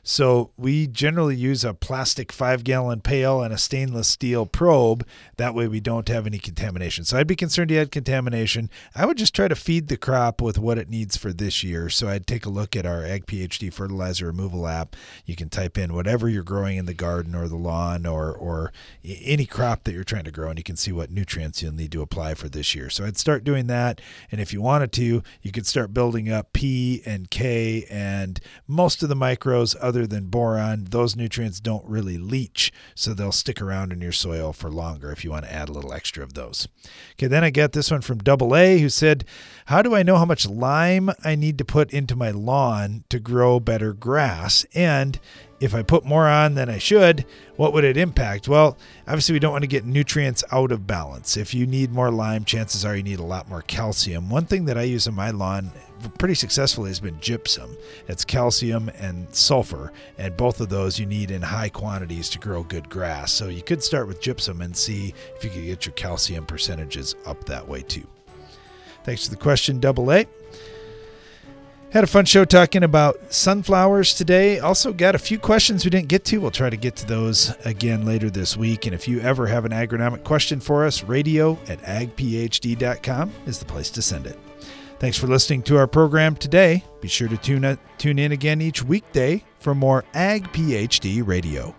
So 0.08 0.51
we 0.56 0.86
generally 0.86 1.36
use 1.36 1.66
a 1.66 1.74
plastic 1.74 2.32
five 2.32 2.64
gallon 2.64 3.01
pail 3.01 3.41
and 3.41 3.51
a 3.51 3.58
stainless 3.58 4.08
steel 4.08 4.45
probe. 4.45 5.03
That 5.38 5.56
way 5.56 5.68
we 5.68 5.80
don't 5.80 6.08
have 6.10 6.28
any 6.28 6.38
contamination. 6.38 7.06
So 7.06 7.18
I'd 7.18 7.26
be 7.26 7.36
concerned 7.36 7.72
you 7.72 7.80
had 7.80 7.91
contamination. 7.91 8.70
I 8.93 9.08
would 9.08 9.18
just 9.18 9.34
try 9.34 9.47
to 9.47 9.56
feed 9.56 9.88
the 9.88 9.97
crop 9.97 10.43
with 10.43 10.60
what 10.60 10.78
it 10.78 10.91
needs 10.91 11.18
for 11.18 11.34
this 11.34 11.64
year. 11.64 11.89
So 11.89 12.08
I'd 12.08 12.28
take 12.28 12.45
a 12.45 12.51
look 12.51 12.76
at 12.76 12.86
our 12.86 13.03
Ag 13.03 13.26
PhD 13.26 13.74
fertilizer 13.74 14.28
removal 14.28 14.68
app. 14.68 14.95
You 15.26 15.36
can 15.36 15.49
type 15.49 15.76
in 15.76 15.95
whatever 15.95 16.30
you're 16.30 16.43
growing 16.43 16.78
in 16.78 16.86
the 16.86 16.93
garden 16.93 17.34
or 17.34 17.47
the 17.47 17.56
lawn 17.56 18.06
or, 18.06 18.32
or 18.32 18.72
any 19.03 19.47
crop 19.47 19.86
that 19.86 19.93
you're 19.93 20.03
trying 20.03 20.26
to 20.26 20.32
grow, 20.32 20.49
and 20.49 20.60
you 20.60 20.64
can 20.64 20.78
see 20.78 20.91
what 20.91 21.10
nutrients 21.10 21.64
you'll 21.64 21.74
need 21.74 21.91
to 21.93 22.03
apply 22.03 22.36
for 22.36 22.47
this 22.47 22.76
year. 22.76 22.91
So 22.91 23.06
I'd 23.06 23.18
start 23.18 23.43
doing 23.43 23.66
that. 23.68 24.01
And 24.32 24.39
if 24.39 24.53
you 24.53 24.62
wanted 24.62 24.91
to, 24.93 25.24
you 25.41 25.51
could 25.51 25.66
start 25.66 25.95
building 25.95 26.32
up 26.32 26.53
P 26.53 27.01
and 27.08 27.32
K 27.32 27.88
and 27.89 28.39
most 28.68 29.01
of 29.01 29.10
the 29.10 29.16
micros, 29.16 29.76
other 29.82 29.94
than 30.07 30.25
boron, 30.25 30.85
those 30.89 31.15
nutrients 31.15 31.59
don't 31.59 31.85
really 31.85 32.17
leach. 32.17 32.73
So 32.95 33.13
they'll 33.13 33.31
stick 33.31 33.61
around 33.61 33.93
in 33.93 34.01
your 34.01 34.11
soil 34.11 34.51
for 34.51 34.71
longer 34.71 35.11
if 35.11 35.23
you 35.23 35.29
want 35.29 35.45
to 35.45 35.53
add 35.53 35.69
a 35.69 35.71
little 35.71 35.93
extra 35.93 36.23
of 36.23 36.33
those. 36.33 36.67
Okay, 37.13 37.27
then 37.27 37.43
I 37.43 37.51
get 37.51 37.73
this 37.73 37.91
one 37.91 38.01
from 38.01 38.17
Double 38.17 38.55
A 38.55 38.79
who 38.79 38.89
said, 38.89 39.25
How 39.65 39.81
do 39.81 39.95
I 39.95 40.03
know 40.03 40.17
how 40.17 40.25
much 40.25 40.47
lime 40.47 41.11
I 41.23 41.35
need 41.35 41.57
to 41.59 41.65
put 41.65 41.91
into 41.91 42.15
my 42.15 42.31
lawn 42.31 43.03
to 43.09 43.19
grow 43.19 43.59
better 43.59 43.93
grass? 43.93 44.65
And 44.73 45.19
if 45.59 45.73
I 45.73 45.83
put 45.83 46.05
more 46.05 46.27
on 46.27 46.55
than 46.55 46.69
I 46.69 46.77
should, 46.77 47.25
what 47.55 47.73
would 47.73 47.83
it 47.83 47.97
impact? 47.97 48.47
Well, 48.47 48.77
obviously, 49.07 49.33
we 49.33 49.39
don't 49.39 49.53
want 49.53 49.63
to 49.63 49.67
get 49.67 49.85
nutrients 49.85 50.43
out 50.51 50.71
of 50.71 50.85
balance. 50.85 51.37
If 51.37 51.53
you 51.53 51.65
need 51.65 51.91
more 51.91 52.11
lime, 52.11 52.43
chances 52.45 52.83
are 52.83 52.95
you 52.95 53.03
need 53.03 53.19
a 53.19 53.23
lot 53.23 53.47
more 53.47 53.61
calcium. 53.61 54.29
One 54.29 54.45
thing 54.45 54.65
that 54.65 54.77
I 54.77 54.83
use 54.83 55.07
in 55.07 55.13
my 55.13 55.31
lawn 55.31 55.71
pretty 56.18 56.36
successfully 56.36 56.89
has 56.89 56.99
been 56.99 57.20
gypsum. 57.20 57.78
It's 58.08 58.26
calcium 58.26 58.89
and 58.99 59.28
sulfur, 59.34 59.91
and 60.18 60.36
both 60.38 60.62
of 60.62 60.70
those 60.70 60.99
you 60.99 61.06
need 61.06 61.32
in 61.32 61.41
high 61.41 61.70
quantities 61.70 62.30
to 62.30 62.39
grow 62.39 62.64
good 62.64 62.89
grass. 62.89 63.32
So 63.32 63.49
you 63.49 63.62
could 63.62 63.84
start 63.84 64.08
with 64.08 64.22
gypsum 64.22 64.62
and 64.62 64.76
see 64.76 65.14
if 65.36 65.43
you 65.43 65.49
could 65.49 65.66
get 65.66 65.86
your 65.86 65.93
calcium 65.93 66.45
percentages 66.45 67.16
up 67.26 67.45
that 67.45 67.68
way 67.68 67.82
too. 67.82 68.08
Thanks 69.03 69.26
for 69.26 69.32
the 69.32 69.38
question, 69.38 69.80
Double 69.80 70.12
A. 70.12 70.26
Had 71.91 72.03
a 72.03 72.08
fun 72.08 72.26
show 72.26 72.43
talking 72.43 72.84
about 72.84 73.34
sunflowers 73.34 74.16
today. 74.16 74.60
Also, 74.60 74.91
got 74.91 75.16
a 75.16 75.18
few 75.18 75.39
questions 75.39 75.86
we 75.86 75.91
didn't 75.91 76.10
get 76.10 76.26
to. 76.26 76.39
We'll 76.39 76.51
try 76.51 76.70
to 76.70 76.76
get 76.76 76.97
to 76.97 77.08
those 77.08 77.56
again 77.64 78.06
later 78.06 78.30
this 78.30 78.58
week. 78.58 78.86
And 78.86 78.93
if 78.93 79.08
you 79.08 79.22
ever 79.22 79.47
have 79.47 79.64
an 79.64 79.72
agronomic 79.72 80.26
question 80.26 80.60
for 80.60 80.86
us, 80.86 81.03
radio 81.03 81.58
at 81.70 81.82
agphd.com 81.84 83.32
is 83.45 83.60
the 83.60 83.66
place 83.66 83.89
to 83.91 84.01
send 84.01 84.28
it. 84.28 84.38
Thanks 85.06 85.20
for 85.20 85.28
listening 85.28 85.62
to 85.66 85.78
our 85.78 85.86
program 85.86 86.36
today. 86.36 86.84
Be 86.99 87.08
sure 87.08 87.28
to 87.28 87.38
tune, 87.38 87.64
uh, 87.64 87.76
tune 87.99 88.18
in 88.18 88.32
again 88.32 88.60
each 88.60 88.82
weekday 88.82 89.43
for 89.60 89.76
more 89.76 90.03
Ag 90.16 90.51
PhD 90.51 91.22
radio. 91.24 91.76